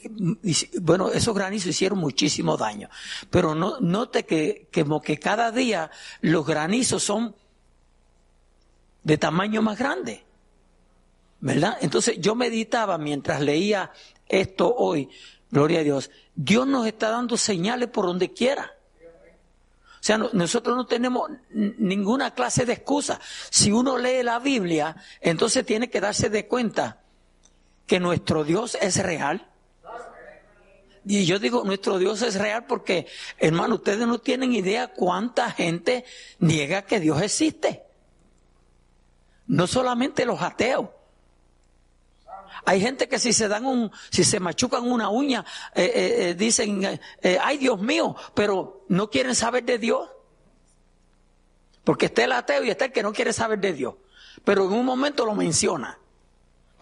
bueno, 0.81 1.09
esos 1.09 1.35
granizos 1.35 1.69
hicieron 1.69 1.99
muchísimo 1.99 2.57
daño. 2.57 2.89
Pero 3.29 3.53
no, 3.53 3.79
note 3.79 4.25
que, 4.25 4.67
que, 4.71 4.83
como 4.83 5.01
que 5.01 5.19
cada 5.19 5.51
día 5.51 5.91
los 6.21 6.45
granizos 6.45 7.03
son 7.03 7.35
de 9.03 9.17
tamaño 9.17 9.61
más 9.61 9.77
grande. 9.77 10.25
¿Verdad? 11.39 11.77
Entonces 11.81 12.17
yo 12.19 12.35
meditaba 12.35 12.97
mientras 12.97 13.41
leía 13.41 13.91
esto 14.27 14.73
hoy, 14.75 15.09
gloria 15.51 15.81
a 15.81 15.83
Dios, 15.83 16.09
Dios 16.35 16.65
nos 16.65 16.87
está 16.87 17.09
dando 17.09 17.37
señales 17.37 17.89
por 17.89 18.05
donde 18.05 18.33
quiera. 18.33 18.71
O 20.03 20.05
sea, 20.05 20.17
nosotros 20.17 20.75
no 20.75 20.85
tenemos 20.85 21.29
ninguna 21.51 22.33
clase 22.33 22.65
de 22.65 22.73
excusa. 22.73 23.21
Si 23.49 23.71
uno 23.71 23.97
lee 23.97 24.23
la 24.23 24.39
Biblia, 24.39 24.97
entonces 25.21 25.65
tiene 25.65 25.89
que 25.89 26.01
darse 26.01 26.29
de 26.29 26.47
cuenta 26.47 27.02
que 27.85 27.99
nuestro 27.99 28.43
Dios 28.43 28.77
es 28.81 29.01
real. 29.01 29.49
Y 31.05 31.25
yo 31.25 31.37
digo, 31.37 31.63
nuestro 31.65 31.97
Dios 31.97 32.21
es 32.21 32.35
real 32.35 32.65
porque, 32.65 33.07
hermano, 33.37 33.75
ustedes 33.75 34.07
no 34.07 34.19
tienen 34.19 34.53
idea 34.53 34.87
cuánta 34.87 35.51
gente 35.51 36.05
niega 36.39 36.83
que 36.83 36.99
Dios 36.99 37.21
existe. 37.21 37.83
No 39.47 39.67
solamente 39.67 40.25
los 40.25 40.41
ateos. 40.41 40.89
Hay 42.65 42.79
gente 42.79 43.09
que 43.09 43.19
si 43.19 43.33
se 43.33 43.49
dan 43.49 43.65
un, 43.65 43.91
si 44.09 44.23
se 44.23 44.39
machucan 44.39 44.89
una 44.89 45.09
uña, 45.09 45.43
eh, 45.75 45.83
eh, 45.83 46.29
eh, 46.29 46.33
dicen, 46.35 46.99
ay 47.41 47.57
Dios 47.57 47.81
mío, 47.81 48.15
pero 48.33 48.85
no 48.87 49.09
quieren 49.09 49.35
saber 49.35 49.65
de 49.65 49.77
Dios. 49.77 50.09
Porque 51.83 52.05
está 52.05 52.23
el 52.23 52.31
ateo 52.31 52.63
y 52.63 52.69
está 52.69 52.85
el 52.85 52.93
que 52.93 53.03
no 53.03 53.11
quiere 53.11 53.33
saber 53.33 53.59
de 53.59 53.73
Dios. 53.73 53.95
Pero 54.45 54.65
en 54.65 54.71
un 54.71 54.85
momento 54.85 55.25
lo 55.25 55.35
menciona. 55.35 55.99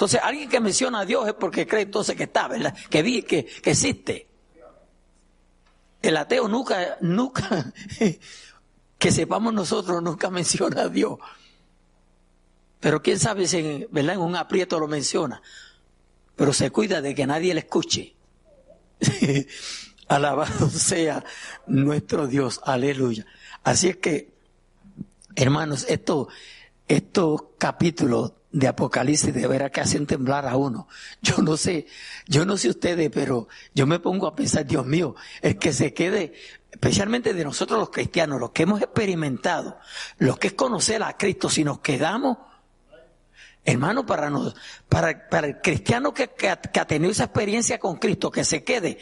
Entonces, 0.01 0.19
alguien 0.23 0.49
que 0.49 0.59
menciona 0.59 1.01
a 1.01 1.05
Dios 1.05 1.27
es 1.27 1.35
porque 1.35 1.67
cree 1.67 1.83
entonces 1.83 2.15
que 2.15 2.23
está, 2.23 2.47
¿verdad? 2.47 2.75
Que, 2.89 3.03
vi, 3.03 3.21
que, 3.21 3.47
existe. 3.63 4.27
El 6.01 6.17
ateo 6.17 6.47
nunca, 6.47 6.97
nunca, 7.01 7.71
que 8.97 9.11
sepamos 9.11 9.53
nosotros, 9.53 10.01
nunca 10.01 10.31
menciona 10.31 10.81
a 10.81 10.89
Dios. 10.89 11.19
Pero 12.79 13.03
quién 13.03 13.19
sabe 13.19 13.45
si 13.45 13.85
¿verdad? 13.91 14.15
en 14.15 14.21
un 14.21 14.35
aprieto 14.35 14.79
lo 14.79 14.87
menciona. 14.87 15.39
Pero 16.35 16.51
se 16.51 16.71
cuida 16.71 16.99
de 16.99 17.13
que 17.13 17.27
nadie 17.27 17.53
le 17.53 17.59
escuche. 17.59 18.15
Alabado 20.07 20.67
sea 20.71 21.23
nuestro 21.67 22.25
Dios, 22.25 22.59
aleluya. 22.63 23.27
Así 23.63 23.89
es 23.89 23.97
que, 23.97 24.33
hermanos, 25.35 25.85
esto, 25.87 26.27
estos 26.87 27.43
capítulos 27.59 28.33
de 28.51 28.67
Apocalipsis 28.67 29.33
de 29.33 29.47
veras 29.47 29.71
que 29.71 29.81
hacen 29.81 30.05
temblar 30.05 30.45
a 30.45 30.57
uno. 30.57 30.87
Yo 31.21 31.37
no 31.37 31.57
sé, 31.57 31.87
yo 32.27 32.45
no 32.45 32.57
sé 32.57 32.69
ustedes, 32.69 33.09
pero 33.09 33.47
yo 33.73 33.87
me 33.87 33.99
pongo 33.99 34.27
a 34.27 34.35
pensar, 34.35 34.65
Dios 34.65 34.85
mío, 34.85 35.15
el 35.41 35.57
que 35.57 35.71
se 35.73 35.93
quede, 35.93 36.33
especialmente 36.69 37.33
de 37.33 37.43
nosotros 37.43 37.79
los 37.79 37.89
cristianos, 37.89 38.39
los 38.39 38.51
que 38.51 38.63
hemos 38.63 38.81
experimentado, 38.81 39.79
los 40.17 40.37
que 40.37 40.47
es 40.47 40.53
conocer 40.53 41.01
a 41.03 41.17
Cristo, 41.17 41.49
si 41.49 41.63
nos 41.63 41.79
quedamos, 41.79 42.37
hermano, 43.63 44.05
para, 44.05 44.29
nos, 44.29 44.55
para, 44.89 45.29
para 45.29 45.47
el 45.47 45.61
cristiano 45.61 46.13
que, 46.13 46.29
que, 46.29 46.53
que 46.73 46.79
ha 46.79 46.87
tenido 46.87 47.11
esa 47.11 47.25
experiencia 47.25 47.79
con 47.79 47.97
Cristo, 47.97 48.31
que 48.31 48.43
se 48.43 48.63
quede, 48.63 48.97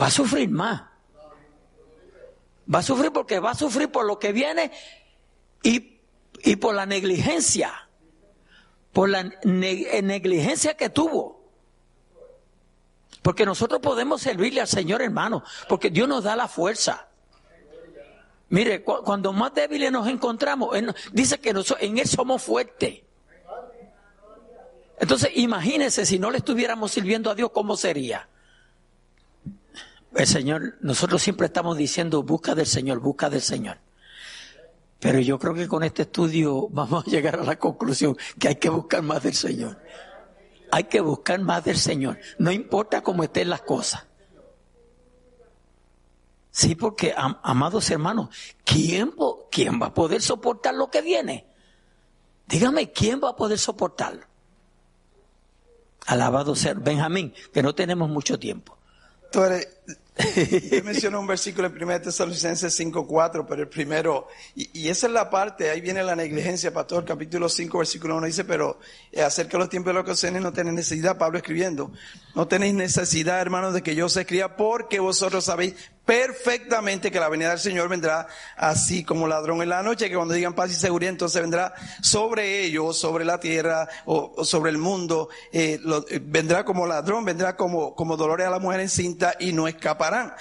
va 0.00 0.06
a 0.06 0.10
sufrir 0.10 0.50
más. 0.50 0.82
Va 2.72 2.80
a 2.80 2.82
sufrir 2.82 3.12
porque 3.12 3.38
va 3.38 3.52
a 3.52 3.54
sufrir 3.54 3.90
por 3.90 4.04
lo 4.04 4.18
que 4.18 4.32
viene 4.32 4.72
y, 5.62 6.00
y 6.42 6.56
por 6.56 6.74
la 6.74 6.84
negligencia, 6.84 7.85
por 8.96 9.10
la 9.10 9.24
ne- 9.44 10.00
negligencia 10.00 10.74
que 10.74 10.88
tuvo. 10.88 11.44
Porque 13.20 13.44
nosotros 13.44 13.78
podemos 13.82 14.22
servirle 14.22 14.62
al 14.62 14.68
Señor, 14.68 15.02
hermano, 15.02 15.44
porque 15.68 15.90
Dios 15.90 16.08
nos 16.08 16.24
da 16.24 16.34
la 16.34 16.48
fuerza. 16.48 17.06
Mire, 18.48 18.82
cu- 18.82 19.02
cuando 19.04 19.34
más 19.34 19.52
débiles 19.52 19.92
nos 19.92 20.08
encontramos, 20.08 20.74
dice 21.12 21.38
que 21.38 21.52
nosotros, 21.52 21.86
en 21.86 21.98
Él 21.98 22.08
somos 22.08 22.42
fuertes. 22.42 23.02
Entonces, 24.98 25.28
imagínense 25.34 26.06
si 26.06 26.18
no 26.18 26.30
le 26.30 26.38
estuviéramos 26.38 26.90
sirviendo 26.90 27.30
a 27.30 27.34
Dios, 27.34 27.50
¿cómo 27.52 27.76
sería? 27.76 28.30
El 30.14 30.26
Señor, 30.26 30.78
nosotros 30.80 31.20
siempre 31.20 31.48
estamos 31.48 31.76
diciendo, 31.76 32.22
busca 32.22 32.54
del 32.54 32.64
Señor, 32.64 33.00
busca 33.00 33.28
del 33.28 33.42
Señor. 33.42 33.76
Pero 35.00 35.20
yo 35.20 35.38
creo 35.38 35.54
que 35.54 35.68
con 35.68 35.82
este 35.84 36.02
estudio 36.02 36.68
vamos 36.70 37.06
a 37.06 37.10
llegar 37.10 37.38
a 37.38 37.44
la 37.44 37.58
conclusión 37.58 38.16
que 38.38 38.48
hay 38.48 38.56
que 38.56 38.68
buscar 38.70 39.02
más 39.02 39.22
del 39.22 39.34
Señor. 39.34 39.78
Hay 40.70 40.84
que 40.84 41.00
buscar 41.00 41.38
más 41.40 41.64
del 41.64 41.76
Señor. 41.78 42.18
No 42.38 42.50
importa 42.50 43.02
cómo 43.02 43.22
estén 43.22 43.50
las 43.50 43.62
cosas. 43.62 44.06
Sí, 46.50 46.74
porque, 46.74 47.12
am- 47.16 47.38
amados 47.42 47.90
hermanos, 47.90 48.30
¿quién, 48.64 49.12
po- 49.12 49.46
¿quién 49.50 49.80
va 49.80 49.86
a 49.88 49.94
poder 49.94 50.22
soportar 50.22 50.74
lo 50.74 50.90
que 50.90 51.02
viene? 51.02 51.46
Dígame, 52.46 52.90
¿quién 52.92 53.20
va 53.22 53.30
a 53.30 53.36
poder 53.36 53.58
soportarlo? 53.58 54.24
Alabado 56.06 56.54
sea 56.56 56.72
Benjamín, 56.74 57.34
que 57.52 57.62
no 57.62 57.74
tenemos 57.74 58.08
mucho 58.08 58.38
tiempo. 58.38 58.78
Tú 59.30 59.40
yo 60.70 60.82
menciono 60.82 61.20
un 61.20 61.26
versículo 61.26 61.68
en 61.68 61.82
1 61.82 62.00
Tesalonicenses 62.00 62.80
5.4, 62.80 63.44
pero 63.46 63.62
el 63.62 63.68
primero, 63.68 64.28
y, 64.54 64.80
y 64.80 64.88
esa 64.88 65.08
es 65.08 65.12
la 65.12 65.28
parte, 65.28 65.70
ahí 65.70 65.82
viene 65.82 66.02
la 66.02 66.16
negligencia, 66.16 66.72
pastor, 66.72 67.04
capítulo 67.04 67.48
5, 67.48 67.76
versículo 67.78 68.16
1 68.16 68.26
dice, 68.26 68.44
pero 68.44 68.78
eh, 69.12 69.22
acerca 69.22 69.52
de 69.52 69.58
los 69.58 69.68
tiempos 69.68 69.90
de 69.90 69.94
las 69.94 70.04
ocasiones 70.04 70.40
no 70.40 70.52
tenéis 70.52 70.74
necesidad, 70.74 71.18
Pablo 71.18 71.38
escribiendo, 71.38 71.92
no 72.34 72.48
tenéis 72.48 72.74
necesidad, 72.74 73.40
hermanos, 73.40 73.74
de 73.74 73.82
que 73.82 73.94
yo 73.94 74.06
os 74.06 74.16
escriba, 74.16 74.56
porque 74.56 75.00
vosotros 75.00 75.44
sabéis 75.44 75.74
perfectamente 76.06 77.10
que 77.10 77.20
la 77.20 77.28
venida 77.28 77.50
del 77.50 77.58
Señor 77.58 77.88
vendrá 77.88 78.26
así 78.56 79.04
como 79.04 79.26
ladrón 79.28 79.60
en 79.60 79.68
la 79.68 79.82
noche, 79.82 80.08
que 80.08 80.14
cuando 80.14 80.32
digan 80.34 80.54
paz 80.54 80.70
y 80.70 80.74
seguridad, 80.74 81.10
entonces 81.10 81.42
vendrá 81.42 81.74
sobre 82.00 82.62
ellos, 82.62 82.96
sobre 82.96 83.24
la 83.24 83.38
tierra 83.40 83.88
o, 84.06 84.32
o 84.36 84.44
sobre 84.44 84.70
el 84.70 84.78
mundo, 84.78 85.28
eh, 85.52 85.78
lo- 85.82 86.06
eh, 86.08 86.20
vendrá 86.22 86.64
como 86.64 86.86
ladrón, 86.86 87.24
vendrá 87.24 87.56
como, 87.56 87.94
como 87.94 88.16
dolores 88.16 88.46
a 88.46 88.50
la 88.50 88.58
mujer 88.60 88.80
encinta 88.80 89.34
y 89.38 89.52
no 89.52 89.68
escaparán. 89.68 90.32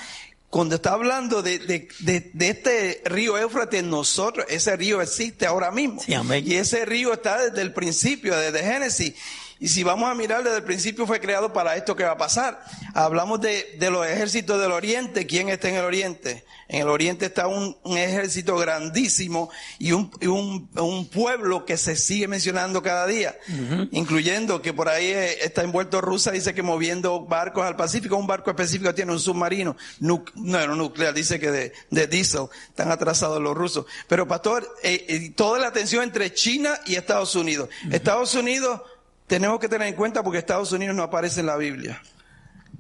Cuando 0.52 0.76
está 0.76 0.92
hablando 0.94 1.42
de, 1.42 1.60
de, 1.60 1.90
de, 2.00 2.32
de 2.34 2.50
este 2.50 3.02
río 3.06 3.38
Éufrates, 3.38 3.84
nosotros, 3.84 4.46
ese 4.48 4.76
río 4.78 5.02
existe 5.02 5.46
ahora 5.46 5.70
mismo. 5.72 6.00
Sí. 6.00 6.14
Y 6.46 6.56
ese 6.56 6.86
río 6.86 7.12
está 7.12 7.42
desde 7.42 7.62
el 7.62 7.74
principio, 7.74 8.38
desde 8.38 8.64
Génesis. 8.64 9.16
Y 9.60 9.70
si 9.70 9.84
vamos 9.84 10.10
a 10.10 10.16
mirar 10.16 10.44
desde 10.44 10.58
el 10.58 10.64
principio 10.64 11.08
fue 11.08 11.20
creado 11.20 11.54
para 11.54 11.76
esto 11.76 11.96
que 11.96 12.04
va 12.04 12.12
a 12.12 12.18
pasar. 12.18 12.64
Hablamos 12.94 13.40
de, 13.42 13.76
de 13.80 13.90
los 13.90 14.06
ejércitos 14.06 14.60
del 14.60 14.72
oriente. 14.72 15.26
¿Quién 15.26 15.50
está 15.50 15.70
en 15.70 15.76
el 15.76 15.86
oriente? 15.86 16.44
En 16.68 16.82
el 16.82 16.90
oriente 16.90 17.28
está 17.28 17.48
un, 17.48 17.78
un 17.84 17.98
ejército 17.98 18.58
grandísimo 18.58 19.50
y, 19.80 19.92
un, 19.92 20.12
y 20.20 20.28
un, 20.28 20.70
un 20.76 21.10
pueblo 21.10 21.64
que 21.64 21.78
se 21.78 21.96
sigue 21.96 22.28
mencionando 22.28 22.84
cada 22.84 23.08
día. 23.08 23.38
Incluyendo 23.92 24.62
que 24.62 24.74
por 24.74 24.90
ahí 24.90 25.08
eh, 25.08 25.46
está 25.46 25.64
envuelto 25.64 26.02
Rusia, 26.02 26.32
dice 26.32 26.54
que 26.54 26.64
moviendo 26.64 27.22
barcos 27.22 27.66
al 27.66 27.76
Pacífico. 27.76 28.18
Un 28.18 28.28
barco 28.28 28.50
específico 28.50 28.94
tiene 28.94 29.12
un 29.12 29.20
submarino. 29.20 29.78
No, 30.00 30.26
no 30.36 30.76
nuclear, 30.76 31.14
dice 31.14 31.40
que 31.40 31.52
de, 31.52 31.74
de 31.92 32.08
diésel. 32.08 32.48
Están 32.70 32.92
atrasados 32.92 33.42
los 33.42 33.56
rusos. 33.56 33.86
Pero 34.08 34.28
pastor, 34.28 34.68
eh, 34.84 35.06
eh, 35.08 35.32
toda 35.36 35.60
la 35.60 35.72
tensión 35.72 36.04
entre 36.04 36.34
China 36.34 36.80
y 36.86 36.96
Estados 36.96 37.36
Unidos. 37.36 37.70
Estados 37.92 38.36
Unidos 38.36 38.82
tenemos 39.28 39.60
que 39.60 39.68
tener 39.68 39.88
en 39.88 39.96
cuenta 39.96 40.24
porque 40.24 40.40
Estados 40.40 40.72
Unidos 40.72 40.96
no 40.96 41.04
aparece 41.04 41.40
en 41.40 41.48
la 41.48 41.58
Biblia. 41.58 42.02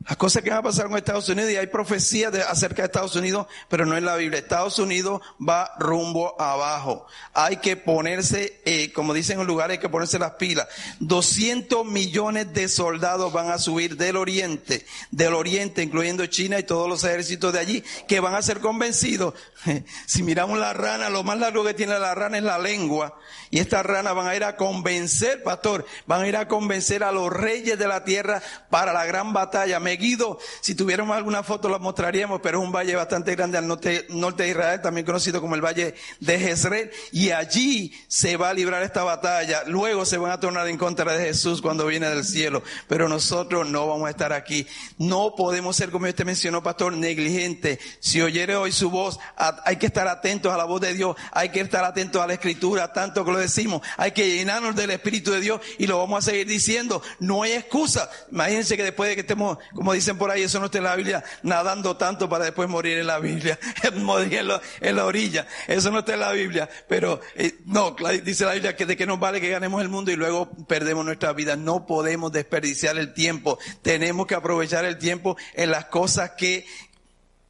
Las 0.07 0.17
cosas 0.17 0.43
que 0.43 0.51
van 0.51 0.59
a 0.59 0.63
pasar 0.63 0.87
con 0.87 0.97
Estados 0.97 1.27
Unidos 1.29 1.51
y 1.51 1.55
hay 1.57 1.65
profecías 1.65 2.31
acerca 2.47 2.83
de 2.83 2.85
Estados 2.85 3.15
Unidos, 3.15 3.47
pero 3.67 3.87
no 3.87 3.97
en 3.97 4.05
la 4.05 4.15
Biblia. 4.15 4.39
Estados 4.39 4.77
Unidos 4.77 5.21
va 5.41 5.71
rumbo 5.79 6.39
abajo. 6.39 7.07
Hay 7.33 7.57
que 7.57 7.75
ponerse, 7.75 8.61
eh, 8.65 8.93
como 8.93 9.15
dicen 9.15 9.35
en 9.35 9.41
un 9.41 9.47
lugar, 9.47 9.71
hay 9.71 9.79
que 9.79 9.89
ponerse 9.89 10.19
las 10.19 10.33
pilas. 10.33 10.67
200 10.99 11.85
millones 11.87 12.53
de 12.53 12.67
soldados 12.67 13.33
van 13.33 13.49
a 13.49 13.57
subir 13.57 13.97
del 13.97 14.17
oriente, 14.17 14.85
del 15.09 15.33
oriente, 15.33 15.81
incluyendo 15.81 16.27
China 16.27 16.59
y 16.59 16.63
todos 16.63 16.87
los 16.87 17.03
ejércitos 17.03 17.51
de 17.51 17.59
allí, 17.59 17.83
que 18.07 18.19
van 18.19 18.35
a 18.35 18.41
ser 18.43 18.59
convencidos. 18.59 19.33
Si 20.05 20.21
miramos 20.21 20.59
la 20.59 20.73
rana, 20.73 21.09
lo 21.09 21.23
más 21.23 21.39
largo 21.39 21.63
que 21.63 21.73
tiene 21.73 21.97
la 21.97 22.13
rana 22.13 22.37
es 22.37 22.43
la 22.43 22.59
lengua. 22.59 23.17
Y 23.49 23.59
estas 23.59 23.85
ranas 23.85 24.15
van 24.15 24.27
a 24.27 24.35
ir 24.35 24.43
a 24.43 24.55
convencer, 24.55 25.41
pastor, 25.43 25.85
van 26.05 26.21
a 26.21 26.27
ir 26.27 26.37
a 26.37 26.47
convencer 26.47 27.03
a 27.03 27.11
los 27.11 27.31
reyes 27.31 27.77
de 27.77 27.87
la 27.87 28.03
tierra 28.03 28.41
para 28.69 28.93
la 28.93 29.05
gran 29.05 29.33
batalla. 29.33 29.79
Megiddo, 29.95 30.37
si 30.59 30.75
tuviéramos 30.75 31.15
alguna 31.15 31.41
foto 31.41 31.69
la 31.69 31.79
mostraríamos, 31.79 32.41
pero 32.41 32.59
es 32.59 32.65
un 32.65 32.71
valle 32.71 32.95
bastante 32.95 33.33
grande 33.33 33.57
al 33.57 33.67
norte, 33.67 34.05
de 34.09 34.49
Israel, 34.49 34.81
también 34.81 35.05
conocido 35.05 35.39
como 35.39 35.55
el 35.55 35.61
valle 35.61 35.95
de 36.19 36.39
Jezreel. 36.39 36.91
Y 37.13 37.31
allí 37.31 37.93
se 38.07 38.35
va 38.35 38.49
a 38.49 38.53
librar 38.53 38.83
esta 38.83 39.03
batalla. 39.03 39.63
Luego 39.67 40.05
se 40.05 40.17
van 40.17 40.31
a 40.31 40.39
tornar 40.39 40.67
en 40.67 40.77
contra 40.77 41.15
de 41.15 41.27
Jesús 41.27 41.61
cuando 41.61 41.85
viene 41.85 42.09
del 42.09 42.25
cielo. 42.25 42.61
Pero 42.89 43.07
nosotros 43.07 43.69
no 43.69 43.87
vamos 43.87 44.07
a 44.07 44.09
estar 44.09 44.33
aquí. 44.33 44.67
No 44.97 45.33
podemos 45.35 45.77
ser, 45.77 45.91
como 45.91 46.07
usted 46.07 46.25
mencionó, 46.25 46.61
pastor, 46.61 46.93
negligente. 46.93 47.79
Si 47.99 48.21
oyere 48.21 48.57
hoy 48.57 48.73
su 48.73 48.89
voz, 48.89 49.17
hay 49.63 49.77
que 49.77 49.85
estar 49.85 50.07
atentos 50.09 50.53
a 50.53 50.57
la 50.57 50.65
voz 50.65 50.81
de 50.81 50.93
Dios. 50.93 51.15
Hay 51.31 51.49
que 51.49 51.61
estar 51.61 51.85
atentos 51.85 52.21
a 52.21 52.27
la 52.27 52.33
escritura, 52.33 52.91
tanto 52.91 53.23
que 53.23 53.31
lo 53.31 53.37
decimos. 53.37 53.81
Hay 53.95 54.11
que 54.11 54.27
llenarnos 54.29 54.75
del 54.75 54.91
Espíritu 54.91 55.31
de 55.31 55.39
Dios 55.39 55.61
y 55.77 55.87
lo 55.87 55.99
vamos 55.99 56.19
a 56.19 56.31
seguir 56.31 56.47
diciendo. 56.47 57.01
No 57.19 57.43
hay 57.43 57.53
excusa. 57.53 58.09
Imagínense 58.31 58.75
que 58.75 58.83
después 58.83 59.09
de 59.09 59.15
que 59.15 59.21
estemos, 59.21 59.57
dicen 59.93 60.17
por 60.17 60.31
ahí, 60.31 60.43
eso 60.43 60.59
no 60.59 60.65
está 60.65 60.77
en 60.79 60.83
la 60.85 60.95
Biblia, 60.95 61.23
nadando 61.43 61.97
tanto 61.97 62.27
para 62.29 62.45
después 62.45 62.67
morir 62.69 62.97
en 62.97 63.07
la 63.07 63.19
Biblia, 63.19 63.59
morir 63.95 64.33
en 64.39 64.47
la, 64.47 64.61
en 64.81 64.95
la 64.95 65.05
orilla. 65.05 65.47
Eso 65.67 65.91
no 65.91 65.99
está 65.99 66.13
en 66.13 66.19
la 66.21 66.31
Biblia. 66.31 66.69
Pero 66.87 67.19
eh, 67.35 67.59
no, 67.65 67.95
dice 68.23 68.45
la 68.45 68.53
Biblia 68.53 68.75
que 68.75 68.85
de 68.85 68.95
qué 68.97 69.05
nos 69.05 69.19
vale 69.19 69.41
que 69.41 69.49
ganemos 69.49 69.81
el 69.81 69.89
mundo 69.89 70.11
y 70.11 70.15
luego 70.15 70.49
perdemos 70.67 71.05
nuestra 71.05 71.33
vida. 71.33 71.55
No 71.55 71.85
podemos 71.85 72.31
desperdiciar 72.31 72.97
el 72.97 73.13
tiempo. 73.13 73.59
Tenemos 73.81 74.27
que 74.27 74.35
aprovechar 74.35 74.85
el 74.85 74.97
tiempo 74.97 75.37
en 75.53 75.71
las 75.71 75.85
cosas 75.85 76.31
que 76.37 76.65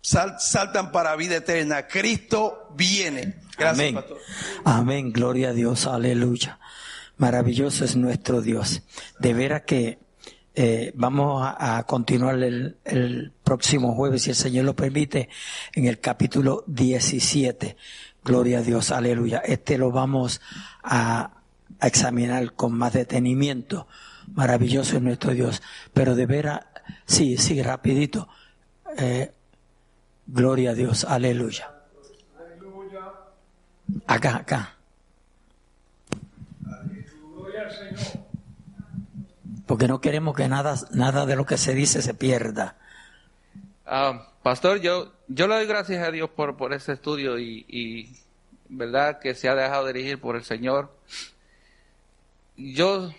sal- 0.02 0.36
saltan 0.40 0.92
para 0.92 1.16
vida 1.16 1.38
eterna. 1.38 1.88
Cristo 1.88 2.70
viene. 2.76 3.36
Gracias, 3.58 3.80
Amén. 3.80 3.96
pastor. 3.96 4.18
Amén, 4.66 5.12
gloria 5.14 5.50
a 5.50 5.54
Dios, 5.54 5.86
aleluya. 5.88 6.60
Maravilloso 7.18 7.86
es 7.86 7.96
nuestro 7.96 8.42
Dios. 8.42 8.82
De 9.20 9.34
veras 9.34 9.62
que 9.66 10.00
eh, 10.56 10.92
vamos 10.96 11.44
a, 11.46 11.84
continuar 11.86 12.42
el, 12.42 12.78
el 12.86 13.32
próximo 13.44 13.94
jueves, 13.94 14.24
si 14.24 14.30
el 14.32 14.36
Señor 14.36 14.66
lo 14.66 14.76
permite, 14.76 15.30
en 15.74 15.86
el 15.86 16.00
capítulo 16.00 16.64
17. 16.68 17.76
Gloria 18.24 18.60
a 18.60 18.62
Dios, 18.62 18.92
aleluya. 18.92 19.40
Este 19.40 19.78
lo 19.78 19.92
vamos 19.92 20.42
a, 20.84 21.32
a 21.80 21.88
examinar 21.88 22.54
con 22.54 22.74
más 22.74 22.94
detenimiento. 22.94 23.88
Maravilloso 24.34 24.98
es 24.98 25.02
nuestro 25.02 25.34
Dios. 25.34 25.62
Pero 25.94 26.16
de 26.16 26.26
veras, 26.26 26.62
sí, 27.06 27.38
sí, 27.38 27.62
rapidito. 27.62 28.28
Eh, 28.98 29.32
gloria 30.26 30.72
a 30.72 30.74
Dios, 30.74 31.04
aleluya. 31.06 31.72
Acá, 34.08 34.38
acá. 34.38 34.75
Porque 39.66 39.88
no 39.88 40.00
queremos 40.00 40.36
que 40.36 40.48
nada, 40.48 40.76
nada 40.92 41.26
de 41.26 41.36
lo 41.36 41.46
que 41.46 41.58
se 41.58 41.74
dice 41.74 42.02
se 42.02 42.14
pierda. 42.14 42.78
Ah, 43.86 44.30
pastor, 44.44 44.80
yo, 44.80 45.12
yo 45.28 45.48
le 45.48 45.56
doy 45.56 45.66
gracias 45.66 46.08
a 46.08 46.12
Dios 46.12 46.30
por, 46.30 46.58
por 46.58 46.74
este 46.74 46.94
estudio 46.94 47.40
y, 47.40 47.66
y 47.68 48.16
verdad 48.70 49.20
que 49.20 49.34
se 49.36 49.50
ha 49.50 49.56
dejado 49.56 49.88
dirigir 49.88 50.20
por 50.20 50.36
el 50.36 50.44
Señor. 50.44 50.92
Yo, 52.58 53.12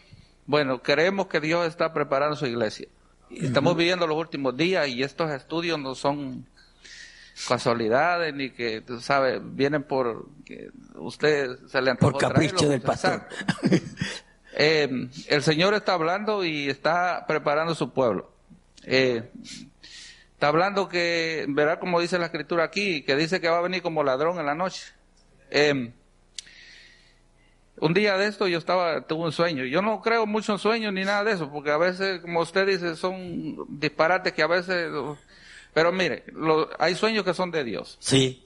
bueno, 0.47 0.83
creemos 0.83 1.27
que 1.27 1.41
Dios 1.41 1.67
está 1.67 1.93
preparando 1.93 2.37
su 2.37 2.47
iglesia. 2.47 2.89
Estamos 3.31 3.77
viviendo 3.77 4.07
los 4.07 4.17
últimos 4.17 4.57
días 4.57 4.89
y 4.89 5.03
estos 5.03 5.31
estudios 5.31 5.79
no 5.79 5.95
son 5.95 6.47
casualidades 7.49 8.33
ni 8.35 8.51
que, 8.51 8.81
tú 8.81 9.01
sabes, 9.01 9.41
vienen 9.43 9.83
por 9.83 10.29
que 10.45 10.71
usted 10.95 11.59
se 11.67 11.83
le 11.83 11.95
Por 11.97 12.17
capricho 12.17 12.69
del 12.69 12.81
pastor. 12.81 13.27
Eh, 14.59 14.89
el 15.29 15.43
Señor 15.43 15.75
está 15.75 15.93
hablando 15.93 16.43
y 16.43 16.71
está 16.71 17.27
preparando 17.29 17.75
su 17.75 17.93
pueblo. 17.93 18.33
Eh, 18.85 19.31
está 20.33 20.49
hablando 20.49 20.89
que, 20.89 21.45
verá 21.49 21.79
como 21.79 22.01
dice 22.01 22.19
la 22.19 22.27
escritura 22.27 22.65
aquí, 22.65 23.03
que 23.03 23.17
dice 23.17 23.41
que 23.41 23.51
va 23.51 23.59
a 23.59 23.63
venir 23.63 23.83
como 23.83 24.03
ladrón 24.03 24.39
en 24.41 24.47
la 24.47 24.55
noche. 24.55 24.87
Eh, 25.51 25.93
un 27.79 27.93
día 27.93 28.17
de 28.17 28.29
esto 28.29 28.49
yo 28.49 28.57
estaba, 28.57 29.07
tuve 29.07 29.25
un 29.25 29.33
sueño. 29.33 29.65
Yo 29.65 29.83
no 29.83 30.01
creo 30.01 30.25
mucho 30.25 30.53
en 30.53 30.59
sueños 30.59 30.93
ni 30.95 31.05
nada 31.05 31.23
de 31.25 31.33
eso, 31.33 31.53
porque 31.53 31.71
a 31.71 31.77
veces, 31.77 32.23
como 32.23 32.41
usted 32.41 32.67
dice, 32.67 32.97
son 32.97 33.79
disparates 33.79 34.33
que 34.33 34.43
a 34.43 34.47
veces, 34.47 34.91
pero 35.75 35.93
mire, 35.93 36.25
hay 36.79 36.95
sueños 36.95 37.25
que 37.25 37.35
son 37.35 37.51
de 37.51 37.63
Dios. 37.63 37.99
Sí. 38.01 38.43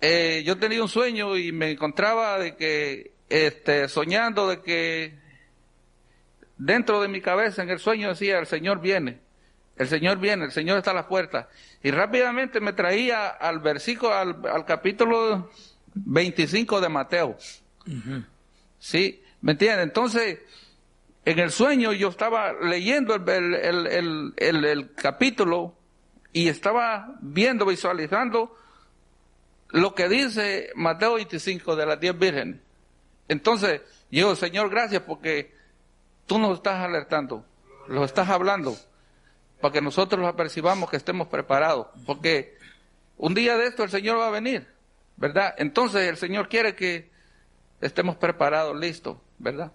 Eh, 0.00 0.42
yo 0.44 0.58
tenía 0.58 0.82
un 0.82 0.88
sueño 0.88 1.36
y 1.36 1.50
me 1.50 1.72
encontraba 1.72 2.38
de 2.38 2.54
que, 2.54 3.11
este, 3.32 3.88
soñando 3.88 4.46
de 4.46 4.60
que 4.60 5.18
dentro 6.58 7.00
de 7.00 7.08
mi 7.08 7.22
cabeza 7.22 7.62
en 7.62 7.70
el 7.70 7.78
sueño 7.78 8.10
decía, 8.10 8.38
el 8.38 8.46
Señor 8.46 8.82
viene, 8.82 9.20
el 9.76 9.88
Señor 9.88 10.18
viene, 10.18 10.44
el 10.44 10.52
Señor 10.52 10.76
está 10.76 10.90
a 10.90 10.94
la 10.94 11.08
puerta. 11.08 11.48
Y 11.82 11.90
rápidamente 11.90 12.60
me 12.60 12.74
traía 12.74 13.28
al 13.28 13.60
versículo, 13.60 14.12
al, 14.12 14.42
al 14.46 14.66
capítulo 14.66 15.50
25 15.94 16.82
de 16.82 16.88
Mateo. 16.90 17.38
¿Sí? 18.78 19.22
¿Me 19.40 19.52
entienden? 19.52 19.84
Entonces, 19.84 20.40
en 21.24 21.38
el 21.38 21.50
sueño 21.50 21.94
yo 21.94 22.08
estaba 22.08 22.52
leyendo 22.52 23.14
el, 23.14 24.34
el, 24.36 24.94
capítulo 24.94 25.74
y 26.34 26.48
estaba 26.48 27.16
viendo, 27.22 27.64
visualizando 27.64 28.54
lo 29.70 29.94
que 29.94 30.10
dice 30.10 30.70
Mateo 30.74 31.14
25 31.14 31.76
de 31.76 31.86
las 31.86 31.98
10 31.98 32.18
vírgenes. 32.18 32.60
Entonces, 33.32 33.80
yo, 34.10 34.36
Señor, 34.36 34.70
gracias 34.70 35.02
porque 35.02 35.54
tú 36.26 36.38
nos 36.38 36.58
estás 36.58 36.84
alertando, 36.84 37.44
lo 37.88 38.04
estás 38.04 38.28
hablando, 38.28 38.76
para 39.60 39.72
que 39.72 39.80
nosotros 39.80 40.20
lo 40.20 40.28
apercibamos, 40.28 40.90
que 40.90 40.96
estemos 40.96 41.28
preparados, 41.28 41.88
porque 42.06 42.56
un 43.16 43.34
día 43.34 43.56
de 43.56 43.66
esto 43.66 43.82
el 43.82 43.90
Señor 43.90 44.18
va 44.18 44.28
a 44.28 44.30
venir. 44.30 44.72
¿verdad? 45.22 45.54
Entonces 45.58 46.08
el 46.08 46.16
Señor 46.16 46.48
quiere 46.48 46.74
que 46.74 47.10
estemos 47.80 48.16
preparados, 48.16 48.76
listos, 48.76 49.18
¿verdad? 49.38 49.70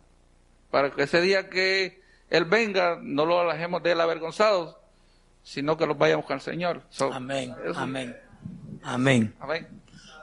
Para 0.72 0.92
que 0.92 1.04
ese 1.04 1.22
día 1.22 1.50
que 1.50 2.02
Él 2.30 2.46
venga, 2.46 3.00
no 3.02 3.26
lo 3.26 3.40
alejemos 3.40 3.82
de 3.84 3.94
Él 3.94 4.02
avergonzados, 4.02 4.76
sino 5.44 5.78
que 5.78 5.86
los 5.86 5.98
vayamos 5.98 6.26
con 6.26 6.36
el 6.36 6.42
Señor. 6.42 6.84
amén, 7.14 7.56
amén, 7.76 8.18
amén, 8.84 9.36
amén. 9.40 9.68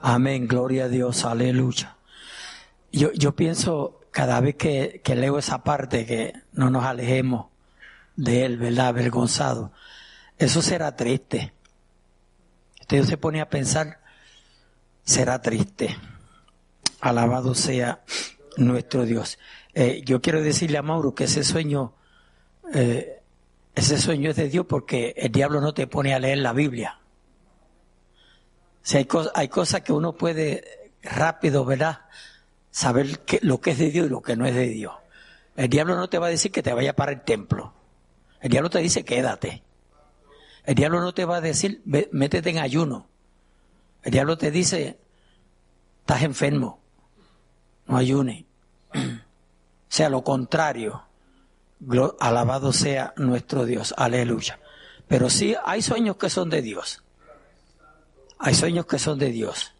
Amén, 0.02 0.46
gloria 0.46 0.84
a 0.84 0.88
Dios, 0.88 1.24
aleluya. 1.24 1.96
Yo, 2.94 3.12
yo 3.12 3.34
pienso 3.34 4.00
cada 4.10 4.40
vez 4.40 4.54
que, 4.54 5.00
que 5.02 5.16
leo 5.16 5.38
esa 5.38 5.64
parte 5.64 6.06
que 6.06 6.32
no 6.52 6.70
nos 6.70 6.84
alejemos 6.84 7.46
de 8.16 8.44
Él, 8.44 8.58
¿verdad? 8.58 8.88
Avergonzado. 8.88 9.72
Eso 10.38 10.62
será 10.62 10.94
triste. 10.94 11.52
Usted 12.80 13.04
se 13.04 13.16
pone 13.16 13.40
a 13.40 13.48
pensar 13.48 13.98
será 15.04 15.40
triste. 15.40 15.96
Alabado 17.00 17.54
sea 17.54 18.02
nuestro 18.56 19.04
Dios. 19.04 19.38
Eh, 19.74 20.02
yo 20.04 20.20
quiero 20.20 20.42
decirle 20.42 20.78
a 20.78 20.82
Mauro 20.82 21.14
que 21.14 21.24
ese 21.24 21.44
sueño, 21.44 21.94
eh, 22.72 23.20
ese 23.74 23.98
sueño 23.98 24.30
es 24.30 24.36
de 24.36 24.48
Dios 24.48 24.66
porque 24.66 25.14
el 25.16 25.32
diablo 25.32 25.60
no 25.60 25.74
te 25.74 25.86
pone 25.86 26.14
a 26.14 26.18
leer 26.18 26.38
la 26.38 26.52
Biblia. 26.52 27.00
Si 28.82 28.96
hay, 28.96 29.08
hay 29.34 29.48
cosas 29.48 29.82
que 29.82 29.92
uno 29.92 30.12
puede 30.12 30.92
rápido, 31.02 31.64
¿verdad? 31.64 32.00
Saber 32.74 33.20
lo 33.42 33.60
que 33.60 33.70
es 33.70 33.78
de 33.78 33.92
Dios 33.92 34.08
y 34.08 34.10
lo 34.10 34.20
que 34.20 34.34
no 34.34 34.46
es 34.46 34.54
de 34.56 34.66
Dios. 34.66 34.92
El 35.54 35.68
diablo 35.68 35.94
no 35.94 36.08
te 36.08 36.18
va 36.18 36.26
a 36.26 36.30
decir 36.30 36.50
que 36.50 36.60
te 36.60 36.74
vaya 36.74 36.96
para 36.96 37.12
el 37.12 37.20
templo. 37.20 37.72
El 38.40 38.50
diablo 38.50 38.68
te 38.68 38.80
dice 38.80 39.04
quédate. 39.04 39.62
El 40.64 40.74
diablo 40.74 41.00
no 41.00 41.14
te 41.14 41.24
va 41.24 41.36
a 41.36 41.40
decir 41.40 41.82
métete 41.84 42.50
en 42.50 42.58
ayuno. 42.58 43.06
El 44.02 44.10
diablo 44.10 44.36
te 44.36 44.50
dice, 44.50 44.98
estás 46.00 46.22
enfermo, 46.24 46.80
no 47.86 47.96
ayune. 47.96 48.44
sea 49.88 50.08
lo 50.08 50.24
contrario. 50.24 51.04
Alabado 52.18 52.72
sea 52.72 53.14
nuestro 53.18 53.66
Dios. 53.66 53.94
Aleluya. 53.96 54.58
Pero 55.06 55.30
sí 55.30 55.54
hay 55.64 55.80
sueños 55.80 56.16
que 56.16 56.28
son 56.28 56.50
de 56.50 56.60
Dios. 56.60 57.04
Hay 58.40 58.54
sueños 58.54 58.86
que 58.86 58.98
son 58.98 59.16
de 59.20 59.30
Dios. 59.30 59.74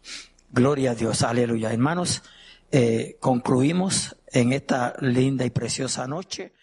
Gloria 0.49 0.91
a 0.91 0.95
Dios. 0.95 1.23
Aleluya. 1.23 1.73
Hermanos, 1.73 2.23
eh, 2.71 3.17
concluimos 3.19 4.15
en 4.27 4.53
esta 4.53 4.95
linda 4.99 5.45
y 5.45 5.49
preciosa 5.49 6.07
noche. 6.07 6.53